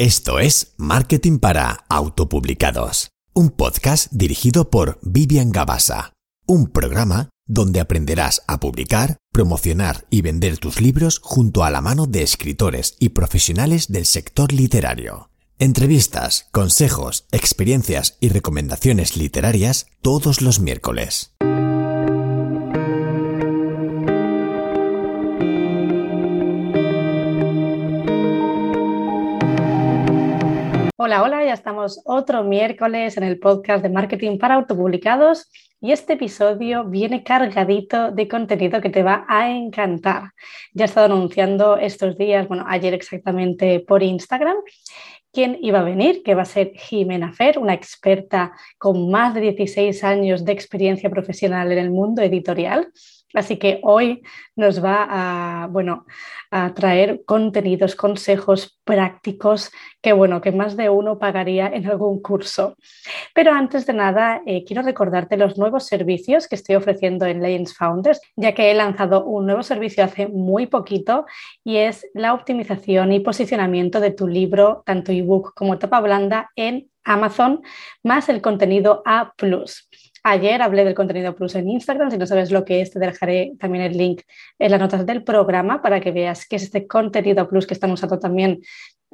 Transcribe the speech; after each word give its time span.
Esto 0.00 0.38
es 0.38 0.74
Marketing 0.76 1.40
para 1.40 1.84
Autopublicados, 1.88 3.10
un 3.34 3.50
podcast 3.50 4.12
dirigido 4.12 4.70
por 4.70 5.00
Vivian 5.02 5.50
Gabasa, 5.50 6.12
un 6.46 6.68
programa 6.68 7.30
donde 7.48 7.80
aprenderás 7.80 8.44
a 8.46 8.60
publicar, 8.60 9.16
promocionar 9.32 10.06
y 10.08 10.22
vender 10.22 10.58
tus 10.58 10.80
libros 10.80 11.18
junto 11.20 11.64
a 11.64 11.70
la 11.70 11.80
mano 11.80 12.06
de 12.06 12.22
escritores 12.22 12.94
y 13.00 13.08
profesionales 13.08 13.88
del 13.88 14.06
sector 14.06 14.52
literario. 14.52 15.30
Entrevistas, 15.58 16.46
consejos, 16.52 17.26
experiencias 17.32 18.18
y 18.20 18.28
recomendaciones 18.28 19.16
literarias 19.16 19.88
todos 20.00 20.42
los 20.42 20.60
miércoles. 20.60 21.34
Hola, 31.00 31.22
hola, 31.22 31.44
ya 31.44 31.52
estamos 31.52 32.02
otro 32.06 32.42
miércoles 32.42 33.16
en 33.16 33.22
el 33.22 33.38
podcast 33.38 33.84
de 33.84 33.88
marketing 33.88 34.36
para 34.36 34.56
autopublicados 34.56 35.48
y 35.80 35.92
este 35.92 36.14
episodio 36.14 36.82
viene 36.86 37.22
cargadito 37.22 38.10
de 38.10 38.26
contenido 38.26 38.80
que 38.80 38.90
te 38.90 39.04
va 39.04 39.24
a 39.28 39.48
encantar. 39.48 40.32
Ya 40.72 40.84
he 40.84 40.88
estado 40.88 41.06
anunciando 41.06 41.76
estos 41.76 42.18
días, 42.18 42.48
bueno, 42.48 42.64
ayer 42.66 42.94
exactamente 42.94 43.78
por 43.78 44.02
Instagram, 44.02 44.56
quién 45.32 45.56
iba 45.62 45.78
a 45.78 45.84
venir, 45.84 46.24
que 46.24 46.34
va 46.34 46.42
a 46.42 46.44
ser 46.44 46.72
Jimena 46.74 47.32
Fer, 47.32 47.60
una 47.60 47.74
experta 47.74 48.50
con 48.76 49.08
más 49.08 49.34
de 49.34 49.40
16 49.42 50.02
años 50.02 50.44
de 50.44 50.50
experiencia 50.50 51.08
profesional 51.10 51.70
en 51.70 51.78
el 51.78 51.90
mundo 51.92 52.22
editorial 52.22 52.88
Así 53.34 53.58
que 53.58 53.80
hoy 53.82 54.22
nos 54.56 54.82
va 54.82 55.06
a, 55.08 55.66
bueno, 55.66 56.06
a 56.50 56.72
traer 56.72 57.24
contenidos, 57.26 57.94
consejos 57.94 58.80
prácticos 58.84 59.70
que, 60.00 60.14
bueno, 60.14 60.40
que 60.40 60.50
más 60.50 60.76
de 60.76 60.88
uno 60.88 61.18
pagaría 61.18 61.66
en 61.66 61.86
algún 61.86 62.22
curso. 62.22 62.76
Pero 63.34 63.52
antes 63.52 63.84
de 63.84 63.92
nada, 63.92 64.40
eh, 64.46 64.64
quiero 64.64 64.82
recordarte 64.82 65.36
los 65.36 65.58
nuevos 65.58 65.86
servicios 65.86 66.48
que 66.48 66.54
estoy 66.54 66.76
ofreciendo 66.76 67.26
en 67.26 67.42
Legends 67.42 67.76
Founders, 67.76 68.20
ya 68.34 68.54
que 68.54 68.70
he 68.70 68.74
lanzado 68.74 69.24
un 69.24 69.46
nuevo 69.46 69.62
servicio 69.62 70.04
hace 70.04 70.26
muy 70.28 70.66
poquito 70.66 71.26
y 71.62 71.76
es 71.76 72.06
la 72.14 72.32
optimización 72.32 73.12
y 73.12 73.20
posicionamiento 73.20 74.00
de 74.00 74.12
tu 74.12 74.26
libro, 74.26 74.82
tanto 74.86 75.12
ebook 75.12 75.52
como 75.54 75.78
tapa 75.78 76.00
blanda, 76.00 76.50
en 76.56 76.88
Amazon, 77.04 77.62
más 78.02 78.28
el 78.28 78.40
contenido 78.40 79.02
A. 79.04 79.32
Ayer 80.22 80.62
hablé 80.62 80.84
del 80.84 80.94
contenido 80.94 81.34
plus 81.34 81.54
en 81.54 81.68
Instagram. 81.68 82.10
Si 82.10 82.18
no 82.18 82.26
sabes 82.26 82.50
lo 82.50 82.64
que 82.64 82.80
es, 82.80 82.90
te 82.90 82.98
dejaré 82.98 83.52
también 83.58 83.84
el 83.84 83.96
link 83.96 84.22
en 84.58 84.70
las 84.70 84.80
notas 84.80 85.06
del 85.06 85.22
programa 85.24 85.82
para 85.82 86.00
que 86.00 86.12
veas 86.12 86.46
qué 86.46 86.56
es 86.56 86.64
este 86.64 86.86
contenido 86.86 87.48
plus 87.48 87.66
que 87.66 87.74
están 87.74 87.90
usando 87.90 88.18
también, 88.18 88.60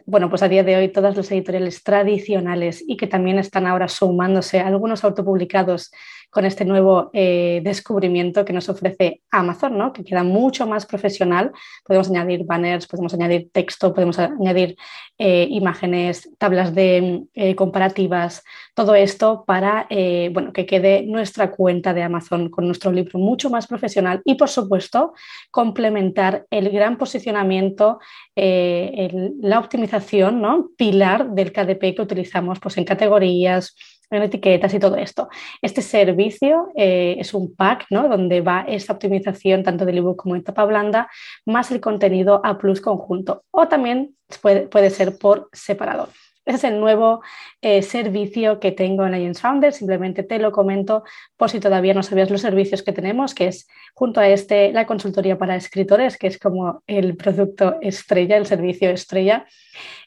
bueno, 0.06 0.28
pues 0.28 0.42
a 0.42 0.48
día 0.48 0.64
de 0.64 0.76
hoy 0.76 0.88
todas 0.88 1.16
las 1.16 1.30
editoriales 1.30 1.82
tradicionales 1.82 2.84
y 2.86 2.96
que 2.96 3.06
también 3.06 3.38
están 3.38 3.66
ahora 3.66 3.88
sumándose 3.88 4.60
algunos 4.60 5.04
autopublicados 5.04 5.90
con 6.34 6.44
este 6.44 6.64
nuevo 6.64 7.10
eh, 7.12 7.60
descubrimiento 7.62 8.44
que 8.44 8.52
nos 8.52 8.68
ofrece 8.68 9.22
Amazon, 9.30 9.78
¿no? 9.78 9.92
que 9.92 10.02
queda 10.02 10.24
mucho 10.24 10.66
más 10.66 10.84
profesional. 10.84 11.52
Podemos 11.84 12.10
añadir 12.10 12.44
banners, 12.44 12.88
podemos 12.88 13.14
añadir 13.14 13.50
texto, 13.52 13.94
podemos 13.94 14.18
añadir 14.18 14.76
eh, 15.16 15.46
imágenes, 15.48 16.28
tablas 16.36 16.74
de 16.74 17.22
eh, 17.34 17.54
comparativas, 17.54 18.42
todo 18.74 18.96
esto 18.96 19.44
para 19.46 19.86
bueno, 20.32 20.52
que 20.52 20.66
quede 20.66 21.06
nuestra 21.06 21.52
cuenta 21.52 21.94
de 21.94 22.02
Amazon 22.02 22.50
con 22.50 22.66
nuestro 22.66 22.90
libro 22.90 23.20
mucho 23.20 23.48
más 23.48 23.68
profesional 23.68 24.20
y, 24.24 24.34
por 24.34 24.48
supuesto, 24.48 25.14
complementar 25.52 26.46
el 26.50 26.70
gran 26.70 26.98
posicionamiento, 26.98 28.00
la 28.34 29.58
optimización, 29.60 29.83
¿no? 30.40 30.70
pilar 30.76 31.30
del 31.30 31.52
KDP 31.52 31.94
que 31.94 32.02
utilizamos 32.02 32.60
pues, 32.60 32.76
en 32.78 32.84
categorías, 32.84 33.74
en 34.10 34.22
etiquetas 34.22 34.72
y 34.74 34.78
todo 34.78 34.96
esto. 34.96 35.28
Este 35.62 35.82
servicio 35.82 36.68
eh, 36.76 37.16
es 37.18 37.34
un 37.34 37.54
pack 37.54 37.86
¿no? 37.90 38.08
donde 38.08 38.40
va 38.40 38.64
esta 38.68 38.92
optimización 38.92 39.62
tanto 39.62 39.84
del 39.84 39.98
ebook 39.98 40.16
como 40.16 40.36
en 40.36 40.44
tapa 40.44 40.64
blanda, 40.64 41.08
más 41.46 41.70
el 41.70 41.80
contenido 41.80 42.40
A 42.44 42.58
plus 42.58 42.80
conjunto. 42.80 43.44
O 43.50 43.68
también 43.68 44.14
puede, 44.42 44.68
puede 44.68 44.90
ser 44.90 45.18
por 45.18 45.48
separado. 45.52 46.08
Es 46.44 46.62
el 46.62 46.78
nuevo 46.78 47.22
eh, 47.62 47.80
servicio 47.80 48.60
que 48.60 48.70
tengo 48.70 49.06
en 49.06 49.14
Agents 49.14 49.40
Founder. 49.40 49.72
Simplemente 49.72 50.22
te 50.22 50.38
lo 50.38 50.52
comento 50.52 51.02
por 51.38 51.48
si 51.48 51.58
todavía 51.58 51.94
no 51.94 52.02
sabías 52.02 52.30
los 52.30 52.42
servicios 52.42 52.82
que 52.82 52.92
tenemos, 52.92 53.34
que 53.34 53.46
es 53.46 53.66
junto 53.94 54.20
a 54.20 54.28
este 54.28 54.70
la 54.72 54.86
consultoría 54.86 55.38
para 55.38 55.56
escritores, 55.56 56.18
que 56.18 56.26
es 56.26 56.38
como 56.38 56.82
el 56.86 57.16
producto 57.16 57.78
estrella, 57.80 58.36
el 58.36 58.44
servicio 58.44 58.90
estrella. 58.90 59.46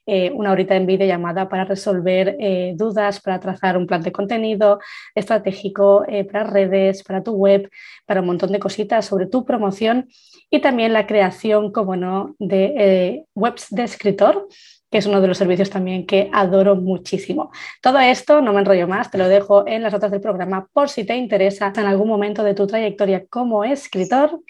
Eh, 0.06 0.32
una 0.32 0.52
horita 0.52 0.76
en 0.76 0.86
videollamada 0.86 1.50
para 1.50 1.66
resolver 1.66 2.38
eh, 2.40 2.74
dudas, 2.78 3.20
para 3.20 3.40
trazar 3.40 3.76
un 3.76 3.88
plan 3.88 4.04
de 4.04 4.14
contenido 4.14 4.80
estratégico 5.16 6.06
para 6.32 6.46
redes, 6.46 7.04
para 7.04 7.24
tu 7.24 7.34
web, 7.34 7.70
para 8.06 8.22
un 8.22 8.28
montón 8.28 8.54
de 8.54 8.60
cositas 8.60 9.06
sobre 9.06 9.26
tu 9.26 9.44
promoción 9.44 10.08
y 10.50 10.62
también 10.62 10.94
la 10.94 11.08
creación, 11.08 11.74
como 11.74 11.98
no, 11.98 12.36
de 12.40 13.26
webs 13.36 13.68
de 13.70 13.84
escritor 13.84 14.48
que 14.90 14.98
es 15.00 15.06
uno 15.06 15.22
de 15.22 15.28
los 15.28 15.38
servicios 15.38 15.70
también 15.70 16.06
que 16.06 16.30
adoro 16.34 16.76
muchísimo. 16.76 17.52
Todo 17.82 18.00
esto, 18.00 18.42
no 18.42 18.54
me 18.54 18.60
enrollo 18.60 18.88
más, 18.88 19.12
te 19.12 19.18
lo 19.18 19.28
dejo 19.28 19.68
en 19.68 19.84
las 19.84 19.94
notas 19.94 20.12
del 20.12 20.22
programa 20.22 20.68
por 20.74 20.90
si 20.90 21.06
te 21.06 21.16
interesa 21.16 21.74
en 21.76 21.86
algún 21.86 22.08
momento 22.08 22.44
de 22.44 22.54
tu 22.54 22.68
trayectoria 22.68 23.26
como 23.28 23.64
escritor. 23.64 24.42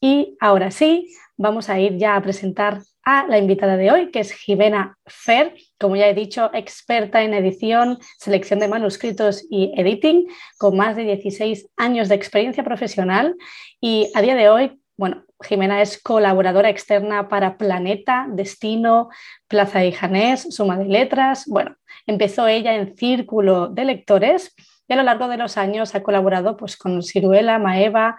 Y 0.00 0.36
ahora 0.40 0.70
sí, 0.70 1.08
vamos 1.36 1.68
a 1.68 1.80
ir 1.80 1.96
ya 1.96 2.16
a 2.16 2.22
presentar 2.22 2.80
a 3.04 3.26
la 3.28 3.38
invitada 3.38 3.76
de 3.76 3.90
hoy, 3.90 4.10
que 4.10 4.20
es 4.20 4.32
Jimena 4.32 4.98
Fer, 5.06 5.54
como 5.78 5.94
ya 5.94 6.08
he 6.08 6.14
dicho, 6.14 6.50
experta 6.52 7.22
en 7.22 7.34
edición, 7.34 7.98
selección 8.18 8.58
de 8.58 8.68
manuscritos 8.68 9.46
y 9.48 9.72
editing, 9.76 10.26
con 10.58 10.76
más 10.76 10.96
de 10.96 11.04
16 11.04 11.68
años 11.76 12.08
de 12.08 12.16
experiencia 12.16 12.64
profesional 12.64 13.36
y 13.80 14.10
a 14.14 14.22
día 14.22 14.34
de 14.34 14.48
hoy, 14.48 14.80
bueno, 14.96 15.25
Jimena 15.42 15.82
es 15.82 16.02
colaboradora 16.02 16.70
externa 16.70 17.28
para 17.28 17.58
Planeta, 17.58 18.26
Destino, 18.30 19.10
Plaza 19.48 19.84
y 19.84 19.92
Janés, 19.92 20.46
Suma 20.50 20.78
de 20.78 20.86
Letras. 20.86 21.44
Bueno, 21.46 21.76
empezó 22.06 22.48
ella 22.48 22.74
en 22.74 22.96
Círculo 22.96 23.68
de 23.68 23.84
Lectores 23.84 24.54
y 24.88 24.92
a 24.92 24.96
lo 24.96 25.02
largo 25.02 25.28
de 25.28 25.36
los 25.36 25.56
años 25.56 25.94
ha 25.94 26.02
colaborado 26.02 26.56
pues, 26.56 26.76
con 26.76 27.02
Ciruela, 27.02 27.58
Maeva, 27.58 28.16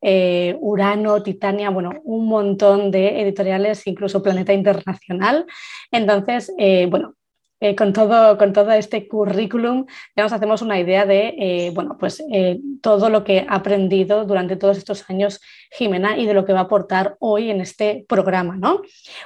eh, 0.00 0.56
Urano, 0.60 1.22
Titania, 1.22 1.70
bueno, 1.70 1.92
un 2.04 2.26
montón 2.26 2.90
de 2.90 3.20
editoriales, 3.20 3.86
incluso 3.86 4.22
Planeta 4.22 4.52
Internacional. 4.52 5.46
Entonces, 5.90 6.52
eh, 6.58 6.86
bueno, 6.90 7.14
eh, 7.60 7.76
con, 7.76 7.92
todo, 7.92 8.38
con 8.38 8.52
todo 8.52 8.72
este 8.72 9.06
currículum 9.06 9.86
ya 10.16 10.22
nos 10.22 10.32
hacemos 10.32 10.62
una 10.62 10.80
idea 10.80 11.04
de 11.04 11.34
eh, 11.38 11.70
bueno, 11.74 11.96
pues, 11.98 12.24
eh, 12.32 12.58
todo 12.80 13.10
lo 13.10 13.22
que 13.22 13.46
ha 13.46 13.54
aprendido 13.54 14.24
durante 14.24 14.56
todos 14.56 14.78
estos 14.78 15.08
años 15.10 15.40
Jimena 15.70 16.16
y 16.16 16.26
de 16.26 16.34
lo 16.34 16.46
que 16.46 16.54
va 16.54 16.60
a 16.60 16.62
aportar 16.62 17.16
hoy 17.20 17.50
en 17.50 17.60
este 17.60 18.06
programa. 18.08 18.56
¿no? 18.56 18.80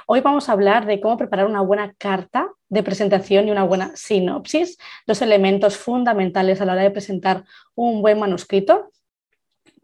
Hoy 0.05 0.19
vamos 0.19 0.49
a 0.49 0.51
hablar 0.51 0.85
de 0.85 0.99
cómo 0.99 1.17
preparar 1.17 1.47
una 1.47 1.61
buena 1.61 1.93
carta 1.97 2.51
de 2.67 2.83
presentación 2.83 3.47
y 3.47 3.51
una 3.51 3.63
buena 3.63 3.95
sinopsis, 3.95 4.77
dos 5.07 5.21
elementos 5.21 5.77
fundamentales 5.77 6.59
a 6.59 6.65
la 6.65 6.73
hora 6.73 6.83
de 6.83 6.91
presentar 6.91 7.45
un 7.73 8.01
buen 8.01 8.19
manuscrito 8.19 8.91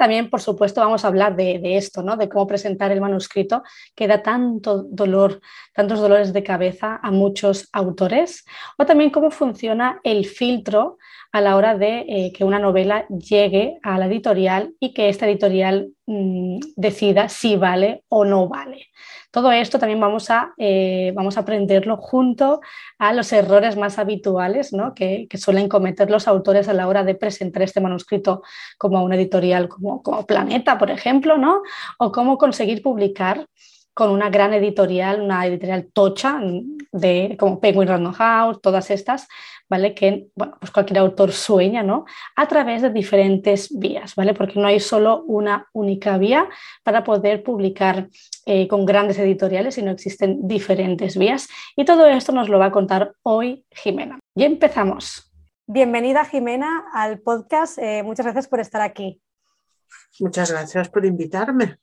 también, 0.01 0.31
por 0.31 0.41
supuesto, 0.41 0.81
vamos 0.81 1.05
a 1.05 1.09
hablar 1.09 1.35
de, 1.35 1.77
esto, 1.77 2.01
¿no? 2.01 2.17
de 2.17 2.27
cómo 2.27 2.47
presentar 2.47 2.91
el 2.91 2.99
manuscrito 2.99 3.61
que 3.93 4.07
da 4.07 4.23
tanto 4.23 4.81
dolor, 4.81 5.41
tantos 5.75 5.99
dolores 5.99 6.33
de 6.33 6.41
cabeza 6.41 6.99
a 7.03 7.11
muchos 7.11 7.69
autores, 7.71 8.43
o 8.79 8.85
también 8.87 9.11
cómo 9.11 9.29
funciona 9.29 9.99
el 10.03 10.25
filtro 10.25 10.97
a 11.31 11.41
la 11.41 11.55
hora 11.55 11.77
de 11.77 12.05
eh, 12.07 12.33
que 12.35 12.43
una 12.43 12.59
novela 12.59 13.07
llegue 13.07 13.79
a 13.83 13.97
la 13.97 14.07
editorial 14.07 14.73
y 14.79 14.93
que 14.93 15.09
esta 15.09 15.27
editorial 15.27 15.93
mm, 16.05 16.59
decida 16.75 17.29
si 17.29 17.55
vale 17.55 18.03
o 18.09 18.25
no 18.25 18.47
vale. 18.47 18.87
Todo 19.31 19.51
esto 19.53 19.79
también 19.79 20.01
vamos 20.01 20.29
a, 20.29 20.53
eh, 20.57 21.13
vamos 21.15 21.37
a 21.37 21.41
aprenderlo 21.41 21.95
junto 21.95 22.59
a 22.99 23.13
los 23.13 23.31
errores 23.31 23.77
más 23.77 23.97
habituales 23.97 24.71
que, 24.93 25.27
suelen 25.35 25.69
cometer 25.69 26.11
los 26.11 26.27
autores 26.27 26.67
a 26.67 26.73
la 26.73 26.87
hora 26.87 27.05
de 27.05 27.15
presentar 27.15 27.63
este 27.63 27.79
manuscrito 27.79 28.41
como 28.77 28.97
a 28.97 29.03
una 29.03 29.15
editorial 29.15 29.69
como, 29.69 30.03
como 30.03 30.25
Planeta, 30.25 30.77
por 30.77 30.91
ejemplo, 30.91 31.37
¿no? 31.37 31.61
o 31.97 32.11
cómo 32.11 32.37
conseguir 32.37 32.81
publicar 32.81 33.47
con 33.93 34.09
una 34.11 34.29
gran 34.29 34.53
editorial, 34.53 35.21
una 35.21 35.45
editorial 35.45 35.89
tocha 35.91 36.39
de, 36.91 37.35
como 37.37 37.59
Penguin 37.59 37.87
Random 37.87 38.13
House, 38.13 38.61
todas 38.61 38.89
estas, 38.89 39.27
¿vale? 39.69 39.93
Que 39.93 40.27
bueno, 40.35 40.55
pues 40.59 40.71
cualquier 40.71 40.99
autor 40.99 41.31
sueña, 41.31 41.83
¿no? 41.83 42.05
A 42.35 42.47
través 42.47 42.81
de 42.81 42.89
diferentes 42.89 43.77
vías, 43.77 44.15
¿vale? 44.15 44.33
Porque 44.33 44.59
no 44.59 44.67
hay 44.67 44.79
solo 44.79 45.23
una 45.23 45.67
única 45.73 46.17
vía 46.17 46.47
para 46.83 47.03
poder 47.03 47.43
publicar 47.43 48.09
eh, 48.45 48.67
con 48.67 48.85
grandes 48.85 49.19
editoriales, 49.19 49.75
sino 49.75 49.91
existen 49.91 50.47
diferentes 50.47 51.17
vías. 51.17 51.49
Y 51.75 51.85
todo 51.85 52.07
esto 52.07 52.31
nos 52.31 52.49
lo 52.49 52.59
va 52.59 52.67
a 52.67 52.71
contar 52.71 53.13
hoy 53.23 53.65
Jimena. 53.71 54.19
Y 54.35 54.43
empezamos. 54.43 55.31
Bienvenida 55.67 56.25
Jimena 56.25 56.85
al 56.93 57.19
podcast. 57.19 57.77
Eh, 57.77 58.03
muchas 58.03 58.25
gracias 58.25 58.47
por 58.47 58.59
estar 58.59 58.81
aquí. 58.81 59.21
Muchas 60.19 60.51
gracias 60.51 60.89
por 60.89 61.05
invitarme. 61.05 61.77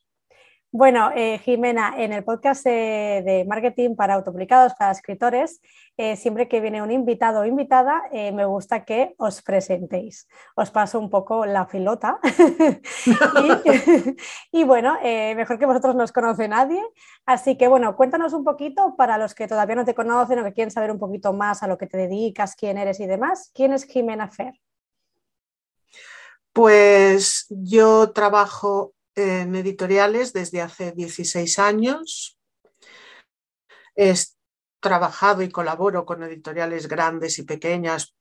Bueno, 0.71 1.11
eh, 1.17 1.39
Jimena, 1.39 1.95
en 1.97 2.13
el 2.13 2.25
podcast 2.25 2.63
de 2.63 3.47
marketing 3.49 3.97
para 3.97 4.13
autopublicados, 4.13 4.75
para 4.75 4.91
escritores, 4.91 5.63
eh, 5.97 6.15
siempre 6.15 6.47
que 6.47 6.61
viene 6.61 6.83
un 6.83 6.91
invitado 6.91 7.41
o 7.41 7.47
invitada, 7.47 8.03
eh, 8.13 8.33
me 8.33 8.45
gusta 8.45 8.85
que 8.85 9.15
os 9.17 9.41
presentéis. 9.41 10.29
Os 10.55 10.71
paso 10.71 10.99
un 10.99 11.09
poco 11.09 11.47
la 11.47 11.65
filota. 11.65 12.21
y, 14.53 14.65
bueno, 14.65 14.99
mejor 15.03 15.59
que 15.59 15.65
vosotros 15.65 15.95
no 15.95 16.05
os 16.05 16.13
conoce 16.13 16.49
nadie. 16.49 16.85
Así 17.25 17.57
que 17.57 17.67
bueno, 17.67 17.97
cuéntanos 17.97 18.35
un 18.35 18.45
poquito 18.45 18.95
para 18.95 19.17
los 19.17 19.35
que 19.35 19.49
todavía 19.49 19.77
no 19.77 19.87
te 19.87 19.95
conocen 19.95 20.41
o 20.41 20.45
que 20.45 20.53
quieren 20.53 20.71
saber 20.71 20.91
un 20.91 20.99
poquito 20.99 21.33
más 21.33 21.63
a 21.63 21.67
lo 21.67 21.79
que 21.79 21.87
te 21.87 21.97
dedicas, 21.97 22.55
quién 22.55 22.77
eres 22.77 23.01
y 23.01 23.07
demás. 23.07 23.51
¿Quién 23.55 23.73
es 23.73 23.85
Jimena 23.85 24.29
Fer? 24.29 24.53
Pues 26.53 27.47
yo 27.49 28.13
trabajo 28.13 28.93
en 29.19 29.55
editoriales 29.55 30.33
desde 30.33 30.63
hace 30.63 30.93
16 30.93 31.59
años. 31.59 32.39
He 33.97 34.15
trabajado 34.81 35.43
y 35.43 35.51
colaboro 35.51 36.07
con 36.07 36.23
editoriales 36.23 36.89
grandes 36.89 37.39
y 37.39 37.43
pequeñas, 37.43 38.15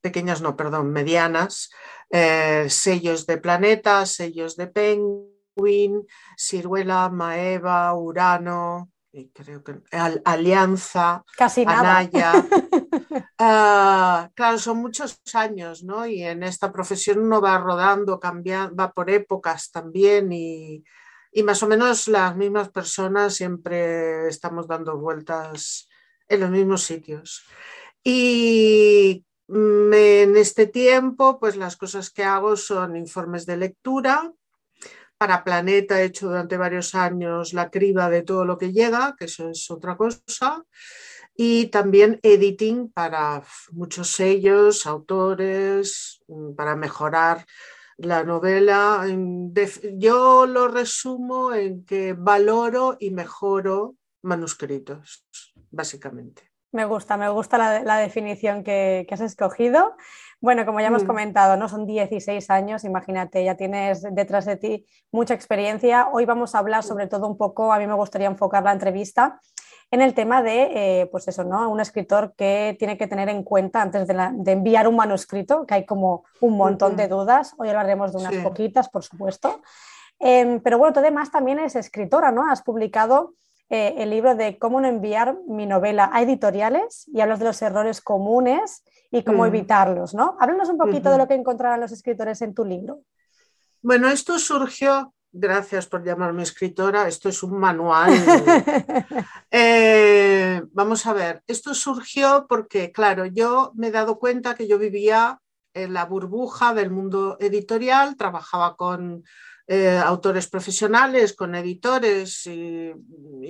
pequeñas 0.00 0.40
no, 0.40 0.56
perdón, 0.56 0.92
medianas, 0.92 1.70
eh, 2.10 2.66
sellos 2.68 3.26
de 3.26 3.38
Planeta, 3.38 4.06
sellos 4.06 4.56
de 4.56 4.68
Penguin, 4.68 6.06
Ciruela, 6.38 7.08
Maeva, 7.08 7.94
Urano, 7.94 8.92
creo 9.32 9.64
que 9.64 9.80
Alianza, 10.24 11.24
Casi 11.36 11.64
Anaya. 11.66 12.32
Ah, 13.38 14.30
claro, 14.34 14.58
son 14.58 14.78
muchos 14.78 15.20
años, 15.34 15.82
¿no? 15.82 16.06
Y 16.06 16.22
en 16.22 16.42
esta 16.42 16.72
profesión 16.72 17.18
uno 17.18 17.40
va 17.40 17.58
rodando, 17.58 18.18
cambiando, 18.18 18.74
va 18.76 18.92
por 18.92 19.10
épocas 19.10 19.70
también 19.70 20.32
y, 20.32 20.84
más 21.44 21.62
o 21.62 21.68
menos 21.68 22.08
las 22.08 22.34
mismas 22.34 22.70
personas 22.70 23.34
siempre 23.34 24.28
estamos 24.28 24.66
dando 24.66 24.96
vueltas 24.96 25.88
en 26.28 26.40
los 26.40 26.50
mismos 26.50 26.82
sitios. 26.82 27.44
Y 28.02 29.24
en 29.48 30.36
este 30.36 30.66
tiempo, 30.66 31.38
pues 31.38 31.56
las 31.56 31.76
cosas 31.76 32.10
que 32.10 32.24
hago 32.24 32.56
son 32.56 32.96
informes 32.96 33.44
de 33.44 33.58
lectura. 33.58 34.32
Para 35.18 35.44
Planeta 35.44 36.00
he 36.00 36.06
hecho 36.06 36.28
durante 36.28 36.56
varios 36.56 36.94
años 36.94 37.52
la 37.52 37.70
criba 37.70 38.08
de 38.08 38.22
todo 38.22 38.44
lo 38.44 38.56
que 38.56 38.72
llega, 38.72 39.14
que 39.18 39.26
eso 39.26 39.50
es 39.50 39.70
otra 39.70 39.96
cosa 39.96 40.64
y 41.36 41.66
también 41.66 42.18
editing 42.22 42.90
para 42.92 43.42
muchos 43.72 44.10
sellos, 44.10 44.86
autores, 44.86 46.22
mm, 46.28 46.54
para 46.54 46.76
mejorar 46.76 47.44
la 47.98 48.24
novela. 48.24 49.04
Yo 49.94 50.46
lo 50.46 50.68
resumo 50.68 51.54
en 51.54 51.84
que 51.84 52.14
valoro 52.14 52.96
y 52.98 53.10
mejoro 53.10 53.94
manuscritos, 54.22 55.26
básicamente. 55.70 56.50
Me 56.72 56.84
gusta, 56.84 57.16
me 57.16 57.28
gusta 57.28 57.82
la, 57.82 57.98
definición 57.98 58.62
que, 58.62 59.06
has 59.10 59.20
escogido. 59.20 59.94
Bueno, 60.40 60.66
como 60.66 60.80
ya 60.80 60.88
hemos 60.88 61.04
mm. 61.04 61.06
comentado, 61.06 61.56
¿no? 61.56 61.68
son 61.68 61.86
16 61.86 62.50
años, 62.50 62.84
imagínate, 62.84 63.42
ya 63.44 63.56
tienes 63.56 64.02
detrás 64.12 64.44
de 64.44 64.56
ti 64.56 64.86
mucha 65.10 65.32
experiencia. 65.32 66.08
Hoy 66.12 66.26
vamos 66.26 66.54
a 66.54 66.58
hablar 66.58 66.82
sobre 66.82 67.06
todo 67.06 67.26
un 67.26 67.38
poco, 67.38 67.72
a 67.72 67.78
mí 67.78 67.86
me 67.86 67.94
gustaría 67.94 68.26
enfocar 68.26 68.62
la 68.62 68.72
entrevista 68.72 69.40
en 69.90 70.02
el 70.02 70.14
tema 70.14 70.42
de, 70.42 71.02
eh, 71.02 71.06
pues 71.06 71.28
eso, 71.28 71.44
¿no? 71.44 71.70
Un 71.70 71.80
escritor 71.80 72.34
que 72.36 72.76
tiene 72.78 72.98
que 72.98 73.06
tener 73.06 73.28
en 73.28 73.42
cuenta 73.42 73.82
antes 73.82 74.06
de, 74.06 74.52
enviar 74.52 74.88
un 74.88 74.96
manuscrito, 74.96 75.64
que 75.64 75.74
hay 75.74 75.86
como 75.86 76.24
un 76.40 76.56
montón 76.56 76.96
de 76.96 77.08
dudas. 77.08 77.54
Hoy 77.58 77.68
hablaremos 77.68 78.12
de 78.12 78.18
unas 78.18 78.34
poquitas, 78.42 78.88
por 78.88 79.04
supuesto. 79.04 79.60
Em, 80.18 80.60
pero 80.60 80.78
bueno, 80.78 80.94
tú 80.94 81.00
además 81.00 81.30
también 81.30 81.58
eres 81.58 81.76
escritora, 81.76 82.32
¿no? 82.32 82.50
Has 82.50 82.62
publicado 82.62 83.34
eh, 83.68 83.94
el 83.98 84.10
libro 84.10 84.34
de 84.34 84.58
cómo 84.58 84.80
no 84.80 84.88
enviar 84.88 85.38
mi 85.46 85.66
novela 85.66 86.10
a 86.12 86.22
editoriales 86.22 87.08
y 87.12 87.20
hablas 87.20 87.38
de 87.38 87.44
los 87.44 87.60
errores 87.62 88.00
comunes 88.00 88.82
y 89.10 89.22
cómo 89.22 89.44
mm. 89.44 89.46
evitarlos, 89.46 90.14
¿no? 90.14 90.36
Háblanos 90.40 90.68
un 90.68 90.78
poquito 90.78 91.10
de 91.10 91.18
lo 91.18 91.28
que 91.28 91.34
encontrarán 91.34 91.80
los 91.80 91.92
escritores 91.92 92.42
en 92.42 92.54
tu 92.54 92.64
libro. 92.64 93.00
Bueno, 93.82 94.08
esto 94.08 94.38
surgió 94.38 95.12
Gracias 95.32 95.86
por 95.86 96.04
llamarme 96.04 96.42
escritora. 96.42 97.08
Esto 97.08 97.28
es 97.28 97.42
un 97.42 97.58
manual. 97.58 98.12
Eh, 99.58 100.60
vamos 100.72 101.06
a 101.06 101.14
ver, 101.14 101.42
esto 101.46 101.72
surgió 101.72 102.46
porque, 102.46 102.92
claro, 102.92 103.24
yo 103.24 103.72
me 103.74 103.86
he 103.86 103.90
dado 103.90 104.18
cuenta 104.18 104.54
que 104.54 104.68
yo 104.68 104.78
vivía 104.78 105.40
en 105.72 105.94
la 105.94 106.04
burbuja 106.04 106.74
del 106.74 106.90
mundo 106.90 107.38
editorial, 107.40 108.16
trabajaba 108.16 108.76
con 108.76 109.24
eh, 109.68 109.96
autores 109.96 110.48
profesionales, 110.48 111.34
con 111.34 111.54
editores 111.54 112.46
y, 112.46 112.92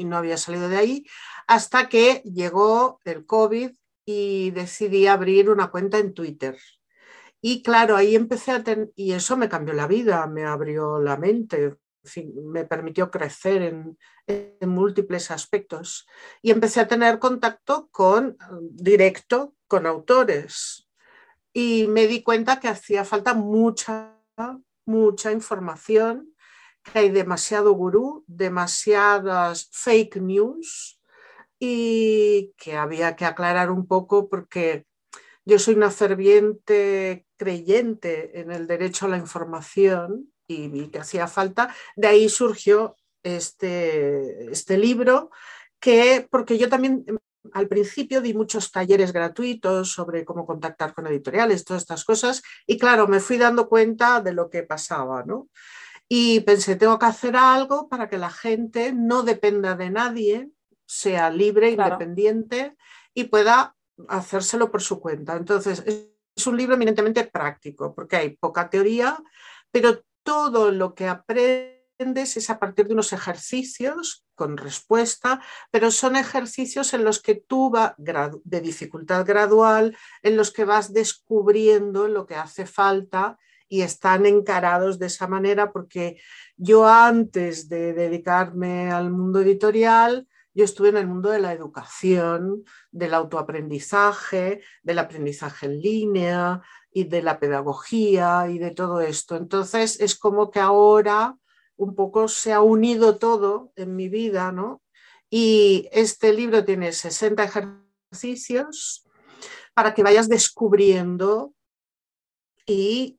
no 0.05 0.17
había 0.17 0.37
salido 0.37 0.69
de 0.69 0.77
ahí, 0.77 1.07
hasta 1.47 1.89
que 1.89 2.23
llegó 2.25 3.01
el 3.05 3.27
COVID 3.27 3.71
y 4.07 4.51
decidí 4.53 5.07
abrir 5.09 5.51
una 5.51 5.71
cuenta 5.71 5.99
en 5.99 6.15
Twitter. 6.15 6.57
Y 7.41 7.63
claro, 7.63 7.97
ahí 7.97 8.17
empecé 8.17 8.53
a 8.53 8.63
tener, 8.63 8.91
y 8.97 9.13
eso 9.13 9.37
me 9.37 9.49
cambió 9.49 9.75
la 9.75 9.87
vida, 9.87 10.27
me 10.27 10.45
abrió 10.45 10.99
la 10.99 11.17
mente, 11.17 11.77
me 12.45 12.65
permitió 12.65 13.11
crecer 13.11 13.63
en, 13.63 13.99
múltiples 14.61 15.31
aspectos. 15.31 16.07
Y 16.43 16.51
empecé 16.51 16.81
a 16.81 16.89
tener 16.89 17.19
contacto 17.19 17.89
con, 17.93 18.37
directo 18.61 19.55
con 19.69 19.87
autores. 19.87 20.89
Y 21.53 21.87
me 21.89 22.07
di 22.07 22.23
cuenta 22.23 22.59
que 22.59 22.69
hacía 22.69 23.05
falta 23.05 23.35
mucha, 23.35 24.19
mucha 24.85 25.33
información, 25.33 26.35
que 26.83 26.99
hay 26.99 27.11
demasiado 27.11 27.73
gurú, 27.73 28.25
demasiadas 28.27 29.69
fake 29.73 30.17
news 30.17 31.01
y 31.59 32.53
que 32.57 32.77
había 32.77 33.17
que 33.17 33.25
aclarar 33.25 33.71
un 33.71 33.87
poco 33.87 34.29
porque 34.29 34.87
yo 35.45 35.59
soy 35.59 35.75
una 35.75 35.91
ferviente 35.91 37.26
creyente 37.37 38.41
en 38.41 38.51
el 38.51 38.67
derecho 38.67 39.07
a 39.07 39.11
la 39.11 39.19
información 39.19 40.33
y 40.49 40.69
vi 40.69 40.89
que 40.89 41.01
hacía 41.01 41.29
falta. 41.29 41.75
De 41.97 42.09
ahí 42.09 42.29
surgió 42.29 42.97
este, 43.23 44.51
este 44.51 44.79
libro 44.79 45.31
que, 45.81 46.27
porque 46.31 46.59
yo 46.59 46.69
también 46.69 47.05
em, 47.07 47.19
al 47.53 47.69
principio 47.69 48.21
di 48.21 48.35
muchos 48.35 48.73
talleres 48.73 49.13
gratuitos 49.13 49.93
sobre 49.93 50.25
cómo 50.25 50.47
contactar 50.47 50.95
con 50.95 51.07
editoriales, 51.07 51.65
todas 51.65 51.83
estas 51.83 52.05
cosas, 52.05 52.43
y 52.67 52.79
claro, 52.79 53.07
me 53.09 53.21
fui 53.21 53.37
dando 53.39 53.69
cuenta 53.69 54.21
de 54.21 54.33
lo 54.33 54.51
que 54.51 54.63
pasaba, 54.63 55.23
¿no? 55.25 55.49
Y 56.09 56.41
pensé, 56.41 56.77
tengo 56.77 56.99
que 56.99 57.07
hacer 57.07 57.37
algo 57.37 57.89
para 57.89 58.09
que 58.09 58.19
la 58.19 58.31
gente 58.31 58.93
no 58.93 59.23
dependa 59.23 59.75
de 59.75 59.91
nadie, 59.91 60.51
sea 60.87 61.31
libre, 61.31 61.71
independiente 61.71 62.77
y 63.13 63.25
pueda 63.25 63.75
hacérselo 64.09 64.71
por 64.71 64.83
su 64.83 65.01
cuenta. 65.01 65.37
Entonces, 65.37 65.83
es 66.37 66.47
un 66.47 66.57
libro 66.57 66.75
eminentemente 66.75 67.25
práctico, 67.25 67.95
porque 67.95 68.17
hay 68.17 68.37
poca 68.37 68.69
teoría, 68.69 69.19
pero 69.71 70.05
todo 70.23 70.71
lo 70.71 70.95
que 70.95 71.09
aprendes 71.09 72.37
es 72.37 72.51
a 72.51 72.59
partir 72.59 72.87
de 72.87 72.93
unos 72.93 73.15
ejercicios 73.15 74.27
con 74.35 74.59
respuesta, 74.59 75.41
pero 75.71 75.91
son 75.91 76.15
ejercicios 76.15 76.93
en 76.93 77.05
los 77.05 77.23
que 77.23 77.37
tú 77.37 77.71
vas 77.71 77.95
de 77.97 78.61
dificultad 78.61 79.25
gradual, 79.25 79.97
en 80.23 80.37
los 80.37 80.53
que 80.53 80.67
vas 80.67 80.93
descubriendo 80.93 82.07
lo 82.07 82.27
que 82.27 82.35
hace 82.35 82.67
falta 82.67 83.39
y 83.69 83.81
están 83.81 84.27
encarados 84.27 84.99
de 84.99 85.07
esa 85.07 85.27
manera 85.27 85.73
porque 85.73 86.21
yo 86.57 86.87
antes 86.87 87.69
de 87.69 87.95
dedicarme 87.95 88.93
al 88.93 89.11
mundo 89.11 89.41
editorial, 89.41 90.29
yo 90.57 90.65
estuve 90.65 90.89
en 90.89 90.97
el 90.97 91.07
mundo 91.07 91.29
de 91.29 91.39
la 91.39 91.53
educación, 91.53 92.65
del 92.91 93.13
autoaprendizaje, 93.13 94.63
del 94.83 94.99
aprendizaje 94.99 95.67
en 95.67 95.83
línea 95.83 96.63
y 96.91 97.05
de 97.05 97.21
la 97.21 97.39
pedagogía 97.39 98.49
y 98.49 98.59
de 98.59 98.71
todo 98.71 99.03
esto. 99.03 99.37
Entonces 99.37 100.01
es 100.01 100.19
como 100.19 100.51
que 100.51 100.61
ahora 100.61 101.37
un 101.77 101.95
poco 101.95 102.27
se 102.27 102.55
ha 102.55 102.63
unido 102.63 103.19
todo 103.19 103.71
en 103.77 103.97
mi 103.97 104.09
vida, 104.09 104.51
¿no? 104.51 104.81
Y 105.29 105.91
este 105.93 106.33
libro 106.33 106.65
tiene 106.65 106.93
60 106.93 107.45
ejercicios 107.45 109.07
para 109.75 109.93
que 109.93 110.03
vayas 110.03 110.27
descubriendo 110.27 111.53
y 112.67 113.19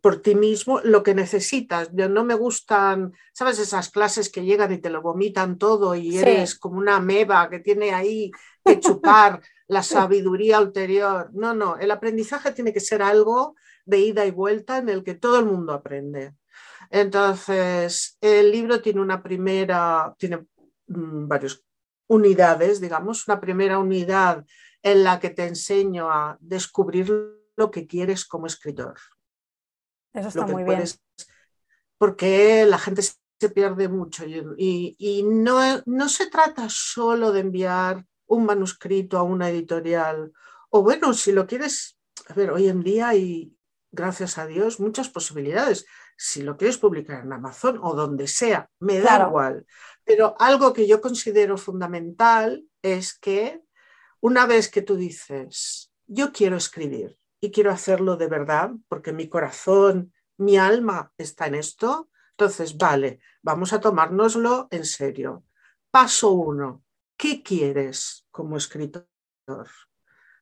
por 0.00 0.20
ti 0.22 0.34
mismo 0.34 0.80
lo 0.82 1.02
que 1.02 1.14
necesitas. 1.14 1.90
Yo 1.92 2.08
no 2.08 2.24
me 2.24 2.34
gustan, 2.34 3.12
¿sabes? 3.32 3.58
Esas 3.58 3.90
clases 3.90 4.30
que 4.30 4.44
llegan 4.44 4.72
y 4.72 4.78
te 4.78 4.90
lo 4.90 5.02
vomitan 5.02 5.58
todo 5.58 5.94
y 5.94 6.18
eres 6.18 6.58
como 6.58 6.78
una 6.78 7.00
meba 7.00 7.48
que 7.48 7.60
tiene 7.60 7.92
ahí 7.92 8.30
que 8.64 8.80
chupar 8.80 9.40
la 9.68 9.82
sabiduría 9.82 10.60
ulterior. 10.60 11.30
No, 11.32 11.54
no, 11.54 11.76
el 11.76 11.90
aprendizaje 11.90 12.52
tiene 12.52 12.72
que 12.72 12.80
ser 12.80 13.02
algo 13.02 13.54
de 13.84 13.98
ida 13.98 14.26
y 14.26 14.30
vuelta 14.30 14.78
en 14.78 14.88
el 14.88 15.04
que 15.04 15.14
todo 15.14 15.38
el 15.38 15.46
mundo 15.46 15.72
aprende. 15.72 16.34
Entonces, 16.90 18.16
el 18.20 18.50
libro 18.50 18.80
tiene 18.80 19.00
una 19.00 19.22
primera, 19.22 20.14
tiene 20.18 20.46
mm, 20.86 21.28
varias 21.28 21.62
unidades, 22.08 22.80
digamos, 22.80 23.26
una 23.26 23.40
primera 23.40 23.78
unidad 23.78 24.44
en 24.82 25.02
la 25.02 25.18
que 25.18 25.30
te 25.30 25.46
enseño 25.46 26.10
a 26.10 26.36
descubrir 26.40 27.35
lo 27.56 27.70
que 27.70 27.86
quieres 27.86 28.24
como 28.24 28.46
escritor. 28.46 28.94
Eso 30.12 30.28
está 30.28 30.46
muy 30.46 30.64
bien. 30.64 30.84
Porque 31.98 32.64
la 32.66 32.78
gente 32.78 33.02
se 33.02 33.48
pierde 33.50 33.88
mucho 33.88 34.24
y, 34.26 35.24
no, 35.26 35.60
no 35.84 36.08
se 36.08 36.28
trata 36.28 36.68
solo 36.68 37.32
de 37.32 37.40
enviar 37.40 38.04
un 38.26 38.44
manuscrito 38.44 39.18
a 39.18 39.22
una 39.22 39.50
editorial 39.50 40.32
o 40.70 40.82
bueno, 40.82 41.14
si 41.14 41.32
lo 41.32 41.46
quieres, 41.46 41.98
a 42.28 42.34
ver, 42.34 42.50
hoy 42.50 42.68
en 42.68 42.82
día 42.82 43.08
hay, 43.08 43.56
gracias 43.90 44.36
a 44.38 44.46
Dios, 44.46 44.80
muchas 44.80 45.08
posibilidades. 45.08 45.86
Si 46.16 46.42
lo 46.42 46.56
quieres 46.56 46.78
publicar 46.78 47.24
en 47.24 47.32
Amazon 47.32 47.78
o 47.82 47.94
donde 47.94 48.26
sea, 48.26 48.68
me 48.80 49.00
da 49.00 49.26
igual. 49.26 49.66
Pero 50.04 50.34
algo 50.38 50.72
que 50.72 50.86
yo 50.86 51.00
considero 51.00 51.56
fundamental 51.56 52.64
es 52.82 53.18
que 53.18 53.62
una 54.20 54.46
vez 54.46 54.70
que 54.70 54.82
tú 54.82 54.96
dices, 54.96 55.92
yo 56.06 56.32
quiero 56.32 56.56
escribir 56.56 57.16
quiero 57.50 57.70
hacerlo 57.70 58.16
de 58.16 58.28
verdad, 58.28 58.70
porque 58.88 59.12
mi 59.12 59.28
corazón, 59.28 60.12
mi 60.36 60.56
alma 60.56 61.12
está 61.18 61.46
en 61.46 61.56
esto, 61.56 62.10
entonces, 62.38 62.76
vale, 62.76 63.20
vamos 63.42 63.72
a 63.72 63.80
tomárnoslo 63.80 64.68
en 64.70 64.84
serio. 64.84 65.44
Paso 65.90 66.32
uno, 66.32 66.84
¿qué 67.16 67.42
quieres 67.42 68.26
como 68.30 68.58
escritor? 68.58 69.08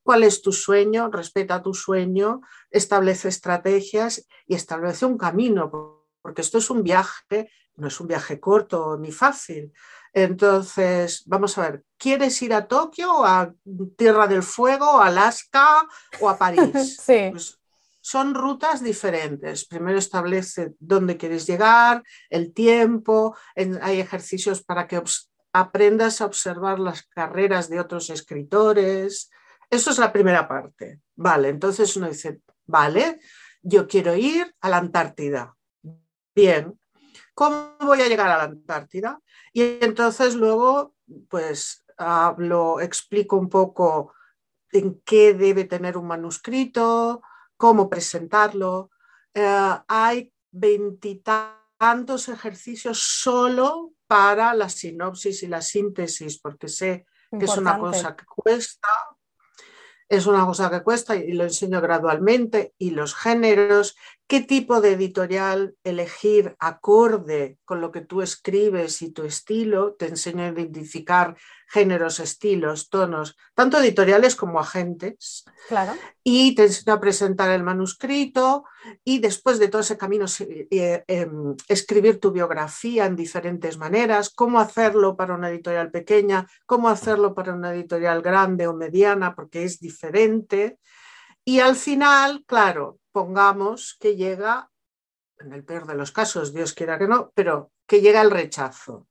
¿Cuál 0.02 0.24
es 0.24 0.42
tu 0.42 0.50
sueño? 0.50 1.08
Respeta 1.12 1.62
tu 1.62 1.72
sueño, 1.72 2.40
establece 2.70 3.28
estrategias 3.28 4.26
y 4.46 4.56
establece 4.56 5.06
un 5.06 5.16
camino, 5.16 6.04
porque 6.20 6.42
esto 6.42 6.58
es 6.58 6.68
un 6.68 6.82
viaje, 6.82 7.48
no 7.76 7.86
es 7.86 8.00
un 8.00 8.08
viaje 8.08 8.40
corto 8.40 8.98
ni 8.98 9.12
fácil. 9.12 9.72
Entonces, 10.14 11.24
vamos 11.26 11.58
a 11.58 11.62
ver, 11.62 11.84
¿quieres 11.98 12.40
ir 12.40 12.54
a 12.54 12.68
Tokio 12.68 13.24
a 13.24 13.52
Tierra 13.96 14.28
del 14.28 14.44
Fuego, 14.44 15.00
a 15.00 15.08
Alaska 15.08 15.86
o 16.20 16.28
a 16.28 16.38
París? 16.38 17.00
Sí. 17.04 17.28
Pues 17.32 17.58
son 18.00 18.34
rutas 18.34 18.82
diferentes. 18.82 19.66
Primero 19.66 19.98
establece 19.98 20.74
dónde 20.78 21.16
quieres 21.16 21.46
llegar, 21.46 22.02
el 22.28 22.52
tiempo, 22.52 23.34
hay 23.80 23.98
ejercicios 23.98 24.62
para 24.62 24.86
que 24.86 25.02
aprendas 25.52 26.20
a 26.20 26.26
observar 26.26 26.78
las 26.78 27.04
carreras 27.04 27.70
de 27.70 27.80
otros 27.80 28.10
escritores. 28.10 29.30
Eso 29.70 29.90
es 29.90 29.98
la 29.98 30.12
primera 30.12 30.46
parte. 30.46 31.00
Vale, 31.16 31.48
entonces 31.48 31.96
uno 31.96 32.08
dice, 32.08 32.40
vale, 32.66 33.20
yo 33.62 33.88
quiero 33.88 34.14
ir 34.14 34.54
a 34.60 34.68
la 34.68 34.76
Antártida. 34.76 35.56
Bien, 36.34 36.78
¿cómo 37.34 37.76
voy 37.80 38.00
a 38.00 38.08
llegar 38.08 38.28
a 38.28 38.38
la 38.38 38.44
Antártida? 38.44 39.20
Y 39.52 39.62
entonces 39.84 40.34
luego, 40.34 40.94
pues, 41.28 41.84
hablo, 41.96 42.80
explico 42.80 43.36
un 43.36 43.48
poco 43.48 44.14
en 44.72 45.00
qué 45.04 45.34
debe 45.34 45.64
tener 45.64 45.96
un 45.96 46.06
manuscrito, 46.06 47.22
cómo 47.56 47.88
presentarlo. 47.88 48.90
Eh, 49.32 49.76
hay 49.88 50.32
veintitantos 50.50 52.28
ejercicios 52.28 53.00
solo 53.00 53.92
para 54.06 54.54
la 54.54 54.68
sinopsis 54.68 55.42
y 55.42 55.46
la 55.48 55.60
síntesis, 55.60 56.38
porque 56.40 56.68
sé 56.68 57.06
que 57.36 57.46
es 57.46 57.56
una 57.56 57.78
cosa 57.78 58.14
que 58.14 58.24
cuesta, 58.26 58.88
es 60.08 60.26
una 60.26 60.44
cosa 60.44 60.70
que 60.70 60.82
cuesta 60.82 61.16
y 61.16 61.32
lo 61.32 61.44
enseño 61.44 61.80
gradualmente, 61.80 62.74
y 62.78 62.90
los 62.90 63.14
géneros, 63.14 63.96
qué 64.26 64.40
tipo 64.40 64.80
de 64.80 64.92
editorial 64.92 65.76
elegir 65.84 66.56
acorde 66.58 67.58
con 67.64 67.80
lo 67.80 67.90
que 67.90 68.00
tú 68.00 68.22
escribes 68.22 69.02
y 69.02 69.10
tu 69.10 69.24
estilo, 69.24 69.94
te 69.94 70.06
enseño 70.06 70.44
a 70.44 70.48
identificar 70.48 71.36
géneros, 71.74 72.20
estilos, 72.20 72.88
tonos, 72.88 73.36
tanto 73.52 73.78
editoriales 73.78 74.36
como 74.36 74.60
agentes. 74.60 75.44
Claro. 75.66 75.92
Y 76.22 76.54
te 76.54 76.62
enseño 76.66 76.94
a 76.94 77.00
presentar 77.00 77.50
el 77.50 77.64
manuscrito 77.64 78.64
y 79.02 79.18
después 79.18 79.58
de 79.58 79.66
todo 79.66 79.80
ese 79.80 79.98
camino 79.98 80.26
eh, 80.38 81.02
em, 81.08 81.56
escribir 81.66 82.20
tu 82.20 82.30
biografía 82.30 83.06
en 83.06 83.16
diferentes 83.16 83.76
maneras, 83.76 84.30
cómo 84.30 84.60
hacerlo 84.60 85.16
para 85.16 85.34
una 85.34 85.50
editorial 85.50 85.90
pequeña, 85.90 86.46
cómo 86.64 86.88
hacerlo 86.88 87.34
para 87.34 87.54
una 87.54 87.74
editorial 87.74 88.22
grande 88.22 88.68
o 88.68 88.74
mediana, 88.74 89.34
porque 89.34 89.64
es 89.64 89.80
diferente. 89.80 90.78
Y 91.44 91.58
al 91.58 91.74
final, 91.74 92.44
claro, 92.46 93.00
pongamos 93.10 93.96
que 93.98 94.14
llega, 94.14 94.70
en 95.40 95.52
el 95.52 95.64
peor 95.64 95.88
de 95.88 95.96
los 95.96 96.12
casos, 96.12 96.54
Dios 96.54 96.72
quiera 96.72 96.98
que 96.98 97.08
no, 97.08 97.32
pero 97.34 97.72
que 97.84 98.00
llega 98.00 98.22
el 98.22 98.30
rechazo. 98.30 99.08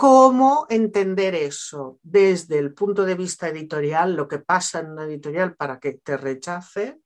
¿Cómo 0.00 0.68
entender 0.70 1.34
eso 1.34 1.98
desde 2.04 2.56
el 2.60 2.72
punto 2.72 3.04
de 3.04 3.16
vista 3.16 3.48
editorial, 3.48 4.14
lo 4.14 4.28
que 4.28 4.38
pasa 4.38 4.78
en 4.78 4.92
una 4.92 5.06
editorial 5.06 5.56
para 5.56 5.80
que 5.80 5.94
te 5.94 6.16
rechace, 6.16 7.00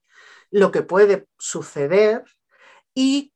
lo 0.51 0.71
que 0.71 0.83
puede 0.83 1.27
suceder 1.39 2.23
y, 2.93 3.33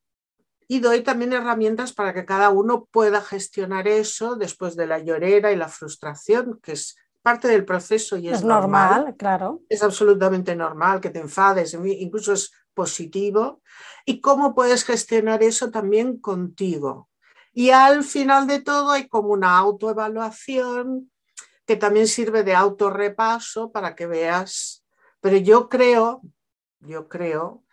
y 0.68 0.80
doy 0.80 1.00
también 1.00 1.32
herramientas 1.32 1.94
para 1.94 2.12
que 2.12 2.26
cada 2.26 2.50
uno 2.50 2.84
pueda 2.92 3.22
gestionar 3.22 3.88
eso 3.88 4.36
después 4.36 4.76
de 4.76 4.88
la 4.88 4.98
llorera 4.98 5.50
y 5.50 5.56
la 5.56 5.68
frustración, 5.68 6.60
que 6.62 6.72
es 6.72 6.98
parte 7.22 7.48
del 7.48 7.64
proceso 7.64 8.18
y 8.18 8.28
es, 8.28 8.44
normal, 8.44 9.14
claro. 9.16 9.62
Es 9.70 9.82
absolutamente 9.82 10.54
normal 10.54 11.00
que 11.00 11.08
te 11.08 11.20
enfades, 11.20 11.72
incluso 11.72 12.34
es 12.34 12.52
positivo. 12.74 13.62
Y 14.04 14.20
cómo 14.20 14.54
puedes 14.54 14.84
gestionar 14.84 15.42
eso 15.42 15.70
también 15.70 16.18
contigo. 16.18 17.08
Y 17.58 17.70
al 17.70 18.04
final 18.04 18.46
de 18.46 18.60
todo 18.60 18.90
hay 18.90 19.08
como 19.08 19.30
una 19.30 19.56
autoevaluación 19.56 21.10
que 21.64 21.76
también 21.76 22.06
sirve 22.06 22.42
de 22.42 22.54
autorrepaso 22.54 23.72
para 23.72 23.94
que 23.96 24.06
veas. 24.06 24.84
Pero 25.22 25.38
yo 25.38 25.70
creo, 25.70 26.20
yo 26.80 27.08
creo, 27.08 27.64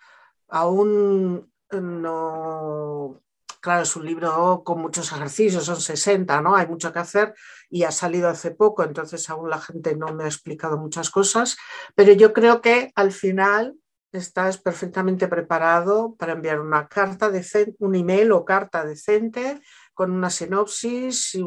aún 0.48 1.52
no, 1.70 3.22
Claro, 3.60 3.84
es 3.84 3.96
un 3.98 4.06
libro 4.06 4.62
con 4.63 4.80
muchos 4.80 5.12
ejercicios, 5.12 5.66
son 5.66 5.82
60, 5.82 6.42
¿no? 6.42 6.56
Hay 6.56 6.68
mucho 6.68 6.94
que 6.94 7.00
hacer 7.00 7.34
y 7.70 7.84
ha 7.84 7.92
salido 7.92 8.30
hace 8.30 8.52
poco, 8.52 8.84
entonces 8.84 9.30
aún 9.30 9.50
la 9.50 9.60
gente 9.60 9.98
no 9.98 10.13
me 10.13 10.24
ha 10.24 10.28
explicado 10.28 10.78
muchas 10.78 11.10
cosas, 11.10 11.58
pero 11.94 12.13
yo 12.13 12.32
creo 12.32 12.62
que 12.62 12.94
al 12.96 13.12
final 13.12 13.75
estás 14.13 14.58
perfectamente 14.58 15.27
preparado 15.27 16.15
para 16.15 16.34
enviar 16.34 16.60
una 16.60 16.88
carta 16.88 17.29
decente, 17.29 17.75
un 17.79 17.96
email 17.96 18.32
o 18.32 18.46
carta 18.46 18.86
decente 18.86 19.60
con 19.93 20.12
una 20.12 20.29
sinopsis 20.29 21.38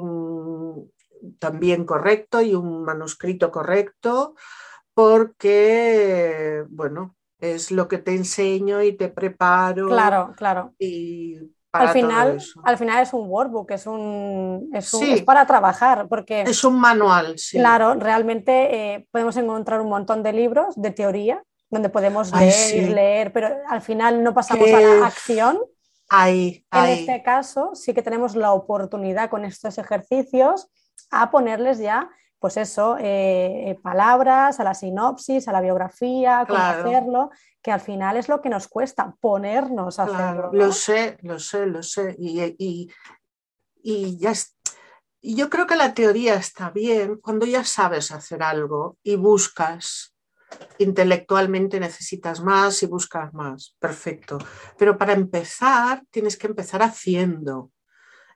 también 1.38 1.85
correcto 1.85 2.40
y 2.40 2.54
un 2.54 2.85
manuscrito 2.85 3.50
correcto, 3.50 4.35
porque, 4.94 6.64
bueno, 6.68 7.16
es 7.38 7.70
lo 7.70 7.88
que 7.88 7.99
te 7.99 8.14
enseño 8.14 8.82
y 8.82 8.96
te 8.96 9.08
preparo. 9.08 9.88
Claro, 9.88 10.32
claro. 10.37 10.75
Y 10.78 11.38
al 11.73 11.88
final, 11.90 12.38
al 12.64 12.78
final 12.78 13.02
es 13.02 13.12
un 13.12 13.28
workbook, 13.28 13.70
es 13.73 13.87
un, 13.87 14.70
es, 14.73 15.23
para 15.23 15.46
trabajar, 15.46 16.06
porque 16.08 16.42
es 16.42 16.64
un 16.64 16.80
manual. 16.80 17.38
Sí. 17.38 17.58
Claro, 17.58 17.94
realmente 17.94 18.94
eh, 18.94 19.08
podemos 19.11 19.37
encontrar 19.37 19.80
un 19.80 19.88
montón 19.88 20.23
de 20.23 20.32
libros 20.32 20.75
de 20.76 20.90
teoría 20.90 21.42
donde 21.70 21.88
podemos 21.88 22.32
leer, 22.35 22.90
leer, 22.90 23.32
pero 23.32 23.49
al 23.68 23.82
final 23.82 24.23
no 24.23 24.32
pasamos 24.35 24.68
a 24.68 24.80
la 24.80 25.06
acción. 25.06 25.61
Ahí, 26.08 26.64
en 26.70 26.85
este 26.85 27.23
caso, 27.23 27.75
sí 27.75 27.92
que 27.92 28.02
tenemos 28.02 28.37
la 28.37 28.52
oportunidad 28.52 29.28
con 29.28 29.44
estos 29.44 29.76
ejercicios 29.78 30.68
a 31.11 31.30
ponerles 31.30 31.78
ya 31.78 32.11
pues 32.38 32.58
eso, 32.58 32.96
eh, 33.00 33.78
palabras, 33.82 34.61
a 34.61 34.64
la 34.64 34.75
sinopsis, 34.75 35.49
a 35.49 35.52
la 35.52 35.61
biografía, 35.61 36.44
cómo 36.46 36.61
hacerlo, 36.61 37.30
que 37.62 37.73
al 37.73 37.80
final 37.80 38.16
es 38.16 38.28
lo 38.28 38.40
que 38.42 38.50
nos 38.50 38.68
cuesta 38.68 39.16
ponernos 39.20 39.99
a 39.99 40.04
hacerlo. 40.04 40.50
Lo 40.52 40.70
sé, 40.70 41.16
lo 41.23 41.38
sé, 41.38 41.66
lo 41.66 41.82
sé. 41.82 42.14
Y, 42.18 42.88
y, 43.82 44.18
ya 44.18 44.32
y 45.20 45.35
yo 45.35 45.49
creo 45.49 45.66
que 45.66 45.76
la 45.76 45.94
teoría 45.94 46.35
está 46.35 46.70
bien 46.70 47.16
cuando 47.16 47.46
ya 47.46 47.64
sabes 47.64 48.12
hacer 48.12 48.42
algo 48.42 48.96
y 49.02 49.16
buscas. 49.16 50.14
Intelectualmente 50.78 51.80
necesitas 51.80 52.40
más 52.40 52.82
y 52.82 52.86
buscas 52.86 53.32
más. 53.34 53.74
Perfecto. 53.78 54.38
Pero 54.78 54.98
para 54.98 55.12
empezar, 55.12 56.02
tienes 56.10 56.36
que 56.36 56.46
empezar 56.46 56.82
haciendo. 56.82 57.70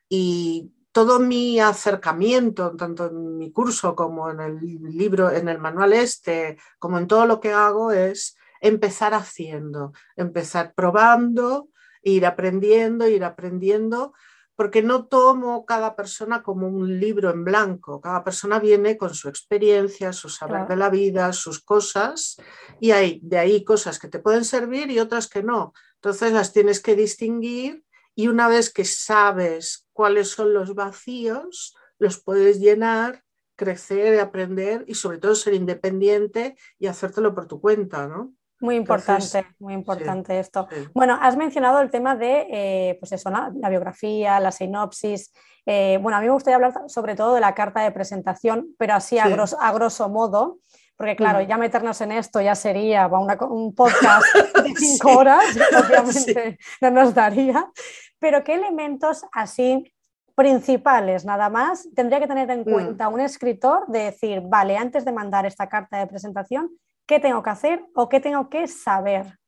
Y 0.09 0.73
todo 0.93 1.21
mi 1.21 1.61
acercamiento, 1.61 2.75
tanto 2.77 3.07
en 3.07 3.39
mi 3.39 3.53
curso 3.53 3.95
como 3.95 4.31
en 4.31 4.41
el 4.41 4.59
libro, 4.61 5.31
en 5.31 5.49
el 5.49 5.59
manual 5.59 5.93
este, 5.93 6.59
como 6.79 6.99
en 6.99 7.07
todo 7.07 7.27
lo 7.27 7.41
que 7.41 7.53
hago, 7.53 7.93
es 7.93 8.37
empezar 8.61 9.15
haciendo, 9.15 9.93
empezar 10.17 10.75
probando, 10.75 11.69
ir 12.03 12.27
aprendiendo, 12.27 13.09
ir 13.09 13.25
aprendiendo, 13.25 14.15
porque 14.61 14.83
no 14.83 15.07
tomo 15.07 15.65
cada 15.65 15.97
persona 15.97 16.43
como 16.43 16.69
un 16.69 17.01
libro 17.01 17.31
en 17.31 17.45
blanco, 17.45 17.99
cada 17.99 18.23
persona 18.23 18.59
viene 18.59 18.99
con 18.99 19.15
su 19.15 19.31
experiencia, 19.31 20.13
su 20.13 20.29
saber 20.29 20.69
de 20.69 20.77
la 20.77 20.91
vida, 20.91 21.33
sus 21.33 21.65
cosas, 21.65 22.37
y 22.79 22.91
hay 22.91 23.21
de 23.23 23.39
ahí 23.39 23.65
cosas 23.65 23.99
que 23.99 24.09
te 24.09 24.19
pueden 24.19 24.45
servir 24.45 24.91
y 24.91 24.99
otras 24.99 25.29
que 25.29 25.43
no. 25.43 25.73
Entonces 25.95 26.33
las 26.33 26.53
tienes 26.53 26.83
que 26.83 26.95
distinguir 26.95 27.85
y 28.15 28.29
una 28.29 28.49
vez 28.49 28.71
que 28.71 28.85
sabes 28.85 29.87
cuáles 29.95 30.29
son 30.29 30.53
los 30.53 30.75
vacíos, 30.75 31.75
los 31.99 32.23
puedes 32.23 32.61
llenar, 32.61 33.25
crecer, 33.57 34.21
aprender 34.21 34.85
y 34.87 34.95
sobre 34.95 35.17
todo 35.17 35.37
ser 35.37 35.55
independiente 35.55 36.55
y 36.79 36.87
hacértelo 36.87 37.35
por 37.35 37.47
tu 37.47 37.63
cuenta, 37.63 38.09
¿no? 38.09 38.35
Muy 38.61 38.77
importante, 38.77 39.47
muy 39.59 39.75
importante 39.75 40.39
esto. 40.39 40.69
Bueno, 40.95 41.19
has 41.21 41.37
mencionado 41.37 41.81
el 41.81 41.91
tema 41.91 42.15
de, 42.15 42.47
eh, 42.51 42.97
pues 43.01 43.13
eso, 43.13 43.31
la 43.31 43.69
biografía, 43.69 44.39
la 44.39 44.53
sinopsis. 44.53 45.33
Eh, 45.67 45.99
bueno, 46.03 46.19
a 46.19 46.21
mí 46.21 46.27
me 46.27 46.33
gustaría 46.33 46.57
hablar 46.57 46.75
sobre 46.89 47.15
todo 47.15 47.35
de 47.35 47.41
la 47.41 47.55
carta 47.55 47.81
de 47.83 47.91
presentación, 47.91 48.75
pero 48.79 48.95
así 48.95 49.19
a, 49.19 49.29
grosso, 49.29 50.09
modo, 50.09 50.59
porque 50.97 51.17
claro, 51.17 51.41
ya 51.41 51.57
meternos 51.57 52.01
en 52.03 52.13
esto 52.13 52.41
ya 52.41 52.55
sería 52.55 53.07
un 53.07 53.75
podcast 53.75 54.25
de 54.35 54.75
cinco 54.77 55.19
horas, 55.19 55.45
obviamente 55.87 56.59
no 56.81 56.91
nos 56.91 57.15
daría. 57.15 57.71
Pero 58.19 58.45
¿qué 58.45 58.55
elementos 58.55 59.25
así 59.33 59.91
principales 60.35 61.25
nada 61.25 61.51
más 61.51 61.89
tendría 61.95 62.19
que 62.19 62.27
tener 62.27 62.51
en 62.51 62.61
mm. 62.61 62.65
cuenta 62.65 63.09
un 63.09 63.21
escritor 63.21 63.87
de 63.89 64.05
decir, 64.05 64.41
vale, 64.45 64.77
antes 64.77 65.05
de 65.05 65.13
mandar 65.13 65.45
esta 65.47 65.69
carta 65.69 65.99
de 65.99 66.07
presentación, 66.07 66.71
¿Qué 67.11 67.19
tengo 67.19 67.43
que 67.43 67.51
hacer 67.51 67.85
o 67.97 68.09
qué 68.09 68.21
tengo 68.21 68.49
que 68.49 68.69
saber? 68.69 69.41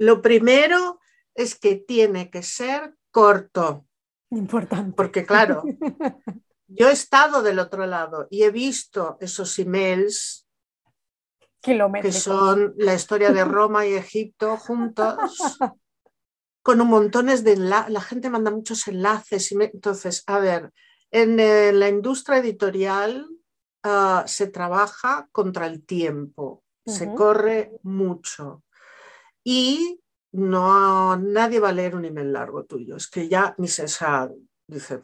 Lo 0.00 0.20
primero 0.20 0.98
es 1.32 1.56
que 1.56 1.76
tiene 1.76 2.28
que 2.28 2.42
ser 2.42 2.92
corto. 3.12 3.86
Importante. 4.30 4.92
Porque 4.96 5.24
claro, 5.24 5.62
yo 6.66 6.88
he 6.88 6.92
estado 6.92 7.44
del 7.44 7.60
otro 7.60 7.86
lado 7.86 8.26
y 8.30 8.42
he 8.42 8.50
visto 8.50 9.16
esos 9.20 9.56
emails 9.60 10.48
que 11.62 12.10
son 12.10 12.74
la 12.78 12.94
historia 12.94 13.30
de 13.30 13.44
Roma 13.44 13.86
y 13.86 13.94
Egipto 13.94 14.56
juntos, 14.56 15.16
con 16.62 16.80
un 16.80 16.88
montones 16.88 17.44
de 17.44 17.52
enlaces, 17.52 17.92
la 17.92 18.00
gente 18.00 18.28
manda 18.28 18.50
muchos 18.50 18.88
enlaces. 18.88 19.52
Y 19.52 19.54
Entonces, 19.54 20.24
a 20.26 20.40
ver, 20.40 20.72
en 21.12 21.38
eh, 21.38 21.70
la 21.72 21.88
industria 21.88 22.38
editorial 22.38 23.24
Ah, 23.88 24.24
se 24.26 24.48
trabaja 24.48 25.28
contra 25.30 25.68
el 25.68 25.86
tiempo, 25.86 26.64
se 26.84 27.14
corre 27.14 27.78
mucho. 27.84 28.64
Y 29.44 30.02
no 30.32 31.16
nadie 31.16 31.60
va 31.60 31.68
a 31.68 31.72
leer 31.72 31.94
un 31.94 32.04
email 32.04 32.32
largo 32.32 32.64
tuyo, 32.64 32.96
es 32.96 33.06
que 33.06 33.28
ya 33.28 33.54
ni 33.58 33.68
se 33.68 33.86
sabe, 33.86 34.34
dice, 34.66 35.00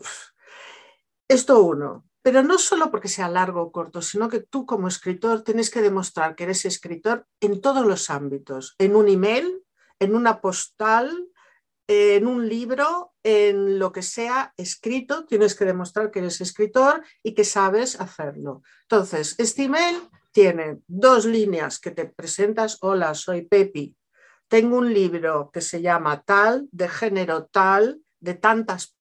esto 1.28 1.62
uno, 1.62 2.06
pero 2.22 2.42
no 2.42 2.58
solo 2.58 2.90
porque 2.90 3.06
sea 3.06 3.28
largo 3.28 3.62
o 3.62 3.70
corto, 3.70 4.02
sino 4.02 4.28
que 4.28 4.40
tú 4.40 4.66
como 4.66 4.88
escritor 4.88 5.42
tienes 5.42 5.70
que 5.70 5.80
demostrar 5.80 6.34
que 6.34 6.42
eres 6.42 6.64
escritor 6.64 7.28
en 7.40 7.60
todos 7.60 7.86
los 7.86 8.10
ámbitos, 8.10 8.74
en 8.78 8.96
un 8.96 9.06
email, 9.06 9.62
en 10.00 10.16
una 10.16 10.40
postal, 10.40 11.28
en 11.86 12.26
un 12.26 12.48
libro, 12.48 13.11
en 13.22 13.78
lo 13.78 13.92
que 13.92 14.02
sea 14.02 14.52
escrito, 14.56 15.24
tienes 15.26 15.54
que 15.54 15.64
demostrar 15.64 16.10
que 16.10 16.18
eres 16.18 16.40
escritor 16.40 17.04
y 17.22 17.34
que 17.34 17.44
sabes 17.44 18.00
hacerlo. 18.00 18.62
Entonces, 18.82 19.34
este 19.38 19.64
email 19.64 19.96
tiene 20.32 20.80
dos 20.86 21.24
líneas 21.24 21.78
que 21.78 21.90
te 21.90 22.06
presentas. 22.06 22.78
Hola, 22.80 23.14
soy 23.14 23.42
Pepi. 23.42 23.94
Tengo 24.48 24.78
un 24.78 24.92
libro 24.92 25.50
que 25.52 25.60
se 25.60 25.80
llama 25.80 26.22
tal, 26.22 26.68
de 26.72 26.88
género 26.88 27.46
tal, 27.46 28.02
de 28.20 28.34
tantas 28.34 28.96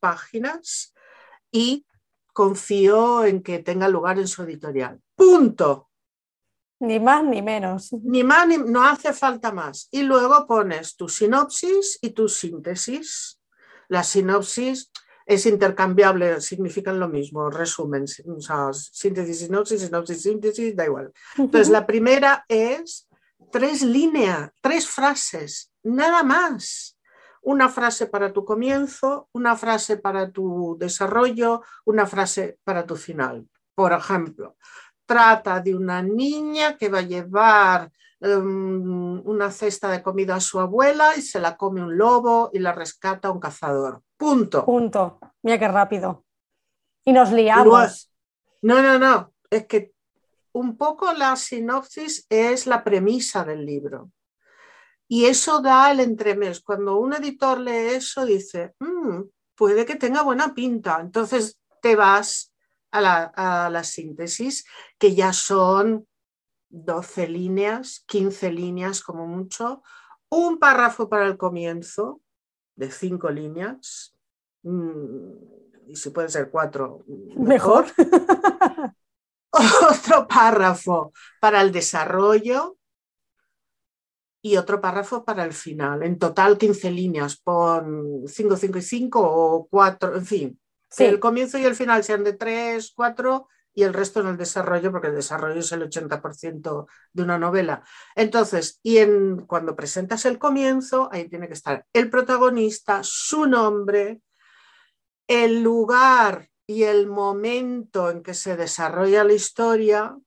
páginas 0.00 0.94
y 1.50 1.86
confío 2.32 3.24
en 3.24 3.42
que 3.42 3.58
tenga 3.58 3.88
lugar 3.88 4.18
en 4.18 4.28
su 4.28 4.42
editorial. 4.42 5.00
Punto. 5.14 5.90
Ni 6.80 7.00
más 7.00 7.24
ni 7.24 7.42
menos. 7.42 7.92
Ni 7.92 8.22
más 8.22 8.46
ni 8.46 8.58
no 8.58 8.84
hace 8.84 9.12
falta 9.12 9.50
más. 9.50 9.88
Y 9.90 10.02
luego 10.02 10.46
pones 10.46 10.96
tu 10.96 11.08
sinopsis 11.08 11.98
y 12.00 12.10
tu 12.10 12.28
síntesis. 12.28 13.37
La 13.88 14.02
sinopsis 14.02 14.90
es 15.26 15.44
intercambiable, 15.44 16.40
significan 16.40 16.98
lo 16.98 17.08
mismo, 17.08 17.50
resumen, 17.50 18.04
o 18.04 18.40
sea, 18.40 18.72
síntesis, 18.72 19.40
sinopsis, 19.40 19.82
sinopsis, 19.82 20.22
síntesis, 20.22 20.74
da 20.74 20.86
igual. 20.86 21.12
Entonces, 21.36 21.68
la 21.68 21.86
primera 21.86 22.46
es 22.48 23.08
tres 23.52 23.82
líneas, 23.82 24.50
tres 24.62 24.86
frases, 24.86 25.70
nada 25.82 26.22
más. 26.22 26.98
Una 27.42 27.68
frase 27.68 28.06
para 28.06 28.32
tu 28.32 28.44
comienzo, 28.44 29.28
una 29.32 29.54
frase 29.56 29.98
para 29.98 30.30
tu 30.30 30.76
desarrollo, 30.78 31.62
una 31.84 32.06
frase 32.06 32.58
para 32.64 32.84
tu 32.84 32.96
final. 32.96 33.46
Por 33.74 33.92
ejemplo, 33.92 34.56
trata 35.06 35.60
de 35.60 35.74
una 35.74 36.02
niña 36.02 36.76
que 36.76 36.88
va 36.88 36.98
a 36.98 37.02
llevar 37.02 37.90
em, 38.20 39.20
una 39.26 39.50
cesta 39.50 39.90
de 39.90 40.02
comida 40.02 40.36
a 40.36 40.40
su 40.40 40.60
abuela 40.60 41.16
y 41.16 41.22
se 41.22 41.40
la 41.40 41.56
come 41.56 41.82
un 41.82 41.96
lobo 41.96 42.50
y 42.52 42.58
la 42.58 42.72
rescata 42.72 43.30
un 43.30 43.40
cazador. 43.40 44.02
Punto. 44.16 44.64
Punto. 44.64 45.18
Mira 45.42 45.58
qué 45.58 45.68
rápido. 45.68 46.24
Y 47.04 47.12
nos 47.12 47.32
liamos. 47.32 48.10
no, 48.62 48.82
no, 48.82 48.98
no. 48.98 49.32
Es 49.50 49.66
que 49.66 49.92
un 50.52 50.76
poco 50.76 51.12
la 51.12 51.36
sinopsis 51.36 52.26
es 52.28 52.66
la 52.66 52.82
premisa 52.82 53.44
del 53.44 53.64
libro. 53.64 54.10
Y 55.06 55.24
eso 55.24 55.62
da 55.62 55.90
el 55.90 56.00
entremés. 56.00 56.60
Cuando 56.60 56.98
un 56.98 57.14
editor 57.14 57.60
lee 57.60 57.94
eso, 57.94 58.26
dice, 58.26 58.74
mm, 58.78 59.22
puede 59.54 59.86
que 59.86 59.96
tenga 59.96 60.22
buena 60.22 60.54
pinta. 60.54 60.98
Entonces 61.00 61.58
te 61.80 61.96
vas 61.96 62.52
a 62.90 63.70
la, 63.70 63.84
síntesis, 63.84 64.64
que 64.98 65.14
ya 65.14 65.32
son 65.32 66.07
12 66.70 67.28
líneas, 67.28 68.04
15 68.06 68.52
líneas 68.52 69.02
como 69.02 69.26
mucho, 69.26 69.82
un 70.28 70.58
párrafo 70.58 71.08
para 71.08 71.26
el 71.26 71.36
comienzo 71.36 72.20
de 72.76 72.90
5 72.90 73.30
líneas, 73.30 74.16
mm, 74.62 75.58
y 75.88 75.96
si 75.96 76.10
puede 76.10 76.28
ser 76.28 76.50
cuatro, 76.50 77.04
mejor. 77.36 77.86
otro 79.50 80.28
párrafo 80.28 81.12
para 81.40 81.62
el 81.62 81.72
desarrollo 81.72 82.76
y 84.42 84.56
otro 84.56 84.80
párrafo 84.80 85.24
para 85.24 85.44
el 85.44 85.52
final. 85.52 86.02
En 86.02 86.18
total 86.18 86.58
15 86.58 86.90
líneas, 86.90 87.36
pon 87.36 88.22
5, 88.26 88.56
5 88.56 88.78
y 88.78 88.82
5 88.82 89.20
o 89.20 89.66
4, 89.68 90.16
en 90.16 90.26
fin, 90.26 90.60
el 90.98 91.18
comienzo 91.18 91.58
y 91.58 91.64
el 91.64 91.74
final 91.74 92.04
sean 92.04 92.24
de 92.24 92.34
3, 92.34 92.92
4 92.94 93.48
y 93.78 93.84
el 93.84 93.94
resto 93.94 94.18
en 94.18 94.26
el 94.26 94.36
desarrollo, 94.36 94.90
porque 94.90 95.06
el 95.06 95.14
desarrollo 95.14 95.60
es 95.60 95.70
el 95.70 95.88
80% 95.88 96.88
de 97.12 97.22
una 97.22 97.38
novela. 97.38 97.84
Entonces, 98.16 98.80
y 98.82 98.98
en, 98.98 99.46
cuando 99.46 99.76
presentas 99.76 100.24
el 100.24 100.36
comienzo, 100.36 101.08
ahí 101.12 101.28
tiene 101.28 101.46
que 101.46 101.54
estar 101.54 101.86
el 101.92 102.10
protagonista, 102.10 103.02
su 103.04 103.46
nombre, 103.46 104.20
el 105.28 105.62
lugar 105.62 106.48
y 106.66 106.82
el 106.82 107.06
momento 107.06 108.10
en 108.10 108.24
que 108.24 108.34
se 108.34 108.56
desarrolla 108.56 109.22
la 109.22 109.34
historia 109.34 110.18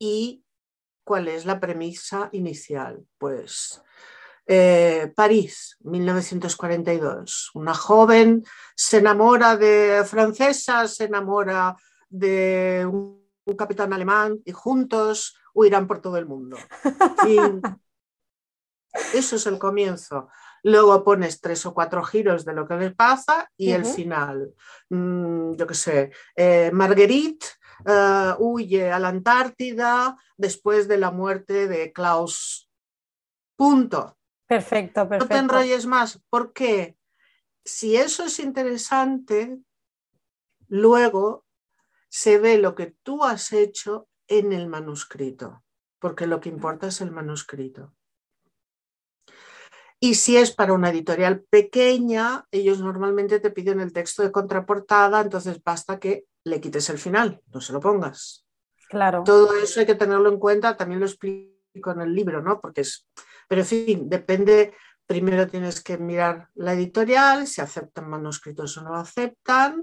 y 0.00 0.42
cuál 1.04 1.28
es 1.28 1.46
la 1.46 1.60
premisa 1.60 2.30
inicial. 2.32 3.06
Pues 3.16 3.80
eh, 4.44 5.12
París, 5.14 5.76
1942. 5.84 7.52
Una 7.54 7.74
joven 7.74 8.42
se 8.74 8.96
enamora 8.96 9.56
de 9.56 10.02
francesa, 10.04 10.88
se 10.88 11.04
enamora 11.04 11.76
de 12.08 12.86
un, 12.86 13.18
capitán 13.56 13.92
alemán 13.94 14.38
y 14.44 14.52
juntos 14.52 15.34
huirán 15.54 15.86
por 15.86 16.02
todo 16.02 16.18
el 16.18 16.26
mundo. 16.26 16.58
eso 19.14 19.36
es 19.36 19.46
el 19.46 19.58
comienzo. 19.58 20.28
Luego 20.62 21.02
pones 21.02 21.40
tres 21.40 21.64
o 21.64 21.72
cuatro 21.72 22.02
giros 22.02 22.44
de 22.44 22.52
lo 22.52 22.68
que 22.68 22.76
les 22.76 22.94
pasa 22.94 23.50
y 23.56 23.70
el 23.70 23.86
final. 23.86 24.52
Mm, 24.90 25.54
yo 25.54 25.66
qué 25.66 25.74
sé, 25.74 26.12
eh, 26.36 26.70
Marguerite 26.74 27.46
eh, 27.86 28.34
huye 28.38 28.90
a 28.90 28.98
la 28.98 29.08
Antártida 29.08 30.16
después 30.36 30.88
de 30.88 30.98
la 30.98 31.10
muerte 31.10 31.68
de 31.68 31.92
Klaus. 31.92 32.70
Punto. 33.56 34.18
Perfecto, 34.46 35.08
perfecto. 35.08 35.24
No 35.24 35.28
te 35.28 35.44
enrolles 35.44 35.86
más, 35.86 36.20
porque 36.30 36.96
si 37.64 37.96
eso 37.96 38.24
es 38.24 38.38
interesante, 38.38 39.58
luego 40.68 41.44
se 42.08 42.38
ve 42.38 42.58
lo 42.58 42.74
que 42.74 42.94
tú 43.02 43.24
has 43.24 43.52
hecho 43.52 44.08
en 44.26 44.52
el 44.52 44.68
manuscrito, 44.68 45.64
porque 45.98 46.26
lo 46.26 46.40
que 46.40 46.48
importa 46.48 46.88
es 46.88 47.00
el 47.00 47.10
manuscrito. 47.10 47.94
Y 50.00 50.14
si 50.14 50.36
es 50.36 50.52
para 50.52 50.74
una 50.74 50.90
editorial 50.90 51.42
pequeña, 51.50 52.46
ellos 52.52 52.80
normalmente 52.80 53.40
te 53.40 53.50
piden 53.50 53.80
el 53.80 53.92
texto 53.92 54.22
de 54.22 54.30
contraportada, 54.30 55.20
entonces 55.20 55.62
basta 55.62 55.98
que 55.98 56.26
le 56.44 56.60
quites 56.60 56.88
el 56.88 56.98
final, 56.98 57.42
no 57.52 57.60
se 57.60 57.72
lo 57.72 57.80
pongas. 57.80 58.46
Claro. 58.88 59.24
Todo 59.24 59.54
eso 59.56 59.80
hay 59.80 59.86
que 59.86 59.96
tenerlo 59.96 60.28
en 60.28 60.38
cuenta, 60.38 60.76
también 60.76 61.00
lo 61.00 61.06
explico 61.06 61.90
en 61.90 62.00
el 62.00 62.14
libro, 62.14 62.40
¿no? 62.40 62.60
Porque 62.60 62.82
es 62.82 63.08
pero 63.48 63.62
en 63.62 63.66
fin, 63.66 64.08
depende, 64.08 64.74
primero 65.06 65.48
tienes 65.48 65.80
que 65.82 65.96
mirar 65.96 66.50
la 66.54 66.74
editorial, 66.74 67.46
si 67.46 67.62
aceptan 67.62 68.10
manuscritos 68.10 68.76
o 68.76 68.82
no 68.82 68.94
aceptan, 68.94 69.82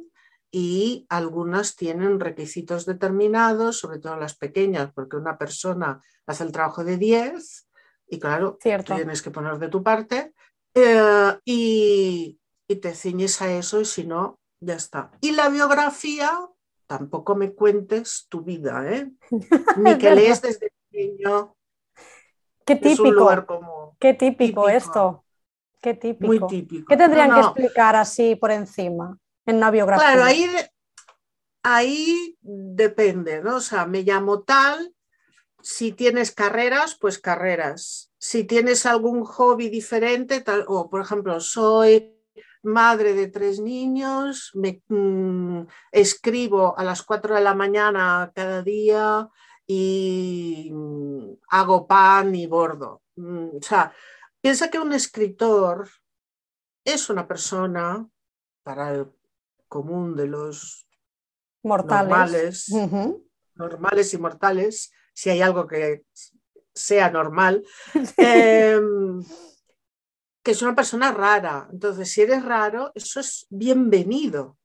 y 0.58 1.06
algunas 1.10 1.76
tienen 1.76 2.18
requisitos 2.18 2.86
determinados, 2.86 3.78
sobre 3.78 4.00
todo 4.00 4.15
las 4.15 4.38
pequeñas, 4.38 4.89
porque 4.94 5.18
una 5.18 5.38
persona 5.38 6.02
hace 6.26 6.46
el 6.46 6.54
trabajo 6.54 6.86
de 6.86 6.96
10 6.96 7.68
y 8.08 8.20
claro, 8.20 8.58
tienes 8.62 9.22
que 9.22 9.32
poner 9.32 9.60
de 9.60 9.68
tu 9.68 9.84
parte 9.84 10.34
eh, 10.74 11.38
y, 11.44 12.39
y, 12.70 12.76
te 12.78 12.94
ciñes 12.94 13.41
a 13.41 13.52
eso 13.52 13.82
y 13.82 13.86
si 13.86 14.06
no, 14.06 14.39
ya 14.62 14.76
está. 14.76 15.12
Y 15.20 15.34
la 15.34 15.50
biografía, 15.50 16.32
tampoco 16.88 17.36
me 17.36 17.52
cuentes 17.52 18.26
tu 18.30 18.41
vida, 18.41 18.89
¿eh? 18.89 19.12
ni 19.78 19.98
que 19.98 20.15
lees 20.15 20.41
desde 20.41 20.72
pequeño, 20.89 21.54
Qué 22.65 22.78
típico. 22.78 23.96
Qué 24.00 24.13
típico, 24.13 24.70
esto. 24.70 25.26
Qué 25.82 25.96
típico. 25.96 26.28
Muy 26.28 26.48
típico. 26.48 26.86
¿Qué 26.88 26.96
tendrían 26.96 27.34
que 27.34 27.41
explicar 27.41 27.98
así 27.98 28.38
por 28.38 28.52
encima 28.52 29.20
en 29.45 29.58
una 29.58 29.71
biografía? 29.71 30.08
Claro, 30.08 30.23
ahí, 30.23 30.49
ahí 31.63 32.38
depende, 32.41 33.41
¿no? 33.41 33.58
O 33.58 33.62
sea, 33.62 33.86
me 33.86 34.03
llamo 34.03 34.43
tal, 34.43 34.93
si 35.62 35.91
tienes 35.91 36.31
carreras, 36.31 36.95
pues 36.99 37.17
carreras. 37.19 38.12
Si 38.17 38.43
tienes 38.43 38.86
algún 38.86 39.23
hobby 39.23 39.69
diferente, 39.69 40.41
tal, 40.41 40.65
o 40.67 40.89
por 40.89 41.01
ejemplo, 41.01 41.39
soy 41.39 42.15
madre 42.65 43.13
de 43.13 43.27
tres 43.27 43.60
niños, 43.60 44.51
me 44.55 44.81
mm, 44.88 45.62
escribo 45.91 46.77
a 46.77 46.84
las 46.84 47.03
cuatro 47.03 47.36
de 47.36 47.41
la 47.41 47.53
mañana 47.53 48.31
cada 48.36 48.62
día 48.62 49.29
y 49.67 50.69
mm, 50.73 51.34
hago 51.49 51.88
pan 51.88 52.36
y 52.36 52.47
bordo. 52.47 53.01
Mm, 53.15 53.58
o 53.58 53.62
sea, 53.62 53.93
piensa 54.41 54.69
que 54.69 54.79
un 54.79 54.93
escritor 54.93 55.89
es 56.84 57.10
una 57.10 57.27
persona 57.27 58.08
para 58.63 58.91
el 58.91 59.14
común 59.76 60.16
de 60.16 60.28
los 60.28 60.88
mortales, 61.62 62.70
normales, 62.70 63.22
normales 63.56 64.14
y 64.14 64.18
mortales, 64.18 64.92
si 65.14 65.30
hay 65.30 65.42
algo 65.42 65.68
que 65.68 66.06
sea 66.74 67.10
normal. 67.10 67.62
Em, 68.18 69.22
que 70.42 70.52
es 70.52 70.62
una 70.62 70.76
persona 70.76 71.12
rara. 71.12 71.68
Entonces, 71.74 72.10
si 72.10 72.22
eres 72.22 72.46
raro, 72.46 72.92
eso 72.96 73.20
es 73.20 73.48
bienvenido 73.50 74.58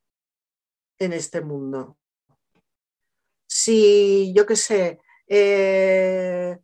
en 0.97 1.11
este 1.11 1.41
mundo. 1.41 1.97
Si, 3.49 4.31
yo 4.33 4.45
qué 4.45 4.55
sé, 4.55 4.99
eh, 5.27 6.57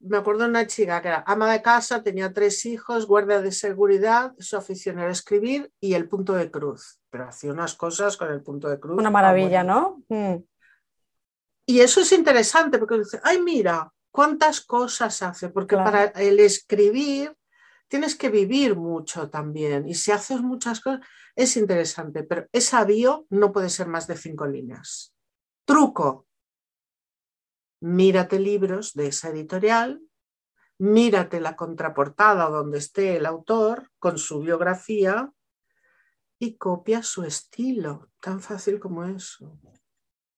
me 0.00 0.18
acuerdo 0.18 0.42
de 0.42 0.50
una 0.50 0.66
chica 0.66 1.00
que 1.00 1.08
era 1.08 1.24
ama 1.26 1.50
de 1.52 1.62
casa, 1.62 2.02
tenía 2.02 2.32
tres 2.32 2.66
hijos, 2.66 3.06
guardia 3.06 3.40
de 3.40 3.52
seguridad, 3.52 4.34
su 4.38 4.56
afición 4.56 4.98
era 4.98 5.10
escribir 5.10 5.72
y 5.80 5.94
el 5.94 6.08
punto 6.08 6.34
de 6.34 6.50
cruz. 6.50 7.00
Pero 7.14 7.28
hacía 7.28 7.52
unas 7.52 7.76
cosas 7.76 8.16
con 8.16 8.28
el 8.32 8.42
punto 8.42 8.68
de 8.68 8.80
cruz. 8.80 8.98
Una 8.98 9.08
maravilla, 9.08 9.62
¿no? 9.62 10.02
Mm. 10.08 10.34
Y 11.64 11.78
eso 11.78 12.00
es 12.00 12.10
interesante 12.10 12.76
porque 12.76 12.98
dice, 12.98 13.20
ay, 13.22 13.40
mira, 13.40 13.92
cuántas 14.10 14.60
cosas 14.62 15.22
hace, 15.22 15.48
porque 15.48 15.76
para 15.76 16.06
el 16.06 16.40
escribir 16.40 17.32
tienes 17.86 18.16
que 18.16 18.30
vivir 18.30 18.74
mucho 18.74 19.30
también 19.30 19.86
y 19.86 19.94
si 19.94 20.10
haces 20.10 20.40
muchas 20.40 20.80
cosas 20.80 21.06
es 21.36 21.56
interesante, 21.56 22.24
pero 22.24 22.48
esa 22.50 22.82
bio 22.82 23.28
no 23.30 23.52
puede 23.52 23.70
ser 23.70 23.86
más 23.86 24.08
de 24.08 24.16
cinco 24.16 24.48
líneas. 24.48 25.14
Truco. 25.64 26.26
Mírate 27.80 28.40
libros 28.40 28.92
de 28.94 29.06
esa 29.06 29.28
editorial, 29.28 30.02
mírate 30.78 31.40
la 31.40 31.54
contraportada 31.54 32.48
donde 32.48 32.78
esté 32.78 33.18
el 33.18 33.26
autor 33.26 33.92
con 34.00 34.18
su 34.18 34.40
biografía 34.40 35.32
y 36.44 36.56
copia 36.56 37.02
su 37.02 37.24
estilo, 37.24 38.08
tan 38.20 38.40
fácil 38.40 38.78
como 38.78 39.04
eso. 39.04 39.58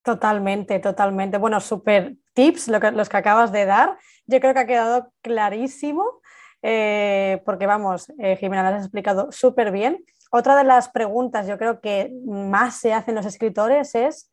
Totalmente, 0.03 0.79
totalmente. 0.79 1.37
Bueno, 1.37 1.61
súper 1.61 2.17
tips 2.33 2.69
lo 2.69 2.79
que, 2.79 2.93
los 2.93 3.09
que 3.09 3.17
acabas 3.17 3.51
de 3.51 3.65
dar. 3.65 3.99
Yo 4.27 4.41
creo 4.41 4.55
que 4.55 4.61
ha 4.61 4.67
quedado 4.67 5.13
clarísimo 5.21 6.21
eh, 6.63 7.43
porque 7.45 7.67
vamos, 7.67 8.13
eh, 8.19 8.37
Jimena, 8.37 8.69
lo 8.69 8.77
has 8.77 8.83
explicado 8.83 9.31
súper 9.33 9.71
bien. 9.71 10.05
Otra 10.31 10.57
de 10.57 10.65
las 10.65 10.89
preguntas 10.89 11.47
yo 11.47 11.59
creo 11.59 11.81
que 11.81 12.13
más 12.25 12.77
se 12.81 12.93
hacen 12.93 13.15
los 13.15 13.27
escritores 13.27 13.95
es 13.95 14.31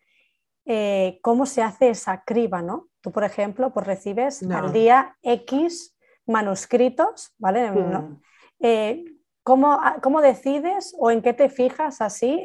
eh, 0.65 1.19
cómo 1.21 1.45
se 1.45 1.61
hace 1.61 1.89
esa 1.89 2.23
criba, 2.23 2.61
¿no? 2.61 2.87
Tú, 3.01 3.11
por 3.11 3.23
ejemplo, 3.23 3.73
pues 3.73 3.85
recibes 3.85 4.41
al 4.49 4.71
día 4.71 5.17
X 5.21 5.95
manuscritos, 6.25 7.33
¿vale? 7.37 7.69
Mm. 7.69 8.21
¿Cómo, 9.43 10.21
decides 10.21 10.95
o 10.97 11.11
en 11.11 11.21
qué 11.21 11.33
te 11.33 11.49
fijas 11.49 12.01
así? 12.01 12.41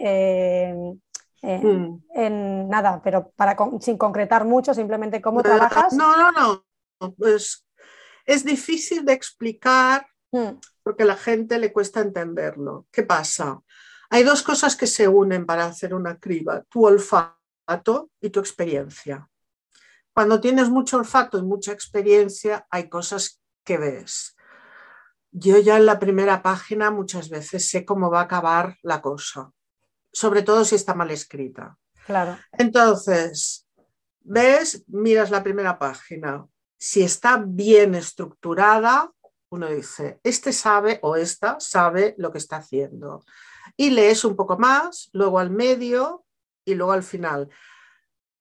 Mm. 1.43 1.97
En 2.15 2.69
nada, 2.69 3.01
pero 3.03 3.31
para, 3.37 3.57
sin 3.81 3.97
concretar 3.97 4.45
mucho, 4.45 4.75
simplemente 4.75 5.23
cómo 5.23 5.43
trabajas. 5.43 5.93
No, 5.93 6.17
no, 6.17 6.33
no. 6.33 7.15
Pues 7.17 7.65
es 8.29 8.45
difícil 8.45 9.05
de 9.05 9.15
explicar 9.15 10.07
hmm. 10.33 10.59
porque 10.83 11.05
a 11.05 11.07
la 11.07 11.17
gente 11.17 11.59
le 11.59 11.73
cuesta 11.73 12.01
entenderlo. 12.01 12.87
¿Qué 12.93 13.03
pasa? 13.03 13.63
Hay 14.11 14.23
dos 14.23 14.43
cosas 14.43 14.77
que 14.77 14.87
se 14.87 15.09
unen 15.09 15.47
para 15.47 15.67
hacer 15.67 15.95
una 15.95 16.19
criba, 16.19 16.63
tu 16.69 16.85
olfato 16.85 18.11
y 18.21 18.31
tu 18.31 18.41
experiencia. 18.41 19.29
Cuando 20.13 20.41
tienes 20.41 20.69
mucho 20.69 20.97
olfato 20.97 21.39
y 21.39 21.43
mucha 21.43 21.73
experiencia, 21.73 22.67
hay 22.71 22.89
cosas 22.89 23.41
que 23.65 23.79
ves. 23.79 24.37
Yo 25.41 25.59
ya 25.59 25.77
en 25.77 25.87
la 25.87 26.01
primera 26.01 26.43
página 26.43 26.91
muchas 26.91 27.29
veces 27.29 27.71
sé 27.71 27.85
cómo 27.85 28.11
va 28.11 28.21
a 28.21 28.25
acabar 28.25 28.77
la 28.83 29.01
cosa, 29.01 29.53
sobre 30.13 30.43
todo 30.43 30.65
si 30.65 30.75
está 30.75 30.95
mal 30.95 31.13
escrita. 31.13 31.79
Claro. 32.07 32.37
Entonces, 32.53 33.69
ves, 34.21 34.85
miras 34.89 35.31
la 35.31 35.45
primera 35.45 35.79
página, 35.79 36.45
si 36.77 37.03
está 37.03 37.41
bien 37.47 37.95
estructurada, 37.95 39.13
uno 39.51 39.69
dice, 39.69 40.19
este 40.25 40.53
sabe 40.53 40.99
o 41.03 41.15
esta 41.15 41.61
sabe 41.61 42.17
lo 42.19 42.33
que 42.33 42.39
está 42.39 42.57
haciendo. 42.57 43.25
Y 43.77 43.91
lees 43.91 44.25
un 44.25 44.35
poco 44.35 44.59
más, 44.59 45.09
luego 45.13 45.39
al 45.39 45.51
medio 45.51 46.25
y 46.65 46.75
luego 46.75 46.93
al 46.93 47.05
final. 47.05 47.49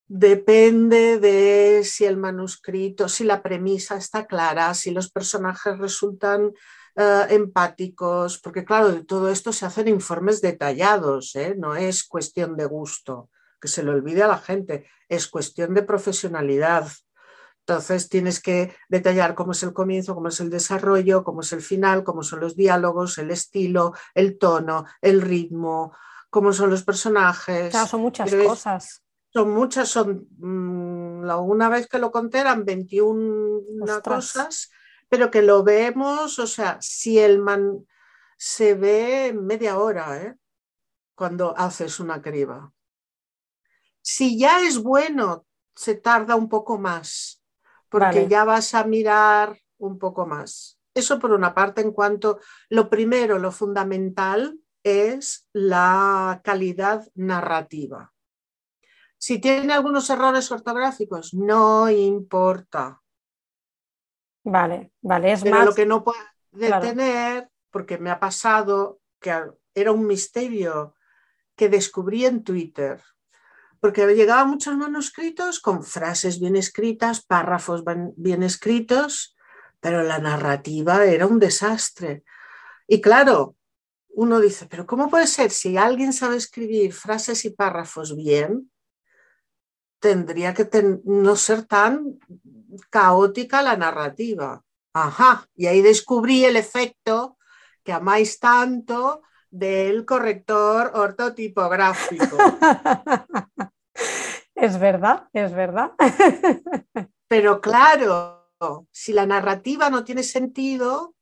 Depende 0.08 1.20
de 1.20 1.84
si 1.84 2.06
el 2.06 2.18
manuscrito, 2.18 3.08
si 3.08 3.24
la 3.24 3.44
premisa 3.44 3.98
está 3.98 4.26
clara, 4.26 4.74
si 4.74 4.90
los 4.90 5.12
personajes 5.12 5.78
resultan 5.78 6.54
eh, 7.00 7.28
empáticos, 7.30 8.40
porque 8.40 8.66
claro, 8.66 8.92
de 8.92 9.04
todo 9.04 9.30
esto 9.30 9.54
se 9.54 9.68
hacen 9.68 9.88
informes 9.88 10.42
detallados, 10.42 11.36
¿eh? 11.36 11.54
no 11.56 11.76
es 11.76 12.04
cuestión 12.04 12.58
de 12.58 12.66
gusto, 12.66 13.30
que 13.62 13.68
se 13.68 13.84
lo 13.84 13.92
olvide 13.92 14.24
a 14.24 14.28
la 14.28 14.40
gente, 14.40 14.88
es 15.08 15.28
cuestión 15.28 15.76
de 15.76 15.84
profesionalidad. 15.84 16.88
Entonces 17.60 18.10
tienes 18.10 18.42
que 18.42 18.74
detallar 18.90 19.36
cómo 19.36 19.52
es 19.52 19.62
el 19.62 19.74
comienzo, 19.74 20.16
cómo 20.16 20.30
es 20.30 20.40
el 20.40 20.50
desarrollo, 20.50 21.24
cómo 21.24 21.42
es 21.42 21.54
el 21.54 21.62
final, 21.62 22.04
cómo 22.04 22.24
son 22.24 22.40
los 22.40 22.56
diálogos, 22.56 23.20
el 23.20 23.30
estilo, 23.30 23.94
el 24.16 24.40
tono, 24.40 24.86
el 25.00 25.22
ritmo, 25.22 25.96
cómo 26.32 26.52
son 26.52 26.72
los 26.72 26.84
personajes. 26.84 27.70
Claro, 27.70 27.88
son 27.88 28.02
muchas 28.02 28.34
cosas. 28.34 29.04
Son 29.32 29.52
muchas, 29.52 29.88
son 29.88 30.28
mm, 30.40 31.30
una 31.30 31.70
vez 31.70 31.88
que 31.88 32.00
lo 32.00 32.10
conté 32.10 32.40
eran 32.40 32.66
21 32.66 33.62
cosas, 34.02 34.72
pero 35.10 35.32
que 35.32 35.42
lo 35.42 35.64
vemos, 35.64 36.40
o 36.40 36.48
sea, 36.48 36.78
si 36.82 37.20
el 37.20 37.40
man 37.40 37.86
se 38.38 38.76
ve 38.76 39.34
media 39.34 39.78
hora, 39.78 40.22
¿eh? 40.22 40.36
cuando 41.16 41.58
haces 41.58 42.00
una 42.00 42.22
criba. 42.22 42.72
Si 44.02 44.38
ya 44.38 44.62
es 44.62 44.78
bueno, 44.78 45.46
se 45.76 45.96
tarda 45.96 46.36
un 46.36 46.48
poco 46.48 46.78
más 46.78 47.44
porque 47.90 48.28
ya 48.28 48.44
vas 48.44 48.74
a 48.74 48.84
mirar 48.84 49.58
un 49.78 49.98
poco 49.98 50.26
más. 50.26 50.80
Eso 50.94 51.20
por 51.20 51.32
una 51.32 51.54
parte, 51.54 51.82
en 51.82 51.92
cuanto 51.92 52.40
lo 52.70 52.90
primero, 52.90 53.40
lo 53.40 53.52
fundamental 53.52 54.60
es 54.84 55.48
la 55.54 56.42
calidad 56.44 57.08
narrativa. 57.16 58.14
Si 59.18 59.40
tiene 59.40 59.74
algunos 59.74 60.10
errores 60.10 60.52
ortográficos, 60.52 61.34
no 61.34 61.90
importa. 61.90 63.02
Vale, 64.50 64.92
vale, 65.02 65.34
es 65.34 65.44
Pero 65.44 65.64
lo 65.64 65.76
que 65.76 65.86
no 65.86 66.04
puede 66.04 66.20
tener, 66.82 67.50
porque 67.70 67.98
me 67.98 68.10
ha 68.10 68.20
pasado 68.20 69.00
que 69.20 69.34
era 69.74 69.92
un 69.92 70.08
misterio 70.08 70.96
que 71.56 71.70
descubrí 71.70 72.26
en 72.26 72.44
Twitter 72.44 73.02
porque 73.80 74.08
llegaban 74.16 74.50
muchos 74.50 74.76
manuscritos 74.76 75.60
con 75.60 75.84
frases 75.84 76.40
bien 76.40 76.56
escritas, 76.56 77.24
párrafos 77.24 77.84
bien 78.16 78.44
escritos, 78.44 79.36
pero 79.80 80.04
la 80.04 80.20
narrativa 80.20 81.06
era 81.06 81.28
un 81.28 81.40
desastre. 81.40 82.24
Y 82.88 83.02
claro, 83.02 83.56
uno 84.10 84.40
dice, 84.40 84.66
pero 84.66 84.88
¿cómo 84.88 85.10
puede 85.10 85.28
ser? 85.28 85.52
Si 85.52 85.78
alguien 85.78 86.12
sabe 86.12 86.38
escribir 86.38 86.94
frases 86.94 87.46
y 87.46 87.52
párrafos 87.52 88.16
bien, 88.16 88.72
tendría 90.00 90.54
que 90.54 90.68
no 91.06 91.36
ser 91.36 91.64
tan 91.64 92.20
caótica 92.90 93.62
la 93.62 93.78
narrativa. 93.78 94.64
Ajá, 94.94 95.48
y 95.56 95.68
ahí 95.68 95.82
descubrí 95.82 96.46
el 96.46 96.56
efecto 96.56 97.38
que 97.84 97.94
amáis 97.94 98.40
tanto 98.40 99.22
del 99.50 100.06
corrector 100.06 100.92
ortotipográfico. 100.94 102.38
Es 104.58 104.80
verdad, 104.80 105.30
es 105.34 105.54
verdad. 105.54 105.92
Pero 107.28 107.62
claro, 107.62 108.50
si 108.92 109.14
la 109.14 109.28
narrativa 109.28 109.92
no 109.92 110.04
tiene 110.04 110.24
sentido, 110.24 111.14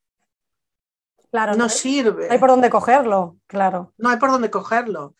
claro, 1.31 1.55
no, 1.55 1.67
sirve. 1.67 2.27
No 2.27 2.31
hay 2.31 2.39
por 2.39 2.49
dónde 2.49 2.69
cogerlo, 2.69 3.37
claro. 3.45 3.93
No 3.97 4.09
hay 4.09 4.17
por 4.17 4.31
dónde 4.31 4.49
cogerlo. 4.49 5.15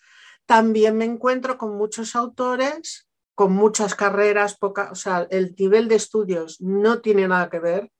También 0.46 0.98
me 0.98 1.04
encuentro 1.04 1.58
con 1.58 1.76
muchos 1.76 2.16
autores, 2.16 3.06
con 3.36 3.54
muchas 3.54 3.96
carreras, 3.96 4.58
poca, 4.58 4.90
o 4.92 4.96
sea, 4.96 5.28
el 5.30 5.54
nivel 5.60 5.88
de 5.88 5.96
estudios 5.96 6.62
no 6.62 7.02
tiene 7.02 7.28
nada 7.28 7.50
que 7.50 7.60
ver 7.60 7.92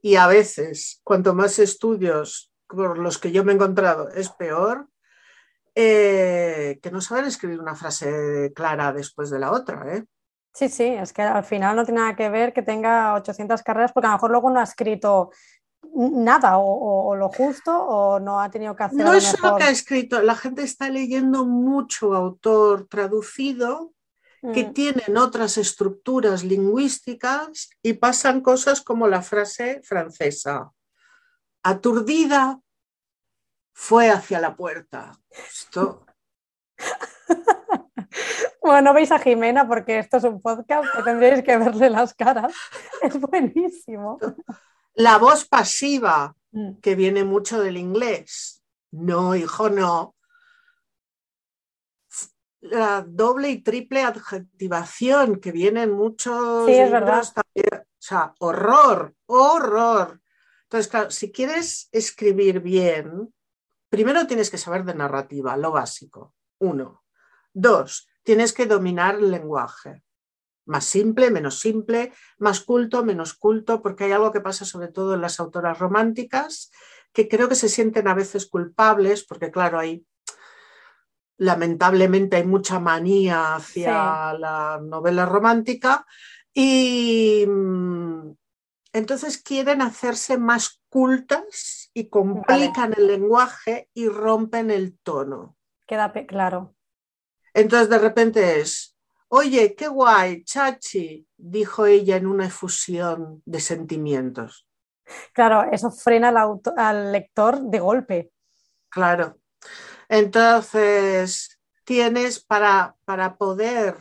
y 0.00 0.16
a 0.16 0.26
veces, 0.26 1.00
cuanto 1.02 1.34
más 1.34 1.58
estudios 1.58 2.52
por 2.66 2.98
los 2.98 3.18
que 3.18 3.32
yo 3.32 3.44
me 3.44 3.52
he 3.52 3.54
encontrado, 3.54 4.08
es 4.10 4.28
peor, 4.30 4.88
eh, 5.74 6.78
que 6.82 6.90
no 6.90 7.00
saben 7.00 7.24
escribir 7.24 7.58
una 7.58 7.74
frase 7.74 8.52
clara 8.54 8.92
después 8.92 9.30
de 9.30 9.38
la 9.38 9.50
otra. 9.50 9.96
¿eh? 9.96 10.04
Sí, 10.52 10.68
sí, 10.68 10.84
es 10.84 11.12
que 11.12 11.22
al 11.22 11.44
final 11.44 11.74
no 11.74 11.84
tiene 11.84 12.00
nada 12.00 12.16
que 12.16 12.28
ver 12.28 12.52
que 12.52 12.62
tenga 12.62 13.14
800 13.14 13.62
carreras 13.62 13.92
porque 13.92 14.06
a 14.06 14.10
lo 14.10 14.16
mejor 14.16 14.30
luego 14.30 14.50
no 14.50 14.60
ha 14.60 14.64
escrito 14.64 15.30
nada 15.94 16.58
o, 16.58 17.16
lo 17.16 17.28
justo 17.30 17.72
o 17.74 18.20
no 18.20 18.40
ha 18.40 18.50
tenido 18.50 18.76
que 18.76 18.84
hacer. 18.84 19.04
No 19.04 19.14
es 19.14 19.40
lo 19.40 19.56
que 19.56 19.64
ha 19.64 19.70
escrito, 19.70 20.20
la 20.20 20.34
gente 20.34 20.62
está 20.62 20.90
leyendo 20.90 21.46
mucho 21.46 22.14
autor 22.14 22.86
traducido 22.88 23.93
que 24.52 24.64
mm. 24.64 24.74
tienen 24.74 25.16
otras 25.16 25.56
estructuras 25.56 26.44
lingüísticas 26.44 27.70
y 27.82 27.94
pasan 27.94 28.40
cosas 28.40 28.82
como 28.82 29.08
la 29.08 29.22
frase 29.22 29.80
francesa. 29.82 30.70
Aturdida, 31.62 32.60
fue 33.72 34.10
hacia 34.10 34.40
la 34.40 34.56
puerta. 34.56 35.18
Esto... 35.30 36.04
Bueno, 38.64 38.94
veis 38.94 39.12
a 39.12 39.18
Jimena 39.18 39.68
porque 39.68 39.98
esto 39.98 40.16
es 40.16 40.24
un 40.24 40.40
podcast 40.40 40.90
que 40.96 41.02
tendréis 41.02 41.42
que 41.42 41.58
verle 41.58 41.90
las 41.90 42.14
caras. 42.14 42.54
Es 43.02 43.20
buenísimo. 43.20 44.18
La 44.94 45.18
voz 45.18 45.44
pasiva, 45.44 46.34
mm. 46.52 46.76
que 46.80 46.94
viene 46.94 47.24
mucho 47.24 47.60
del 47.60 47.76
inglés. 47.76 48.62
No, 48.90 49.36
hijo, 49.36 49.68
no. 49.68 50.14
La 52.64 53.04
doble 53.06 53.50
y 53.50 53.62
triple 53.62 54.02
adjetivación, 54.02 55.36
que 55.38 55.52
viene 55.52 55.82
en 55.82 55.92
muchos. 55.92 56.64
Sí, 56.64 56.72
es 56.72 56.90
verdad. 56.90 57.22
O 57.22 57.82
sea, 57.98 58.34
horror, 58.38 59.14
horror. 59.26 60.20
Entonces, 60.62 60.90
claro, 60.90 61.10
si 61.10 61.30
quieres 61.30 61.90
escribir 61.92 62.60
bien, 62.60 63.34
primero 63.90 64.26
tienes 64.26 64.50
que 64.50 64.56
saber 64.56 64.84
de 64.84 64.94
narrativa, 64.94 65.58
lo 65.58 65.72
básico. 65.72 66.34
Uno. 66.58 67.04
Dos, 67.52 68.08
tienes 68.22 68.54
que 68.54 68.64
dominar 68.64 69.16
el 69.16 69.30
lenguaje. 69.30 70.02
Más 70.64 70.86
simple, 70.86 71.30
menos 71.30 71.60
simple, 71.60 72.14
más 72.38 72.60
culto, 72.60 73.04
menos 73.04 73.34
culto, 73.34 73.82
porque 73.82 74.04
hay 74.04 74.12
algo 74.12 74.32
que 74.32 74.40
pasa 74.40 74.64
sobre 74.64 74.88
todo 74.88 75.14
en 75.14 75.20
las 75.20 75.38
autoras 75.38 75.78
románticas, 75.78 76.70
que 77.12 77.28
creo 77.28 77.50
que 77.50 77.54
se 77.56 77.68
sienten 77.68 78.08
a 78.08 78.14
veces 78.14 78.46
culpables, 78.46 79.22
porque 79.22 79.50
claro, 79.50 79.78
hay 79.78 80.06
lamentablemente 81.36 82.36
hay 82.36 82.44
mucha 82.44 82.78
manía 82.78 83.56
hacia 83.56 84.34
la 84.34 84.80
novela 84.82 85.26
romántica 85.26 86.06
y 86.52 87.44
mm, 87.46 88.30
entonces 88.92 89.42
quieren 89.42 89.82
hacerse 89.82 90.38
más 90.38 90.80
cultas 90.88 91.90
y 91.92 92.08
complican 92.08 92.94
el 92.96 93.08
lenguaje 93.08 93.90
y 93.94 94.08
rompen 94.08 94.70
el 94.70 94.96
tono. 94.98 95.56
Queda 95.86 96.12
claro. 96.12 96.74
Entonces 97.52 97.88
de 97.88 97.98
repente 97.98 98.60
es, 98.60 98.96
oye, 99.28 99.74
qué 99.74 99.88
guay, 99.88 100.44
chachi, 100.44 101.26
dijo 101.36 101.86
ella 101.86 102.16
en 102.16 102.26
una 102.26 102.46
efusión 102.46 103.42
de 103.44 103.60
sentimientos. 103.60 104.68
Claro, 105.32 105.70
eso 105.70 105.90
frena 105.90 106.32
al, 106.76 107.12
lector 107.12 107.60
de 107.60 107.78
golpe. 107.78 108.32
Claro. 108.88 109.38
Entonces, 110.14 111.58
tienes 111.82 112.38
para, 112.38 112.94
para 113.04 113.36
poder 113.36 113.96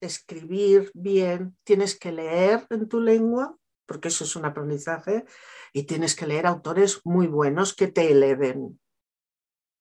escribir 0.00 0.90
bien, 0.94 1.58
tienes 1.62 1.98
que 1.98 2.10
leer 2.10 2.66
en 2.70 2.88
tu 2.88 3.00
lengua, 3.00 3.54
porque 3.84 4.08
eso 4.08 4.24
es 4.24 4.34
un 4.34 4.46
aprendizaje, 4.46 5.26
y 5.74 5.82
tienes 5.82 6.16
que 6.16 6.26
leer 6.26 6.46
autores 6.46 7.02
muy 7.04 7.26
buenos 7.26 7.74
que 7.74 7.88
te 7.88 8.10
eleven. 8.10 8.80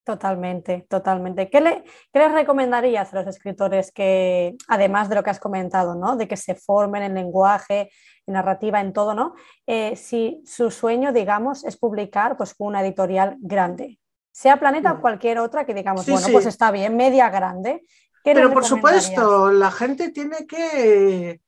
Totalmente, 0.04 0.88
totalmente. 0.90 1.50
¿Qué, 1.50 1.62
le, 1.62 1.86
les 2.12 2.32
recomendarías 2.34 3.14
a 3.14 3.22
los 3.22 3.28
escritores 3.28 3.94
que, 3.94 4.58
además 4.68 5.08
de 5.08 5.16
lo 5.16 5.24
que 5.24 5.30
has 5.30 5.40
comentado, 5.40 5.96
¿no? 5.96 6.18
de 6.18 6.28
que 6.28 6.36
se 6.36 6.56
formen 6.56 7.04
en 7.04 7.14
lenguaje, 7.14 7.92
en 8.28 8.34
narrativa, 8.34 8.82
en 8.82 8.92
todo, 8.92 9.14
¿no? 9.14 9.36
Eh, 9.68 9.96
si 9.96 10.44
su 10.46 10.70
sueño, 10.70 11.14
digamos, 11.14 11.64
es 11.64 11.78
publicar 11.78 12.36
pues, 12.36 12.56
una 12.58 12.82
editorial 12.82 13.38
grande, 13.40 14.01
sea 14.32 14.60
Planeta 14.60 14.94
o 14.94 15.02
cualquier 15.02 15.39
otra 15.39 15.65
que 15.65 15.74
digamos, 15.74 16.06
bueno, 16.08 16.28
pues 16.32 16.46
está 16.46 16.72
bien, 16.72 16.96
media 16.96 17.30
grande. 17.30 17.84
Pero 18.24 18.54
por 18.54 18.65
supuesto, 18.65 19.52
la 19.52 19.72
gente 19.72 20.10
tiene 20.10 20.46
que, 20.48 21.41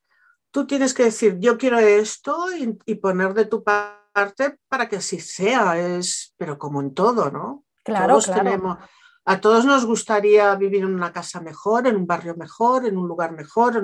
tú 0.50 0.66
tienes 0.66 0.92
que 0.92 1.04
decir, 1.04 1.38
yo 1.38 1.56
quiero 1.56 1.78
esto 1.78 2.52
y, 2.52 2.78
y 2.86 2.96
poner 2.96 3.32
de 3.34 3.44
tu 3.44 3.62
parte 3.62 4.58
para 4.68 4.88
que 4.88 4.96
así 4.96 5.20
sea, 5.20 5.78
es, 5.78 6.34
pero 6.36 6.58
como 6.58 6.80
en 6.80 6.94
todo, 6.94 7.30
¿no? 7.30 7.64
Claro, 7.84 8.18
Tenemos, 8.20 8.78
a 9.26 9.40
todos 9.40 9.64
nos 9.64 9.86
gustaría 9.86 10.54
vivir 10.54 10.82
en 10.82 10.94
una 10.94 11.12
casa 11.12 11.40
mejor, 11.40 11.86
en 11.86 11.96
un 11.96 12.06
barrio 12.06 12.34
mejor, 12.34 12.86
en 12.86 12.96
un 12.96 13.08
lugar 13.08 13.32
mejor, 13.32 13.82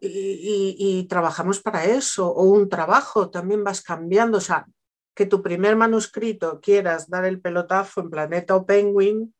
y, 0.00 1.06
trabajamos 1.08 1.60
para 1.60 1.84
eso. 1.84 2.28
O 2.28 2.44
un 2.44 2.68
trabajo, 2.68 3.30
también 3.30 3.64
vas 3.64 3.82
cambiando. 3.82 4.38
O 4.38 4.40
sea, 4.40 4.66
que 5.14 5.26
tu 5.26 5.42
primer 5.42 5.76
manuscrito 5.76 6.60
quieras 6.60 7.08
dar 7.08 7.24
el 7.24 7.40
pelotazo 7.40 8.00
en 8.00 8.10
Planeta 8.10 8.56
o 8.56 8.64
Penguin, 8.64 9.34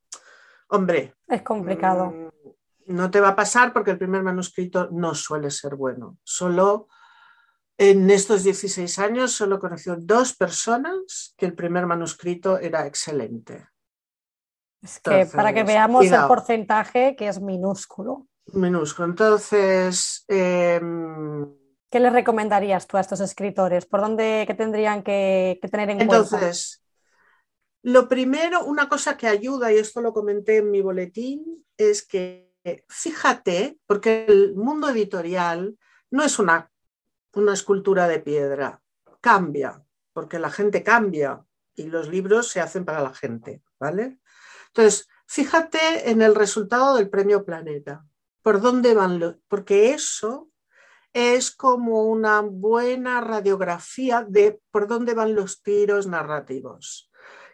hombre. 0.68 1.14
Es 1.28 1.42
complicado. 1.42 2.10
Mm, 2.10 2.94
no 2.94 3.10
te 3.10 3.20
va 3.20 3.28
a 3.28 3.36
pasar 3.36 3.72
porque 3.72 3.92
el 3.92 3.98
primer 3.98 4.22
manuscrito 4.22 4.88
no 4.90 5.14
suele 5.14 5.50
ser 5.50 5.76
bueno. 5.76 6.18
Solo 6.24 6.88
en 7.78 8.10
estos 8.10 8.44
16 8.44 8.98
años 8.98 9.32
solo 9.32 9.58
conoció 9.58 9.96
dos 9.96 10.34
personas 10.34 11.34
que 11.36 11.46
el 11.46 11.54
primer 11.54 11.86
manuscrito 11.86 12.58
era 12.58 12.86
excelente. 12.86 13.68
Es 14.82 15.00
que 15.00 15.26
para 15.26 15.52
que 15.52 15.62
veamos 15.62 16.04
el 16.04 16.26
porcentaje 16.26 17.14
que 17.16 17.28
es 17.28 17.40
minúsculo. 17.40 18.26
Minúsculo. 18.52 19.08
Entonces, 19.08 20.24
em, 20.26 21.46
¿qué 21.92 22.00
les 22.00 22.12
recomendarías 22.12 22.88
tú 22.88 22.96
a 22.96 23.00
estos 23.00 23.20
escritores? 23.20 23.86
¿Por 23.86 24.00
dónde 24.00 24.44
que 24.46 24.54
tendrían 24.54 25.04
que, 25.04 25.60
tener 25.70 25.90
en 25.90 25.98
cuenta? 25.98 26.16
Entonces, 26.16 26.82
lo 27.82 28.08
primero, 28.08 28.64
una 28.64 28.88
cosa 28.88 29.16
que 29.16 29.28
ayuda, 29.28 29.72
y 29.72 29.78
esto 29.78 30.00
lo 30.00 30.12
comenté 30.12 30.56
en 30.56 30.70
mi 30.72 30.80
boletín, 30.80 31.64
es 31.76 32.04
que 32.04 32.50
fíjate, 32.88 33.78
porque 33.86 34.24
el 34.26 34.54
mundo 34.54 34.88
editorial 34.88 35.76
no 36.10 36.22
es 36.22 36.38
una 36.38 36.72
una 37.34 37.54
escultura 37.54 38.08
de 38.08 38.20
piedra. 38.20 38.80
Cambia, 39.20 39.82
porque 40.12 40.38
la 40.38 40.50
gente 40.50 40.82
cambia 40.82 41.44
y 41.74 41.84
los 41.84 42.08
libros 42.08 42.48
se 42.48 42.60
hacen 42.60 42.84
para 42.84 43.02
la 43.02 43.14
gente, 43.14 43.62
¿vale? 43.78 44.18
Entonces, 44.68 45.08
fíjate 45.26 46.10
en 46.10 46.22
el 46.22 46.34
resultado 46.34 46.96
del 46.96 47.08
premio 47.08 47.44
Planeta. 47.44 48.04
¿Por 48.42 48.60
dónde 48.60 48.94
van 48.94 49.18
los? 49.20 49.36
Porque 49.48 49.94
eso 49.94 50.50
es 51.12 51.50
como 51.50 52.04
una 52.04 52.40
buena 52.40 53.20
radiografía 53.20 54.24
de 54.28 54.60
por 54.70 54.86
dónde 54.86 55.14
van 55.14 55.34
los 55.34 55.62
tiros 55.62 56.06
narrativos. 56.06 57.10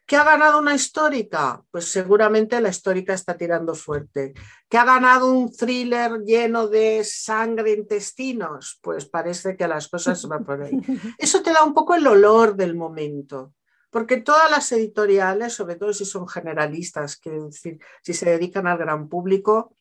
¿Qué 0.09 0.16
ha 0.16 0.25
ganado 0.25 0.59
una 0.59 0.75
histórica? 0.75 1.62
Pues 1.71 1.90
seguramente 1.90 2.59
la 2.62 2.71
histórica 2.71 3.12
está 3.12 3.37
tirando 3.37 3.75
fuerte. 3.75 4.33
¿Qué 4.66 4.79
ha 4.79 4.85
ganado 4.87 5.31
un 5.31 5.55
thriller 5.55 6.23
lleno 6.25 6.66
de 6.66 7.05
sangre, 7.05 7.73
intestinos? 7.73 8.79
Pues 8.81 9.05
parece 9.05 9.55
que 9.55 9.68
las 9.68 9.87
cosas 9.88 10.27
van 10.27 10.47
por 10.47 10.62
ahí. 10.62 10.73
Eso 11.18 11.42
te 11.42 11.53
da 11.53 11.62
un 11.62 11.75
poco 11.75 11.94
el 11.94 12.07
olor 12.07 12.57
del 12.57 12.75
momento, 12.75 13.53
porque 13.90 14.16
todas 14.16 14.51
las 14.51 14.73
editoriales, 14.73 15.53
sobre 15.53 15.77
todo 15.77 15.92
si 15.92 16.07
son 16.07 16.27
generalistas, 16.27 17.18
quiero 17.18 17.44
decir, 17.44 17.79
si 18.03 18.14
se 18.14 18.31
dedican 18.31 18.66
al 18.66 18.79
gran 18.79 19.11
público, 19.11 19.77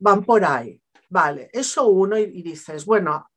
van 0.00 0.24
por 0.24 0.44
ahí. 0.44 0.82
Vale, 1.08 1.50
eso 1.52 1.88
uno 1.88 2.18
y 2.18 2.42
dices, 2.42 2.84
bueno, 2.84 3.30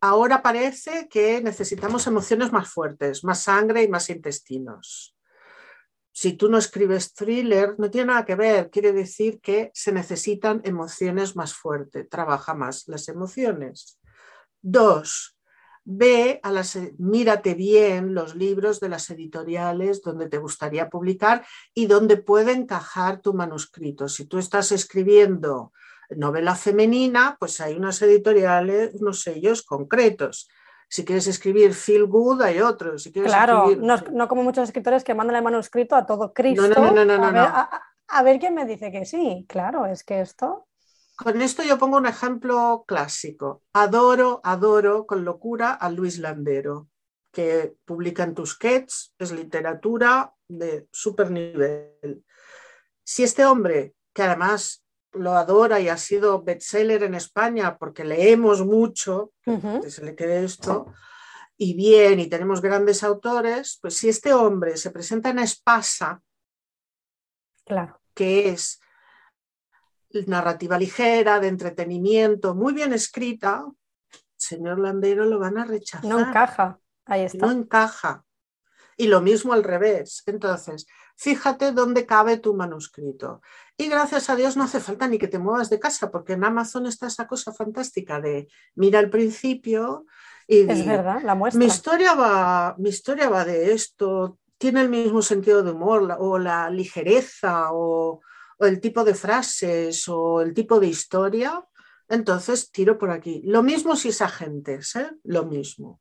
ahora 0.00 0.42
parece 0.42 1.08
que 1.08 1.42
necesitamos 1.42 2.06
emociones 2.06 2.52
más 2.52 2.68
fuertes, 2.68 3.24
más 3.24 3.42
sangre 3.42 3.82
y 3.82 3.88
más 3.88 4.08
intestinos. 4.08 5.14
Si 6.12 6.32
tú 6.32 6.48
no 6.48 6.56
escribes 6.56 7.12
thriller, 7.12 7.74
no 7.78 7.90
tiene 7.90 8.06
nada 8.06 8.24
que 8.24 8.36
ver, 8.36 8.70
quiere 8.70 8.92
decir 8.92 9.38
que 9.40 9.70
se 9.74 9.92
necesitan 9.92 10.62
emociones 10.64 11.36
más 11.36 11.52
fuertes, 11.52 12.08
trabaja 12.08 12.54
más 12.54 12.88
las 12.88 13.08
emociones. 13.08 14.00
Dos, 14.62 15.36
ve 15.84 16.40
a 16.42 16.50
las, 16.50 16.78
mírate 16.96 17.52
bien 17.52 18.14
los 18.14 18.34
libros 18.34 18.80
de 18.80 18.88
las 18.88 19.10
editoriales 19.10 20.00
donde 20.00 20.28
te 20.28 20.38
gustaría 20.38 20.88
publicar 20.88 21.46
y 21.74 21.86
donde 21.86 22.16
puede 22.16 22.52
encajar 22.52 23.20
tu 23.20 23.34
manuscrito. 23.34 24.08
Si 24.08 24.24
tú 24.24 24.38
estás 24.38 24.72
escribiendo 24.72 25.72
novela 26.10 26.54
femenina, 26.54 27.36
pues 27.38 27.60
hay 27.60 27.74
unas 27.74 28.00
editoriales, 28.02 28.94
unos 28.94 29.22
sellos 29.22 29.62
concretos. 29.62 30.48
Si 30.88 31.04
quieres 31.04 31.26
escribir 31.26 31.74
feel 31.74 32.06
good, 32.06 32.42
hay 32.42 32.60
otros. 32.60 33.02
Si 33.02 33.12
claro, 33.12 33.74
no, 33.76 34.28
como 34.28 34.44
muchos 34.44 34.64
escritores 34.64 35.02
que 35.02 35.14
mandan 35.14 35.36
el 35.36 35.42
manuscrito 35.42 35.96
a 35.96 36.06
todo 36.06 36.32
Cristo. 36.32 36.68
No, 36.68 36.92
no, 36.92 37.04
no, 37.04 37.18
no, 37.18 37.24
a, 37.24 37.32
ver, 37.32 37.80
a, 38.08 38.22
ver 38.22 38.38
quién 38.38 38.54
me 38.54 38.66
dice 38.66 38.92
que 38.92 39.04
sí. 39.04 39.44
Claro, 39.48 39.86
es 39.86 40.04
que 40.04 40.20
esto. 40.20 40.68
con 41.16 41.42
esto 41.42 41.64
yo 41.64 41.78
pongo 41.78 41.96
un 41.96 42.06
ejemplo 42.06 42.84
clásico. 42.86 43.62
Adoro, 43.72 44.40
adoro 44.44 45.06
con 45.06 45.24
locura 45.24 45.72
a 45.72 45.90
Luis 45.90 46.18
Landero, 46.18 46.88
que 47.32 47.74
publica 47.84 48.22
en 48.22 48.34
Tusquets, 48.34 49.14
es 49.18 49.32
literatura 49.32 50.32
de 50.46 50.86
super 50.92 51.32
nivel. 51.32 52.24
Si 53.02 53.24
este 53.24 53.44
hombre, 53.44 53.94
que 54.12 54.22
además 54.22 54.85
lo 55.16 55.32
adora 55.32 55.80
y 55.80 55.88
ha 55.88 55.96
sido 55.96 56.42
bestseller 56.42 57.02
en 57.02 57.14
España 57.14 57.76
porque 57.78 58.04
leemos 58.04 58.64
mucho, 58.64 59.32
que 59.44 59.90
se 59.90 60.04
le 60.04 60.14
quede 60.14 60.44
esto, 60.44 60.92
y 61.56 61.74
bien, 61.74 62.20
y 62.20 62.28
tenemos 62.28 62.60
grandes 62.60 63.02
autores, 63.02 63.78
pues 63.80 63.96
si 63.96 64.08
este 64.08 64.34
hombre 64.34 64.76
se 64.76 64.90
presenta 64.90 65.30
en 65.30 65.38
Espasa, 65.38 66.22
claro. 67.64 68.00
que 68.14 68.50
es 68.50 68.80
narrativa 70.26 70.78
ligera, 70.78 71.40
de 71.40 71.48
entretenimiento, 71.48 72.54
muy 72.54 72.72
bien 72.72 72.92
escrita, 72.92 73.66
señor 74.36 74.78
Landero 74.78 75.24
lo 75.24 75.38
van 75.38 75.58
a 75.58 75.64
rechazar. 75.64 76.08
No 76.08 76.20
encaja, 76.20 76.78
ahí 77.04 77.22
está. 77.22 77.46
No 77.46 77.52
encaja. 77.52 78.24
Y 78.98 79.08
lo 79.08 79.20
mismo 79.20 79.52
al 79.52 79.62
revés. 79.62 80.22
Entonces, 80.24 80.86
fíjate 81.16 81.72
dónde 81.72 82.06
cabe 82.06 82.38
tu 82.38 82.54
manuscrito. 82.54 83.42
Y 83.78 83.88
gracias 83.88 84.30
a 84.30 84.36
Dios 84.36 84.56
no 84.56 84.64
hace 84.64 84.80
falta 84.80 85.06
ni 85.06 85.18
que 85.18 85.28
te 85.28 85.38
muevas 85.38 85.68
de 85.68 85.78
casa, 85.78 86.10
porque 86.10 86.32
en 86.32 86.44
Amazon 86.44 86.86
está 86.86 87.08
esa 87.08 87.26
cosa 87.26 87.52
fantástica 87.52 88.20
de 88.20 88.48
mira 88.74 88.98
al 88.98 89.10
principio 89.10 90.06
y 90.46 90.60
es 90.70 90.86
verdad, 90.86 91.22
la 91.22 91.34
muestra. 91.34 91.58
Mi 91.58 91.66
historia 91.66 92.14
va, 92.14 92.74
mi 92.78 92.90
historia 92.90 93.28
va 93.28 93.44
de 93.44 93.72
esto, 93.72 94.38
tiene 94.58 94.80
el 94.80 94.88
mismo 94.88 95.20
sentido 95.22 95.62
de 95.62 95.72
humor 95.72 96.16
o 96.18 96.38
la 96.38 96.70
ligereza 96.70 97.68
o, 97.72 98.20
el 98.60 98.80
tipo 98.80 99.04
de 99.04 99.14
frases 99.14 100.08
o 100.08 100.40
el 100.40 100.54
tipo 100.54 100.80
de 100.80 100.86
historia. 100.86 101.62
Entonces 102.08 102.70
tiro 102.70 102.96
por 102.96 103.10
aquí. 103.10 103.42
Lo 103.44 103.62
mismo 103.62 103.96
si 103.96 104.08
es 104.08 104.22
agentes, 104.22 104.94
¿eh? 104.96 105.10
lo 105.24 105.44
mismo. 105.44 106.00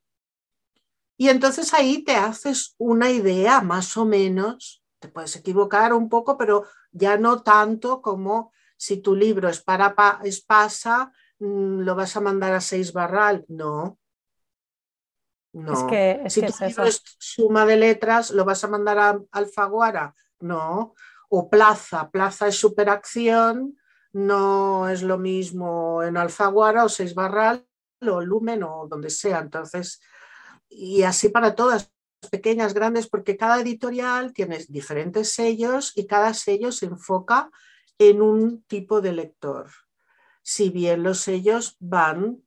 Y 1.17 1.29
entonces 1.29 1.73
ahí 1.73 2.03
te 2.03 2.15
haces 2.15 2.75
una 2.77 3.09
idea 3.09 3.61
más 3.61 3.97
o 3.97 4.05
menos, 4.05 4.83
te 4.99 5.07
puedes 5.07 5.35
equivocar 5.35 5.93
un 5.93 6.09
poco, 6.09 6.37
pero 6.37 6.65
ya 6.91 7.17
no 7.17 7.41
tanto 7.43 8.01
como 8.01 8.51
si 8.77 8.97
tu 8.97 9.15
libro 9.15 9.49
es 9.49 9.61
para 9.61 9.95
Espasa, 10.23 11.11
mm, 11.39 11.79
lo 11.79 11.95
vas 11.95 12.15
a 12.15 12.21
mandar 12.21 12.53
a 12.53 12.61
seis 12.61 12.93
barral. 12.93 13.45
No. 13.47 13.99
No. 15.53 15.73
Es 15.73 15.83
que, 15.83 16.29
si 16.29 16.41
tu 16.41 16.65
libro 16.65 16.83
es 16.83 17.01
suma 17.17 17.65
de 17.65 17.77
letras, 17.77 18.31
¿lo 18.31 18.43
vas 18.43 18.63
a 18.63 18.67
mandar 18.67 18.99
a 18.99 19.19
Alfaguara? 19.31 20.13
No. 20.39 20.95
O 21.29 21.49
Plaza, 21.49 22.09
Plaza 22.11 22.47
es 22.47 22.57
superacción, 22.57 23.77
no 24.11 24.89
es 24.89 25.01
lo 25.01 25.17
mismo 25.17 26.03
en 26.03 26.17
Alfaguara 26.17 26.83
o 26.85 26.89
seis 26.89 27.15
barral 27.15 27.65
o 28.01 28.21
Lumen 28.21 28.63
o 28.63 28.87
donde 28.87 29.09
sea. 29.09 29.39
Entonces, 29.39 30.01
y 30.69 31.03
así 31.03 31.29
para 31.29 31.55
todas, 31.55 31.91
pequeñas, 32.29 32.73
grandes, 32.73 33.07
porque 33.07 33.37
cada 33.37 33.61
editorial 33.61 34.33
tiene 34.33 34.65
diferentes 34.69 35.31
sellos 35.31 35.93
y 35.95 36.07
cada 36.07 36.33
sello 36.33 36.71
se 36.71 36.87
enfoca 36.87 37.49
en 37.97 38.21
un 38.21 38.63
tipo 38.63 39.01
de 39.01 39.13
lector. 39.13 39.69
Si 40.41 40.69
bien 40.69 41.03
los 41.03 41.19
sellos 41.19 41.77
van 41.79 42.45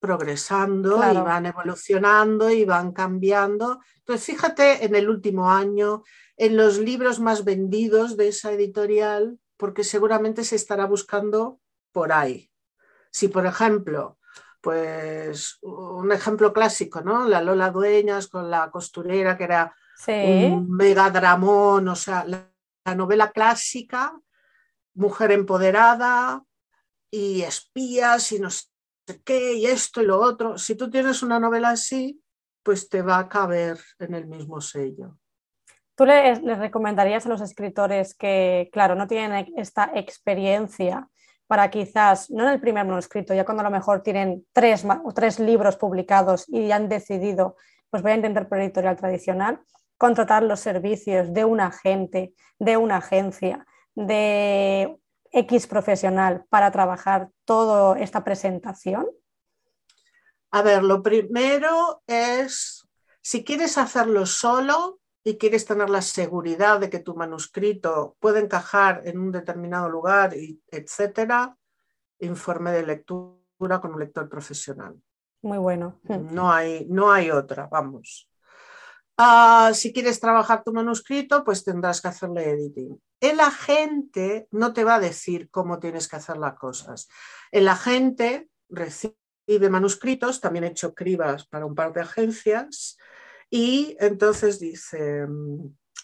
progresando 0.00 0.96
y 1.12 1.16
van 1.16 1.46
evolucionando 1.46 2.50
y 2.50 2.64
van 2.64 2.92
cambiando. 2.92 3.80
Entonces, 3.98 4.24
fíjate 4.24 4.84
en 4.84 4.94
el 4.94 5.08
último 5.10 5.50
año, 5.50 6.02
en 6.36 6.56
los 6.56 6.78
libros 6.78 7.20
más 7.20 7.44
vendidos 7.44 8.16
de 8.16 8.28
esa 8.28 8.50
editorial, 8.52 9.38
porque 9.58 9.84
seguramente 9.84 10.42
se 10.42 10.56
estará 10.56 10.86
buscando 10.86 11.60
por 11.92 12.12
ahí. 12.12 12.50
Si, 13.10 13.28
por 13.28 13.44
ejemplo, 13.44 14.18
pues 14.60 15.58
un 15.62 16.12
ejemplo 16.12 16.52
clásico, 16.52 17.00
¿no? 17.00 17.26
La 17.26 17.40
Lola 17.40 17.70
Dueñas 17.70 18.28
con 18.28 18.50
la 18.50 18.70
costurera, 18.70 19.36
que 19.36 19.44
era 19.44 19.74
un 20.06 20.70
megadramón, 20.70 21.88
o 21.88 21.96
sea, 21.96 22.24
la, 22.24 22.46
novela 22.94 23.30
clásica, 23.30 24.18
mujer 24.94 25.30
empoderada 25.30 26.42
y 27.10 27.42
espías 27.42 28.32
y 28.32 28.40
no 28.40 28.50
sé 28.50 28.66
qué, 29.24 29.54
y 29.54 29.66
esto 29.66 30.02
y 30.02 30.06
lo 30.06 30.18
otro. 30.20 30.58
Si 30.58 30.74
tú 30.74 30.90
tienes 30.90 31.22
una 31.22 31.38
novela 31.38 31.70
así, 31.70 32.20
pues 32.64 32.88
te 32.88 33.02
va 33.02 33.18
a 33.18 33.28
caber 33.28 33.78
en 34.00 34.14
el 34.14 34.26
mismo 34.26 34.60
sello. 34.60 35.18
¿Tú 35.94 36.04
les, 36.04 36.42
les 36.42 36.58
recomendarías 36.58 37.26
a 37.26 37.28
los 37.28 37.42
escritores 37.42 38.14
que, 38.14 38.70
claro, 38.72 38.96
no 38.96 39.06
tienen 39.06 39.52
esta 39.56 39.92
experiencia 39.94 41.08
para 41.50 41.68
quizás, 41.68 42.30
no 42.30 42.44
en 42.44 42.50
el 42.50 42.60
primer 42.60 42.86
manuscrito, 42.86 43.34
ya 43.34 43.44
cuando 43.44 43.62
a 43.62 43.64
lo 43.64 43.72
mejor 43.72 44.04
tienen 44.04 44.46
tres, 44.52 44.84
tres 45.16 45.40
libros 45.40 45.74
publicados 45.74 46.48
y 46.48 46.70
han 46.70 46.88
decidido, 46.88 47.56
pues 47.90 48.04
voy 48.04 48.12
a 48.12 48.14
intentar 48.14 48.48
por 48.48 48.60
editorial 48.60 48.94
tradicional, 48.94 49.60
contratar 49.98 50.44
los 50.44 50.60
servicios 50.60 51.34
de 51.34 51.44
un 51.44 51.58
agente, 51.58 52.34
de 52.60 52.76
una 52.76 52.98
agencia, 52.98 53.66
de 53.96 54.96
X 55.32 55.66
profesional 55.66 56.44
para 56.50 56.70
trabajar 56.70 57.30
toda 57.44 57.98
esta 57.98 58.22
presentación? 58.22 59.08
A 60.52 60.62
ver, 60.62 60.84
lo 60.84 61.02
primero 61.02 62.00
es, 62.06 62.88
si 63.22 63.42
quieres 63.42 63.76
hacerlo 63.76 64.24
solo, 64.24 64.99
y 65.22 65.36
quieres 65.36 65.66
tener 65.66 65.90
la 65.90 66.02
seguridad 66.02 66.80
de 66.80 66.88
que 66.88 66.98
tu 66.98 67.14
manuscrito 67.14 68.16
puede 68.20 68.40
encajar 68.40 69.02
en 69.04 69.18
un 69.18 69.32
determinado 69.32 69.88
lugar, 69.88 70.34
etcétera, 70.68 71.56
informe 72.20 72.72
de 72.72 72.86
lectura 72.86 73.80
con 73.80 73.92
un 73.92 74.00
lector 74.00 74.28
profesional. 74.28 75.00
Muy 75.42 75.58
bueno. 75.58 76.00
No 76.04 76.52
hay, 76.52 76.86
no 76.88 77.12
hay 77.12 77.30
otra, 77.30 77.66
vamos. 77.66 78.28
Ah, 79.16 79.72
si 79.74 79.92
quieres 79.92 80.18
trabajar 80.18 80.62
tu 80.64 80.72
manuscrito, 80.72 81.44
pues 81.44 81.62
tendrás 81.62 82.00
que 82.00 82.08
hacerle 82.08 82.50
editing. 82.50 82.98
El 83.20 83.40
agente 83.40 84.48
no 84.50 84.72
te 84.72 84.84
va 84.84 84.94
a 84.94 85.00
decir 85.00 85.50
cómo 85.50 85.78
tienes 85.78 86.08
que 86.08 86.16
hacer 86.16 86.38
las 86.38 86.54
cosas. 86.54 87.08
El 87.50 87.68
agente 87.68 88.48
recibe 88.70 89.68
manuscritos, 89.68 90.40
también 90.40 90.64
he 90.64 90.68
hecho 90.68 90.94
cribas 90.94 91.46
para 91.46 91.66
un 91.66 91.74
par 91.74 91.92
de 91.92 92.00
agencias, 92.00 92.96
y 93.50 93.96
entonces 93.98 94.60
dice, 94.60 95.26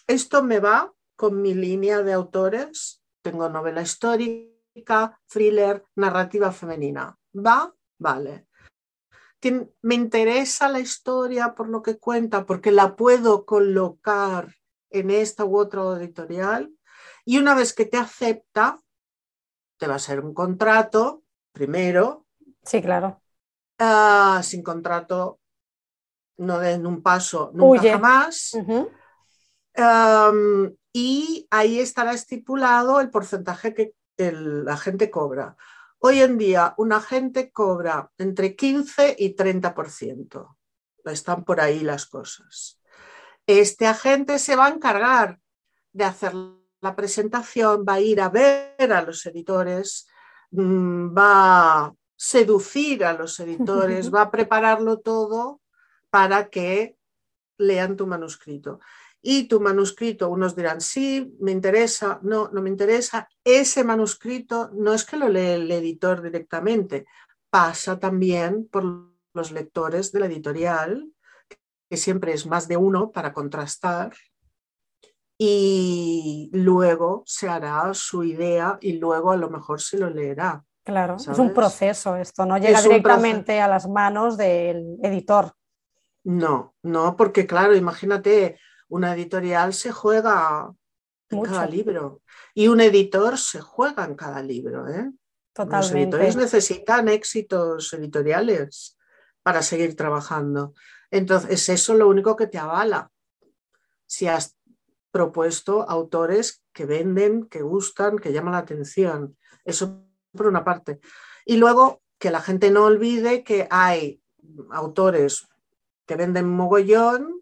esto 0.05 0.43
me 0.43 0.59
va 0.59 0.93
con 1.15 1.41
mi 1.41 1.53
línea 1.53 2.03
de 2.03 2.11
autores, 2.13 3.01
tengo 3.21 3.49
novela 3.49 3.81
histórica, 3.81 5.19
thriller, 5.27 5.83
narrativa 5.95 6.51
femenina. 6.51 7.17
¿Va? 7.33 7.73
Vale. 7.97 8.47
Me 9.81 9.95
interesa 9.95 10.67
la 10.67 10.79
historia 10.79 11.55
por 11.55 11.69
lo 11.69 11.81
que 11.81 11.97
cuenta, 11.97 12.45
porque 12.45 12.71
la 12.71 12.95
puedo 12.95 13.45
colocar 13.45 14.53
en 14.89 15.09
esta 15.09 15.45
u 15.45 15.57
otra 15.57 15.81
editorial. 15.97 16.73
Y 17.23 17.37
una 17.37 17.55
vez 17.55 17.73
que 17.73 17.85
te 17.85 17.97
acepta, 17.97 18.79
te 19.77 19.87
va 19.87 19.95
a 19.95 19.99
ser 19.99 20.19
un 20.19 20.33
contrato, 20.33 21.23
primero. 21.53 22.25
Sí, 22.63 22.81
claro. 22.81 23.21
Ah, 23.79 24.41
sin 24.43 24.63
contrato 24.63 25.39
no 26.37 26.59
den 26.59 26.85
un 26.85 27.01
paso 27.01 27.51
nunca 27.53 27.81
jamás. 27.81 28.57
y 30.93 31.47
ahí 31.51 31.79
estará 31.79 32.13
estipulado 32.13 32.99
el 32.99 33.09
porcentaje 33.09 33.73
que 33.73 33.93
el 34.17 34.67
agente 34.67 35.09
cobra. 35.09 35.55
Hoy 35.99 36.21
en 36.21 36.37
día 36.37 36.73
un 36.77 36.93
agente 36.93 37.51
cobra 37.51 38.11
entre 38.17 38.55
15 38.55 39.15
y 39.17 39.35
30%. 39.35 40.55
Están 41.05 41.43
por 41.43 41.61
ahí 41.61 41.79
las 41.79 42.05
cosas. 42.05 42.81
Este 43.45 43.87
agente 43.87 44.39
se 44.39 44.55
va 44.55 44.65
a 44.65 44.69
encargar 44.69 45.39
de 45.93 46.03
hacer 46.03 46.33
la 46.81 46.95
presentación, 46.95 47.85
va 47.87 47.93
a 47.93 48.01
ir 48.01 48.21
a 48.21 48.29
ver 48.29 48.91
a 48.91 49.01
los 49.01 49.25
editores, 49.25 50.07
mm, 50.51 51.17
va 51.17 51.85
a 51.85 51.93
seducir 52.15 53.05
a 53.05 53.13
los 53.13 53.39
editores, 53.39 54.13
va 54.13 54.23
a 54.23 54.31
prepararlo 54.31 54.99
todo 54.99 55.61
para 56.09 56.49
que 56.49 56.97
lean 57.57 57.95
tu 57.95 58.07
manuscrito. 58.07 58.79
Y 59.21 59.47
tu 59.47 59.59
manuscrito, 59.59 60.29
unos 60.29 60.55
dirán, 60.55 60.79
sí, 60.79 61.35
me 61.39 61.51
interesa, 61.51 62.19
no, 62.21 62.49
no 62.53 62.61
me 62.61 62.69
interesa. 62.69 63.27
Ese 63.43 63.83
manuscrito 63.83 64.69
no 64.73 64.93
es 64.93 65.05
que 65.05 65.17
lo 65.17 65.27
lee 65.27 65.51
el 65.51 65.71
editor 65.71 66.21
directamente, 66.21 67.05
pasa 67.49 67.99
también 67.99 68.67
por 68.67 68.83
los 69.33 69.51
lectores 69.51 70.11
de 70.11 70.19
la 70.19 70.27
editorial, 70.27 71.11
que 71.89 71.97
siempre 71.97 72.33
es 72.33 72.45
más 72.45 72.67
de 72.67 72.77
uno 72.77 73.11
para 73.11 73.33
contrastar, 73.33 74.13
y 75.39 76.49
luego 76.53 77.23
se 77.25 77.47
hará 77.47 77.93
su 77.93 78.23
idea 78.23 78.77
y 78.81 78.93
luego 78.93 79.31
a 79.31 79.37
lo 79.37 79.49
mejor 79.49 79.81
se 79.81 79.97
lo 79.97 80.09
leerá. 80.09 80.63
Claro, 80.83 81.17
es 81.17 81.27
un 81.27 81.53
proceso 81.53 82.15
esto, 82.15 82.45
no 82.45 82.57
llega 82.57 82.81
directamente 82.81 83.59
a 83.59 83.67
las 83.67 83.87
manos 83.89 84.37
del 84.37 84.97
editor. 85.03 85.53
No, 86.27 86.75
no, 86.83 87.15
porque 87.15 87.47
claro, 87.47 87.73
imagínate, 87.73 88.59
una 88.89 89.13
editorial 89.13 89.73
se 89.73 89.93
juega 89.93 90.73
en 91.29 91.41
cada 91.41 91.65
libro 91.65 92.21
y 92.53 92.67
un 92.67 92.81
editor 92.81 93.37
se 93.37 93.61
juega 93.61 94.03
en 94.03 94.15
cada 94.15 94.43
libro. 94.43 94.89
¿eh? 94.89 95.09
Los 95.55 95.91
editores 95.93 96.35
necesitan 96.35 97.07
éxitos 97.07 97.93
editoriales 97.93 98.97
para 99.41 99.61
seguir 99.61 99.95
trabajando. 99.95 100.73
Entonces, 101.11 101.49
es 101.49 101.69
eso 101.69 101.93
lo 101.93 102.09
único 102.09 102.35
que 102.35 102.47
te 102.47 102.57
avala. 102.57 103.09
Si 104.05 104.27
has 104.27 104.57
propuesto 105.11 105.89
autores 105.89 106.61
que 106.73 106.85
venden, 106.85 107.45
que 107.45 107.61
gustan, 107.61 108.19
que 108.19 108.33
llaman 108.33 108.51
la 108.51 108.59
atención. 108.59 109.37
Eso 109.63 110.03
por 110.33 110.47
una 110.47 110.65
parte. 110.65 110.99
Y 111.45 111.55
luego 111.55 112.01
que 112.19 112.31
la 112.31 112.41
gente 112.41 112.69
no 112.69 112.83
olvide 112.83 113.45
que 113.45 113.65
hay 113.71 114.21
autores 114.71 115.47
que 116.07 116.15
venden 116.15 116.49
mogollón 116.49 117.41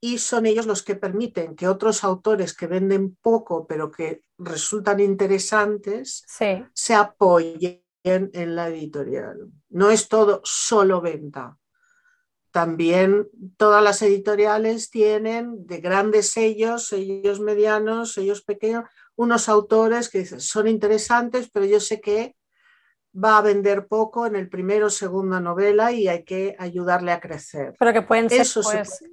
y 0.00 0.18
son 0.18 0.46
ellos 0.46 0.66
los 0.66 0.82
que 0.82 0.96
permiten 0.96 1.54
que 1.54 1.68
otros 1.68 2.04
autores 2.04 2.54
que 2.54 2.66
venden 2.66 3.16
poco 3.16 3.66
pero 3.66 3.90
que 3.90 4.22
resultan 4.38 5.00
interesantes 5.00 6.24
se 6.74 6.94
apoyen 6.94 7.82
en 8.02 8.56
la 8.56 8.68
editorial. 8.68 9.50
No 9.68 9.90
es 9.90 10.08
todo 10.08 10.40
solo 10.44 11.00
venta. 11.00 11.58
También 12.50 13.28
todas 13.56 13.82
las 13.82 14.02
editoriales 14.02 14.90
tienen 14.90 15.66
de 15.66 15.80
grandes 15.80 16.30
sellos, 16.30 16.88
sellos 16.88 17.38
medianos, 17.38 18.14
sellos 18.14 18.42
pequeños, 18.42 18.84
unos 19.14 19.48
autores 19.48 20.08
que 20.08 20.24
son 20.24 20.66
interesantes, 20.66 21.48
pero 21.52 21.66
yo 21.66 21.78
sé 21.78 22.00
que 22.00 22.34
va 23.12 23.38
a 23.38 23.42
vender 23.42 23.86
poco 23.86 24.26
en 24.26 24.36
el 24.36 24.48
primero 24.48 24.86
o 24.86 24.90
segunda 24.90 25.40
novela 25.40 25.92
y 25.92 26.08
hay 26.08 26.24
que 26.24 26.54
ayudarle 26.58 27.12
a 27.12 27.20
crecer. 27.20 27.74
Pero 27.78 27.92
que 27.92 28.02
pueden 28.02 28.30
ser 28.30 28.46
pues, 28.62 29.04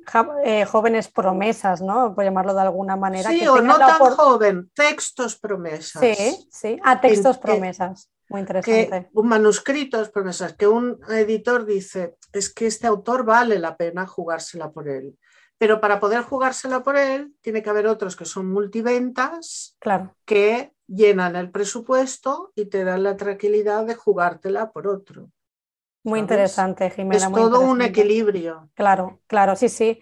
eh, 0.43 0.65
jóvenes 0.65 1.07
promesas, 1.07 1.81
¿no? 1.81 2.13
Por 2.13 2.23
llamarlo 2.23 2.53
de 2.53 2.61
alguna 2.61 2.95
manera. 2.95 3.29
Sí, 3.29 3.47
o 3.47 3.61
no 3.61 3.77
tan 3.77 3.99
joven, 3.99 4.71
textos 4.73 5.37
promesas. 5.37 6.01
Sí, 6.01 6.47
sí, 6.51 6.79
a 6.83 7.01
textos 7.01 7.37
promesas. 7.37 8.09
Muy 8.29 8.41
interesante. 8.41 9.09
un 9.13 9.27
manuscrito 9.27 10.01
es 10.01 10.09
promesas, 10.09 10.53
que 10.53 10.67
un 10.67 10.99
editor 11.09 11.65
dice, 11.65 12.17
es 12.33 12.53
que 12.53 12.67
este 12.67 12.85
autor 12.85 13.23
vale 13.23 13.57
la 13.57 13.77
pena 13.77 14.05
jugársela 14.05 14.69
por 14.71 14.89
él. 14.89 15.17
Pero 15.57 15.79
para 15.81 15.99
poder 15.99 16.21
jugársela 16.21 16.83
por 16.83 16.97
él, 16.97 17.33
tiene 17.41 17.63
que 17.63 17.69
haber 17.69 17.87
otros 17.87 18.15
que 18.15 18.25
son 18.25 18.51
multiventas, 18.51 19.75
claro. 19.79 20.13
que 20.25 20.73
llenan 20.87 21.35
el 21.35 21.51
presupuesto 21.51 22.51
y 22.55 22.65
te 22.65 22.83
dan 22.83 23.03
la 23.03 23.17
tranquilidad 23.17 23.85
de 23.85 23.95
jugártela 23.95 24.71
por 24.71 24.87
otro. 24.87 25.29
Muy 26.03 26.19
interesante, 26.19 26.89
Jimena. 26.89 27.17
Es 27.17 27.31
todo 27.31 27.59
un 27.59 27.81
equilibrio. 27.81 28.69
Claro, 28.73 29.19
claro, 29.27 29.55
sí, 29.55 29.67
sí. 29.67 29.99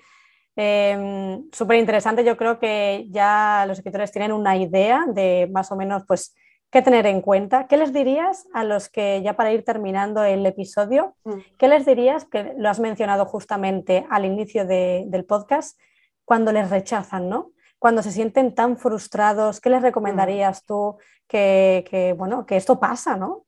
Em, 0.56 1.50
súper 1.52 1.78
interesante. 1.78 2.24
Yo 2.24 2.38
creo 2.38 2.60
que 2.60 3.08
ya 3.10 3.66
los 3.68 3.80
escritores 3.80 4.12
tienen 4.12 4.32
una 4.32 4.56
idea 4.56 5.06
de 5.08 5.50
más 5.52 5.72
o 5.72 5.76
menos, 5.76 6.04
pues, 6.08 6.36
qué 6.70 6.82
tener 6.82 7.08
en 7.08 7.22
cuenta. 7.22 7.68
¿Qué 7.68 7.78
les 7.78 7.92
dirías 7.92 8.48
a 8.54 8.64
los 8.64 8.88
que, 8.90 9.22
ya 9.24 9.36
para 9.36 9.52
ir 9.52 9.64
terminando 9.64 10.24
el 10.24 10.46
episodio, 10.46 11.16
mm. 11.24 11.34
qué 11.58 11.68
les 11.68 11.86
dirías, 11.86 12.26
que 12.26 12.54
lo 12.58 12.70
has 12.70 12.80
mencionado 12.80 13.26
justamente 13.26 14.06
al 14.10 14.26
inicio 14.26 14.66
del 14.66 15.26
podcast, 15.26 15.80
cuando 16.24 16.52
les 16.52 16.70
rechazan, 16.70 17.30
¿no? 17.30 17.52
Cuando 17.80 18.02
se 18.02 18.12
sienten 18.12 18.56
tan 18.56 18.78
frustrados, 18.78 19.60
¿qué 19.60 19.70
les 19.70 19.82
recomendarías 19.82 20.64
mm. 20.64 20.66
tú 20.66 20.98
que, 21.28 22.16
bueno, 22.18 22.46
que 22.46 22.58
esto 22.58 22.80
pasa, 22.80 23.18
¿no? 23.18 23.46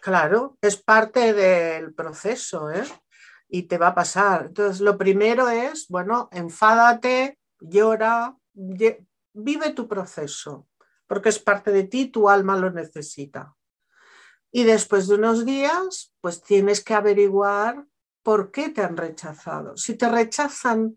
Claro, 0.00 0.58
es 0.60 0.76
parte 0.76 1.32
del 1.32 1.94
proceso, 1.94 2.70
¿eh? 2.70 2.84
Y 3.48 3.62
te 3.62 3.78
va 3.78 3.88
a 3.88 3.94
pasar. 3.94 4.46
Entonces, 4.46 4.80
lo 4.80 4.98
primero 4.98 5.48
es, 5.48 5.88
bueno, 5.88 6.28
enfádate, 6.32 7.38
llora, 7.60 8.36
vive 8.52 9.72
tu 9.72 9.88
proceso 9.88 10.66
porque 11.06 11.28
es 11.28 11.38
parte 11.38 11.70
de 11.70 11.84
ti, 11.84 12.06
tu 12.06 12.28
alma 12.28 12.56
lo 12.56 12.70
necesita. 12.70 13.54
Y 14.50 14.64
después 14.64 15.08
de 15.08 15.16
unos 15.16 15.44
días, 15.44 16.14
pues 16.20 16.42
tienes 16.42 16.82
que 16.82 16.94
averiguar 16.94 17.86
por 18.22 18.50
qué 18.50 18.70
te 18.70 18.82
han 18.82 18.96
rechazado. 18.96 19.76
Si 19.76 19.94
te 19.96 20.08
rechazan 20.08 20.96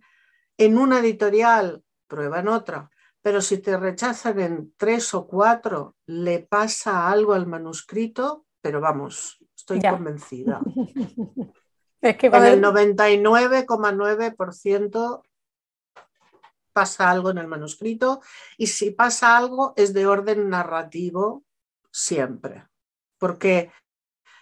en 0.58 0.78
una 0.78 1.00
editorial, 1.00 1.84
prueba 2.08 2.40
en 2.40 2.48
otra. 2.48 2.90
Pero 3.22 3.42
si 3.42 3.58
te 3.58 3.76
rechazan 3.78 4.40
en 4.40 4.74
tres 4.78 5.14
o 5.14 5.28
cuatro, 5.28 5.98
le 6.06 6.40
pasa 6.40 7.10
algo 7.10 7.34
al 7.34 7.48
manuscrito, 7.48 8.46
pero 8.62 8.80
vamos, 8.80 9.44
estoy 9.56 9.82
convencida. 9.82 10.62
es 12.02 12.18
que 12.18 12.32
con 12.32 12.46
el 12.46 12.62
99,9% 12.62 15.24
pasa 16.72 17.10
algo 17.10 17.32
en 17.32 17.40
el 17.40 17.48
manuscrito 17.48 18.22
y 18.56 18.68
si 18.68 18.92
pasa 18.92 19.36
algo 19.36 19.74
es 19.76 19.94
de 19.94 20.06
orden 20.06 20.48
narrativo 20.48 21.44
siempre, 21.92 22.68
porque 23.18 23.72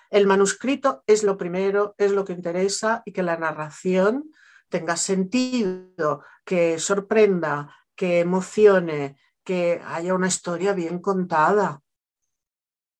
el 0.10 0.28
manuscrito 0.28 1.02
es 1.08 1.24
lo 1.24 1.38
primero, 1.38 1.96
es 1.98 2.12
lo 2.12 2.26
que 2.26 2.34
interesa 2.34 3.04
y 3.06 3.14
que 3.14 3.24
la 3.24 3.38
narración 3.38 4.34
tenga 4.70 4.98
sentido, 4.98 6.24
que 6.44 6.80
sorprenda, 6.80 7.76
que 7.96 8.20
emocione, 8.20 9.18
que 9.44 9.82
haya 9.86 10.14
una 10.14 10.28
historia 10.28 10.74
bien 10.74 11.00
contada. 11.00 11.82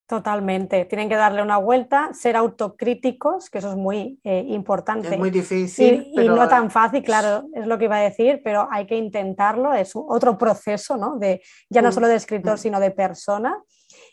Totalmente, 0.08 0.86
tienen 0.86 1.10
que 1.10 1.16
darle 1.16 1.42
una 1.42 1.58
vuelta, 1.58 2.12
ser 2.14 2.36
autocríticos, 2.36 3.50
que 3.50 3.58
eso 3.58 3.72
es 3.72 3.76
muy 3.76 4.20
eh, 4.24 4.46
importante. 4.50 5.08
Es 5.08 5.18
muy 5.18 5.32
difícil. 5.32 6.12
Y, 6.14 6.28
no 6.28 6.48
tan 6.48 6.70
fácil, 6.70 7.02
claro, 7.02 7.46
es 7.56 7.66
lo 7.66 7.80
que 7.80 7.86
iba 7.86 7.98
a 7.98 8.02
decir, 8.02 8.42
pero 8.44 8.68
hay 8.70 8.86
que 8.86 8.96
intentarlo, 8.96 9.74
es 9.74 9.94
otro 9.96 10.38
proceso, 10.38 10.96
¿no? 10.96 11.18
De, 11.18 11.42
ya 11.72 11.82
no 11.82 11.90
mm, 11.90 11.92
solo 11.92 12.08
de 12.08 12.16
escritor, 12.16 12.54
mm. 12.54 12.58
sino 12.60 12.80
de 12.80 12.92
persona. 12.92 13.58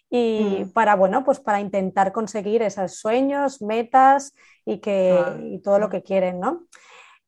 Y 0.08 0.64
mm. 0.64 0.72
para, 0.72 0.94
bueno, 0.94 1.24
pues 1.24 1.40
para 1.40 1.60
intentar 1.60 2.10
conseguir 2.12 2.62
esos 2.62 2.96
sueños, 2.96 3.60
metas 3.60 4.32
y, 4.64 4.78
que, 4.78 5.22
y 5.42 5.60
todo 5.60 5.78
lo 5.78 5.90
que 5.90 6.02
quieren, 6.02 6.40
¿no? 6.40 6.68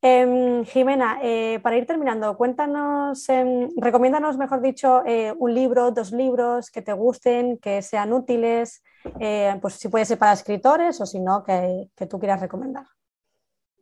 Em, 0.06 0.66
Jimena, 0.66 1.18
eh, 1.22 1.58
para 1.62 1.78
ir 1.78 1.86
terminando, 1.86 2.36
cuéntanos, 2.36 3.26
eh, 3.30 3.70
recomiéndanos, 3.74 4.36
mejor 4.36 4.60
dicho, 4.60 5.02
eh, 5.06 5.32
un 5.38 5.54
libro, 5.54 5.92
dos 5.92 6.12
libros 6.12 6.70
que 6.70 6.82
te 6.82 6.92
gusten, 6.92 7.56
que 7.56 7.80
sean 7.80 8.12
útiles, 8.12 8.82
eh, 9.18 9.58
pues 9.62 9.76
si 9.76 9.88
puede 9.88 10.04
ser 10.04 10.18
para 10.18 10.34
escritores 10.34 11.00
o 11.00 11.06
si 11.06 11.20
no, 11.20 11.42
que, 11.42 11.88
tú 12.06 12.18
quieras 12.18 12.42
recomendar. 12.42 12.84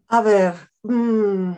A 0.06 0.20
ver, 0.20 0.54
mm, 0.84 1.54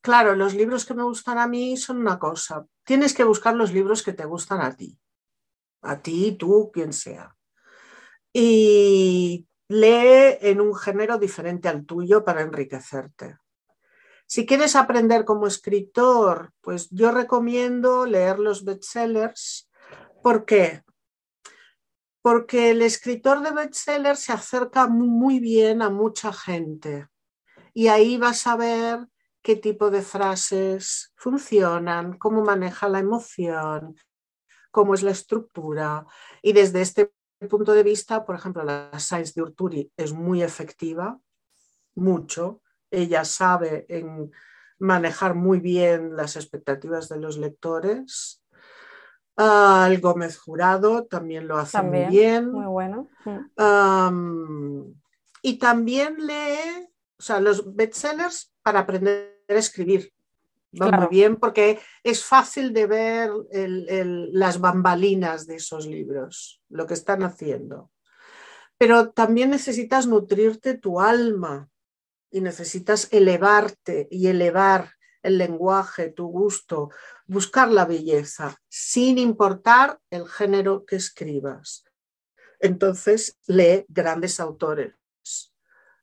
claro, 0.00 0.34
los 0.34 0.54
libros 0.54 0.86
que 0.86 0.94
me 0.94 1.02
gustan 1.02 1.36
a 1.36 1.46
mí 1.46 1.76
son 1.76 1.98
una 1.98 2.18
cosa. 2.18 2.64
Tienes 2.84 3.12
que 3.12 3.24
buscar 3.24 3.54
los 3.54 3.70
libros 3.70 4.02
que 4.02 4.14
te 4.14 4.24
gustan 4.24 4.62
a 4.62 4.74
ti, 4.74 4.98
a 5.82 6.00
ti, 6.00 6.32
tú, 6.38 6.70
quien 6.72 6.94
sea. 6.94 7.36
Y 8.32 9.46
lee 9.68 10.38
en 10.40 10.62
un 10.62 10.74
género 10.74 11.18
diferente 11.18 11.68
al 11.68 11.84
tuyo 11.84 12.24
para 12.24 12.40
enriquecerte. 12.40 13.36
Si 14.26 14.44
quieres 14.44 14.74
aprender 14.74 15.24
como 15.24 15.46
escritor, 15.46 16.52
pues 16.60 16.88
yo 16.90 17.12
recomiendo 17.12 18.06
leer 18.06 18.38
los 18.38 18.64
bestsellers. 18.64 19.70
¿Por 20.22 20.44
qué? 20.44 20.82
Porque 22.22 22.70
el 22.70 22.82
escritor 22.82 23.40
de 23.40 23.52
bestsellers 23.52 24.18
se 24.18 24.32
acerca 24.32 24.88
muy 24.88 25.38
bien 25.38 25.80
a 25.80 25.90
mucha 25.90 26.32
gente 26.32 27.08
y 27.76 27.88
ahí 27.88 28.16
vas 28.16 28.46
a 28.46 28.56
ver 28.56 29.06
qué 29.42 29.54
tipo 29.54 29.90
de 29.90 30.00
frases 30.00 31.12
funcionan, 31.14 32.16
cómo 32.16 32.42
maneja 32.42 32.88
la 32.88 33.00
emoción, 33.00 33.94
cómo 34.70 34.94
es 34.94 35.02
la 35.02 35.10
estructura. 35.10 36.06
Y 36.40 36.54
desde 36.54 36.80
este 36.80 37.12
punto 37.50 37.74
de 37.74 37.82
vista, 37.82 38.24
por 38.24 38.34
ejemplo, 38.34 38.64
la 38.64 38.98
Science 38.98 39.34
de 39.36 39.42
Urturi 39.42 39.92
es 39.96 40.14
muy 40.14 40.42
efectiva, 40.42 41.20
mucho, 41.94 42.62
ella 42.90 43.24
sabe 43.24 43.86
en 43.88 44.30
manejar 44.78 45.34
muy 45.34 45.60
bien 45.60 46.16
las 46.16 46.36
expectativas 46.36 47.08
de 47.08 47.18
los 47.18 47.38
lectores. 47.38 48.42
Ah, 49.36 49.88
el 49.90 50.00
Gómez 50.00 50.38
Jurado 50.38 51.04
también 51.04 51.46
lo 51.46 51.58
hace 51.58 51.80
muy 51.82 52.06
bien. 52.06 52.50
Muy 52.50 52.66
bueno. 52.66 53.08
Mm. 53.24 54.92
y 55.42 55.58
también 55.58 56.16
lee, 56.26 56.88
o 57.18 57.22
sea, 57.22 57.40
los 57.40 57.74
bestsellers 57.74 58.52
para 58.62 58.80
aprender 58.80 59.38
a 59.48 59.54
escribir. 59.54 60.12
Va 60.80 60.90
muy 60.90 61.08
bien 61.08 61.36
porque 61.36 61.78
es 62.02 62.24
fácil 62.24 62.72
de 62.72 62.86
ver 62.86 63.30
las 64.32 64.60
bambalinas 64.60 65.46
de 65.46 65.56
esos 65.56 65.86
libros, 65.86 66.60
lo 66.68 66.86
que 66.86 66.94
están 66.94 67.22
haciendo. 67.22 67.90
Pero 68.76 69.10
también 69.10 69.50
necesitas 69.50 70.06
nutrirte 70.06 70.76
tu 70.76 71.00
alma 71.00 71.70
y 72.36 72.42
necesitas 72.42 73.08
elevarte 73.12 74.08
y 74.10 74.26
elevar 74.26 74.92
el 75.22 75.38
lenguaje, 75.38 76.10
tu 76.10 76.26
gusto, 76.26 76.90
buscar 77.24 77.68
la 77.68 77.86
belleza, 77.86 78.60
sin 78.68 79.16
importar 79.16 79.98
el 80.10 80.28
género 80.28 80.84
que 80.84 80.96
escribas. 80.96 81.84
Entonces 82.60 83.38
lee 83.46 83.86
grandes 83.88 84.38
autores. 84.38 84.92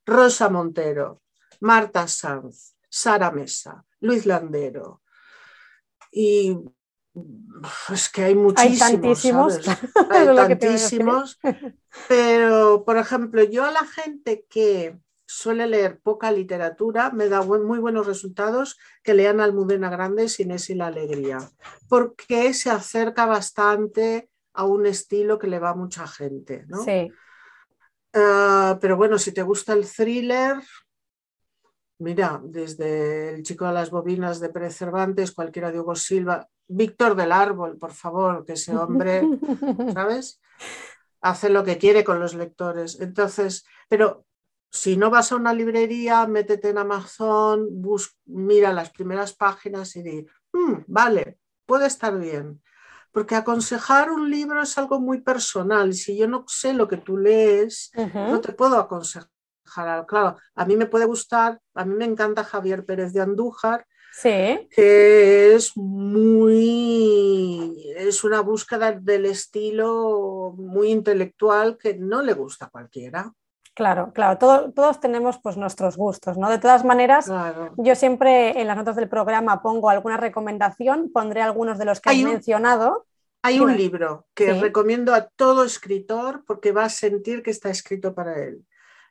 Rosa 0.07 0.49
Montero, 0.49 1.21
Marta 1.59 2.07
Sanz, 2.07 2.77
Sara 2.89 3.29
Mesa, 3.29 3.85
Luis 3.99 4.25
Landero 4.25 5.03
y 6.11 6.57
Es 7.93 8.09
que 8.09 8.23
hay 8.23 8.33
muchísimos. 8.33 8.81
Hay 8.81 8.91
tantísimos. 8.91 9.59
Hay 10.09 10.25
tantísimos. 10.35 11.39
Pero, 12.07 12.83
por 12.83 12.97
ejemplo, 12.97 13.43
yo 13.43 13.65
a 13.65 13.71
la 13.71 13.85
gente 13.85 14.47
que 14.49 14.97
suele 15.25 15.67
leer 15.67 15.99
poca 15.99 16.31
literatura, 16.31 17.11
me 17.11 17.29
da 17.29 17.41
muy 17.41 17.79
buenos 17.79 18.07
resultados 18.07 18.77
que 19.03 19.13
lean 19.13 19.39
Almudena 19.39 19.89
Grande, 19.89 20.27
Inés 20.37 20.69
y 20.69 20.75
la 20.75 20.87
Alegría, 20.87 21.39
porque 21.87 22.53
se 22.53 22.69
acerca 22.69 23.25
bastante 23.25 24.29
a 24.53 24.65
un 24.65 24.85
estilo 24.85 25.39
que 25.39 25.47
le 25.47 25.59
va 25.59 25.69
a 25.69 25.75
mucha 25.75 26.07
gente. 26.07 26.65
¿no? 26.67 26.83
Sí. 26.83 27.11
Ah, 28.13 28.77
pero 28.79 28.95
bueno, 28.97 29.17
si 29.17 29.31
te 29.31 29.41
gusta 29.41 29.73
el 29.73 29.89
thriller, 29.89 30.57
mira, 31.99 32.39
desde 32.43 33.33
El 33.33 33.43
chico 33.43 33.65
de 33.65 33.73
las 33.73 33.89
bobinas 33.89 34.39
de 34.39 34.49
Pérez 34.49 34.75
Cervantes, 34.75 35.31
cualquiera 35.31 35.71
de 35.71 35.79
Hugo 35.79 35.95
Silva, 35.95 36.47
Víctor 36.67 37.15
del 37.15 37.31
Árbol, 37.31 37.77
por 37.77 37.91
favor, 37.91 38.45
que 38.45 38.53
ese 38.53 38.75
hombre, 38.75 39.21
¿sabes? 39.93 40.39
Hace 41.21 41.49
lo 41.49 41.63
que 41.63 41.77
quiere 41.77 42.03
con 42.03 42.19
los 42.19 42.35
lectores. 42.35 42.99
Entonces, 42.99 43.65
pero 43.89 44.25
si 44.73 44.97
no 44.97 45.11
vas 45.11 45.31
a 45.31 45.35
una 45.35 45.53
librería, 45.53 46.25
métete 46.25 46.69
en 46.69 46.79
Amazon, 46.79 47.69
mira 48.25 48.73
las 48.73 48.89
primeras 48.89 49.33
páginas 49.33 49.95
y 49.95 50.01
di, 50.01 50.25
mm, 50.51 50.85
vale, 50.87 51.37
puede 51.67 51.85
estar 51.85 52.17
bien. 52.17 52.59
Porque 53.11 53.35
aconsejar 53.35 54.09
un 54.09 54.31
libro 54.31 54.63
es 54.63 54.75
algo 54.79 54.99
muy 54.99 55.21
personal. 55.21 55.93
Si 55.93 56.17
yo 56.17 56.27
no 56.27 56.45
sé 56.47 56.73
lo 56.73 56.87
que 56.87 56.97
tú 56.97 57.17
lees, 57.17 57.91
no 58.15 58.41
te 58.41 58.53
puedo 58.53 58.79
aconsejar. 58.79 59.29
Claro, 60.07 60.37
a 60.55 60.65
mí 60.65 60.75
me 60.75 60.87
puede 60.87 61.05
gustar, 61.05 61.59
a 61.75 61.85
mí 61.85 61.93
me 61.93 62.05
encanta 62.05 62.43
Javier 62.43 62.83
Pérez 62.83 63.13
de 63.13 63.21
Andújar, 63.21 63.85
sí. 64.11 64.67
que 64.71 65.53
es 65.53 65.77
muy, 65.77 66.73
es 67.95 68.23
una 68.23 68.41
búsqueda 68.41 68.91
del 68.91 69.27
estilo 69.27 70.55
muy 70.57 70.89
intelectual 70.89 71.77
que 71.77 71.93
no 71.95 72.23
le 72.23 72.33
gusta 72.33 72.65
a 72.65 72.69
cualquiera. 72.69 73.31
Claro, 73.75 74.13
claro, 74.13 74.37
todos 74.37 74.99
tenemos 74.99 75.39
pues 75.39 75.57
nuestros 75.57 75.97
gustos, 75.97 76.37
¿no? 76.37 76.49
De 76.49 76.59
todas 76.59 76.85
maneras, 76.85 77.31
yo 77.77 77.95
siempre 77.95 78.61
en 78.61 78.67
las 78.67 78.77
notas 78.77 78.95
del 78.95 79.09
programa 79.09 79.63
pongo 79.63 79.89
alguna 79.89 80.17
recomendación, 80.17 81.11
pondré 81.11 81.41
algunos 81.41 81.79
de 81.79 81.85
los 81.85 81.99
que 81.99 82.11
he 82.11 82.23
mencionado. 82.23 83.07
Hay 83.41 83.59
un 83.59 83.75
libro 83.75 84.27
que 84.35 84.53
recomiendo 84.53 85.15
a 85.15 85.27
todo 85.27 85.63
escritor 85.63 86.43
porque 86.45 86.71
va 86.71 86.85
a 86.85 86.89
sentir 86.89 87.41
que 87.41 87.49
está 87.49 87.69
escrito 87.69 88.13
para 88.13 88.43
él. 88.43 88.63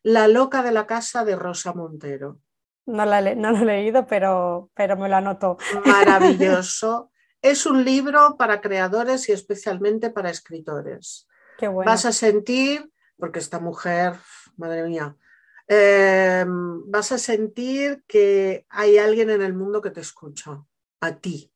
La 0.04 0.28
loca 0.28 0.62
de 0.62 0.72
la 0.72 0.86
casa 0.86 1.24
de 1.24 1.34
Rosa 1.34 1.72
Montero. 1.72 2.38
No, 2.86 3.04
lo 3.04 3.14
he 3.14 3.64
leído, 3.64 4.06
pero, 4.06 4.70
pero 4.74 4.96
me 4.96 5.08
lo 5.08 5.16
anoto. 5.16 5.58
Maravilloso. 5.84 7.10
es 7.42 7.66
un 7.66 7.84
libro 7.84 8.36
para 8.36 8.60
creadores 8.60 9.28
y 9.28 9.32
especialmente 9.32 10.10
para 10.10 10.30
escritores. 10.30 11.28
Qué 11.58 11.68
bueno. 11.68 11.90
Vas 11.90 12.06
a 12.06 12.12
sentir, 12.12 12.90
porque 13.18 13.40
esta 13.40 13.58
mujer 13.58 14.14
madre 14.56 14.84
mía, 14.84 15.16
em, 15.66 16.90
vas 16.90 17.12
a 17.12 17.18
sentir 17.18 18.04
que 18.06 18.66
hay 18.68 18.98
alguien 18.98 19.30
en 19.30 19.42
el 19.42 19.54
mundo 19.54 19.80
que 19.80 19.90
te 19.90 20.00
escucha, 20.00 20.62
a 21.00 21.16
ti. 21.16 21.52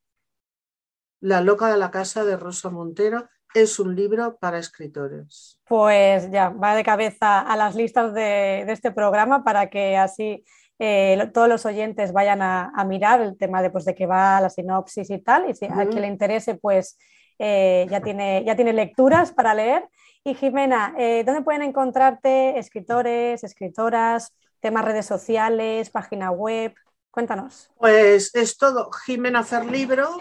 La 1.19 1.41
loca 1.41 1.71
de 1.71 1.77
la 1.77 1.91
casa 1.91 2.23
de 2.25 2.37
Rosa 2.37 2.69
Montero 2.69 3.27
es 3.53 3.79
un 3.79 3.95
libro 3.95 4.37
para 4.37 4.59
escritores. 4.59 5.59
Pues 5.67 6.29
ya, 6.31 6.49
va 6.49 6.75
de 6.75 6.83
cabeza 6.83 7.39
a 7.41 7.55
las 7.55 7.75
listas 7.75 8.13
de, 8.13 8.61
este 8.71 8.91
programa 8.91 9.43
para 9.43 9.69
que 9.69 9.97
así 9.97 10.43
eh, 10.79 11.29
todos 11.33 11.49
los 11.49 11.65
oyentes 11.65 12.13
vayan 12.13 12.41
a, 12.41 12.71
mirar 12.85 13.21
el 13.21 13.37
tema 13.37 13.61
de, 13.61 13.69
pues, 13.69 13.85
de 13.85 13.95
que 13.95 14.05
va 14.05 14.41
la 14.41 14.49
sinopsis 14.49 15.09
y 15.09 15.19
tal, 15.19 15.49
y 15.49 15.55
si 15.55 15.65
a 15.65 15.87
quien 15.87 16.01
le 16.01 16.07
interese, 16.07 16.55
pues 16.55 16.97
eh, 17.39 17.87
ya, 17.89 18.01
tiene, 18.01 18.43
ya 18.45 18.55
tiene 18.55 18.73
lecturas 18.73 19.31
para 19.31 19.53
leer. 19.53 19.87
Y 20.23 20.35
Jimena, 20.35 20.93
eh, 20.97 21.23
¿dónde 21.25 21.41
pueden 21.41 21.61
encontrarte 21.61 22.59
escritores, 22.59 23.43
escritoras, 23.43 24.33
temas 24.59 24.83
redes 24.83 25.05
sociales, 25.05 25.89
página 25.89 26.31
web? 26.31 26.73
Cuéntanos. 27.11 27.71
Pues 27.77 28.35
es 28.35 28.57
todo 28.57 28.91
Jimena 28.91 29.39
Hacer 29.39 29.65
Libro, 29.65 30.19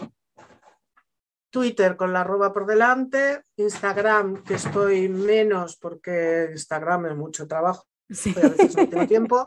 Twitter 1.51 1.97
con 1.97 2.13
la 2.13 2.21
arroba 2.21 2.53
por 2.53 2.67
delante, 2.67 3.43
Instagram, 3.57 4.45
que 4.45 4.55
estoy 4.55 5.09
menos 5.09 5.77
porque 5.77 6.51
Instagram 6.53 7.07
es 7.07 7.17
mucho 7.17 7.49
trabajo, 7.49 7.87
a 8.09 8.49
veces 8.49 8.77
no 8.77 8.89
tengo 8.89 9.07
tiempo, 9.07 9.47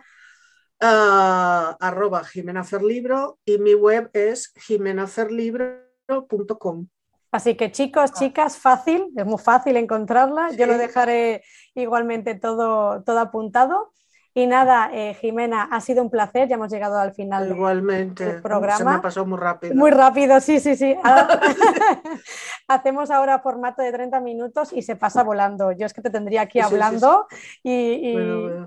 uh, 0.81 1.75
arroba 1.79 2.23
Jimena 2.23 2.61
Hacer 2.61 2.81
Libro 2.83 3.37
y 3.45 3.59
mi 3.59 3.75
web 3.75 4.09
es 4.13 4.53
jimenacerlibro.com. 4.55 6.87
Así 7.31 7.55
que 7.55 7.71
chicos, 7.71 8.11
chicas, 8.13 8.57
fácil, 8.57 9.07
es 9.15 9.25
muy 9.25 9.37
fácil 9.37 9.77
encontrarla. 9.77 10.49
Yo 10.51 10.65
lo 10.65 10.77
dejaré 10.77 11.43
igualmente 11.75 12.35
todo, 12.35 13.03
todo 13.03 13.19
apuntado. 13.19 13.91
Y 14.33 14.45
nada, 14.45 14.89
eh, 14.93 15.15
Jimena, 15.15 15.63
ha 15.71 15.81
sido 15.81 16.03
un 16.03 16.09
placer, 16.09 16.47
ya 16.47 16.55
hemos 16.55 16.71
llegado 16.71 16.97
al 16.99 17.13
final 17.13 17.49
Igualmente, 17.49 18.25
del 18.25 18.41
programa. 18.41 18.77
Se 18.77 18.85
me 18.85 18.99
pasado 18.99 19.25
muy 19.25 19.39
rápido. 19.39 19.75
Muy 19.75 19.89
rápido, 19.89 20.39
sí, 20.39 20.59
sí, 20.59 20.75
sí. 20.75 20.95
Hacemos 22.67 23.09
ahora 23.09 23.39
formato 23.39 23.81
de 23.81 23.91
30 23.91 24.19
minutos 24.19 24.71
y 24.71 24.83
se 24.83 24.95
pasa 24.95 25.23
volando. 25.23 25.71
Yo 25.71 25.87
es 25.87 25.93
que 25.93 26.01
te 26.01 26.11
tendría 26.11 26.41
aquí 26.41 26.59
hablando 26.59 27.27
y, 27.63 28.15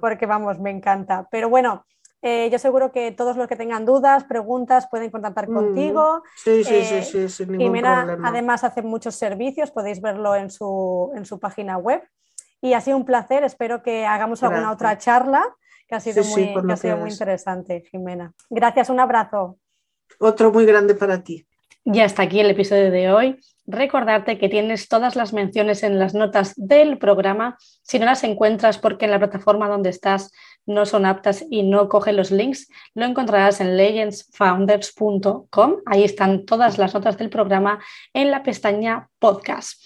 porque 0.00 0.26
vamos, 0.26 0.58
me 0.58 0.70
encanta. 0.70 1.28
Pero 1.30 1.48
bueno, 1.48 1.86
eh, 2.22 2.48
yo 2.50 2.58
seguro 2.60 2.92
que 2.92 3.10
todos 3.10 3.36
los 3.36 3.48
que 3.48 3.56
tengan 3.56 3.84
dudas, 3.84 4.22
preguntas, 4.24 4.86
pueden 4.88 5.10
contactar 5.10 5.46
contigo. 5.48 6.22
Sí, 6.36 6.62
sí, 6.62 6.84
sí, 6.84 6.94
eh, 6.94 7.02
sí, 7.02 7.28
sin 7.28 7.52
ningún 7.52 7.66
Jimena, 7.66 8.16
además 8.22 8.62
hace 8.62 8.80
muchos 8.82 9.16
servicios, 9.16 9.72
podéis 9.72 10.00
verlo 10.00 10.36
en 10.36 10.48
su, 10.48 11.12
en 11.16 11.26
su 11.26 11.40
página 11.40 11.78
web. 11.78 12.00
Y 12.60 12.74
ha 12.74 12.80
sido 12.80 12.96
un 12.96 13.04
placer, 13.04 13.42
espero 13.42 13.82
que 13.82 14.06
hagamos 14.06 14.40
alguna 14.44 14.70
otra 14.70 14.96
charla, 14.98 15.44
que 15.88 15.96
ha 15.96 16.00
sido, 16.00 16.22
muy, 16.22 16.54
que 16.54 16.72
ha 16.72 16.76
sido 16.76 16.96
muy 16.96 17.10
interesante, 17.10 17.82
Jimena. 17.90 18.32
Gracias, 18.48 18.88
un 18.88 19.00
abrazo. 19.00 19.58
Otro 20.20 20.52
muy 20.52 20.64
grande 20.64 20.94
para 20.94 21.24
ti. 21.24 21.44
Ya 21.84 22.04
está 22.04 22.22
aquí 22.22 22.38
el 22.38 22.50
episodio 22.50 22.92
de 22.92 23.12
hoy. 23.12 23.40
Recordarte 23.66 24.38
que 24.38 24.48
tienes 24.48 24.88
todas 24.88 25.16
las 25.16 25.32
menciones 25.32 25.82
en 25.82 25.98
las 25.98 26.14
notas 26.14 26.52
del 26.56 26.98
programa. 26.98 27.56
Si 27.82 27.98
no 27.98 28.06
las 28.06 28.22
encuentras 28.22 28.78
porque 28.78 29.06
en 29.06 29.10
la 29.10 29.18
plataforma 29.18 29.68
donde 29.68 29.90
estás 29.90 30.30
no 30.66 30.86
son 30.86 31.06
aptas 31.06 31.44
y 31.50 31.62
no 31.62 31.88
cogen 31.88 32.16
los 32.16 32.30
links, 32.30 32.68
lo 32.94 33.04
encontrarás 33.04 33.60
en 33.60 33.76
legendsfounders.com. 33.76 35.76
Ahí 35.86 36.04
están 36.04 36.44
todas 36.44 36.78
las 36.78 36.94
notas 36.94 37.18
del 37.18 37.30
programa 37.30 37.80
en 38.12 38.30
la 38.30 38.42
pestaña 38.42 39.08
podcast. 39.18 39.80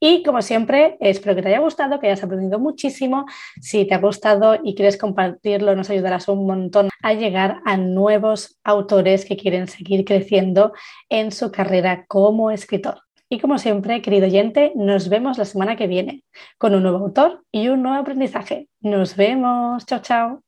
Y 0.00 0.22
como 0.22 0.42
siempre, 0.42 0.96
espero 1.00 1.34
que 1.34 1.42
te 1.42 1.48
haya 1.48 1.60
gustado, 1.60 2.00
que 2.00 2.06
hayas 2.06 2.22
aprendido 2.22 2.58
muchísimo. 2.58 3.26
Si 3.60 3.86
te 3.86 3.94
ha 3.94 3.98
gustado 3.98 4.58
y 4.62 4.74
quieres 4.74 4.98
compartirlo, 4.98 5.74
nos 5.74 5.90
ayudarás 5.90 6.28
un 6.28 6.46
montón 6.46 6.90
a 7.02 7.14
llegar 7.14 7.60
a 7.64 7.76
nuevos 7.76 8.58
autores 8.64 9.24
que 9.24 9.36
quieren 9.36 9.68
seguir 9.68 10.04
creciendo 10.04 10.72
en 11.08 11.32
su 11.32 11.50
carrera 11.50 12.04
como 12.06 12.50
escritor. 12.50 13.05
Y 13.28 13.40
como 13.40 13.58
siempre, 13.58 14.02
querido 14.02 14.26
oyente, 14.26 14.72
nos 14.76 15.08
vemos 15.08 15.36
la 15.36 15.44
semana 15.44 15.76
que 15.76 15.88
viene 15.88 16.22
con 16.58 16.74
un 16.74 16.82
nuevo 16.82 16.98
autor 16.98 17.44
y 17.50 17.68
un 17.68 17.82
nuevo 17.82 17.98
aprendizaje. 17.98 18.68
Nos 18.80 19.16
vemos. 19.16 19.84
Chao, 19.86 20.00
chao. 20.00 20.45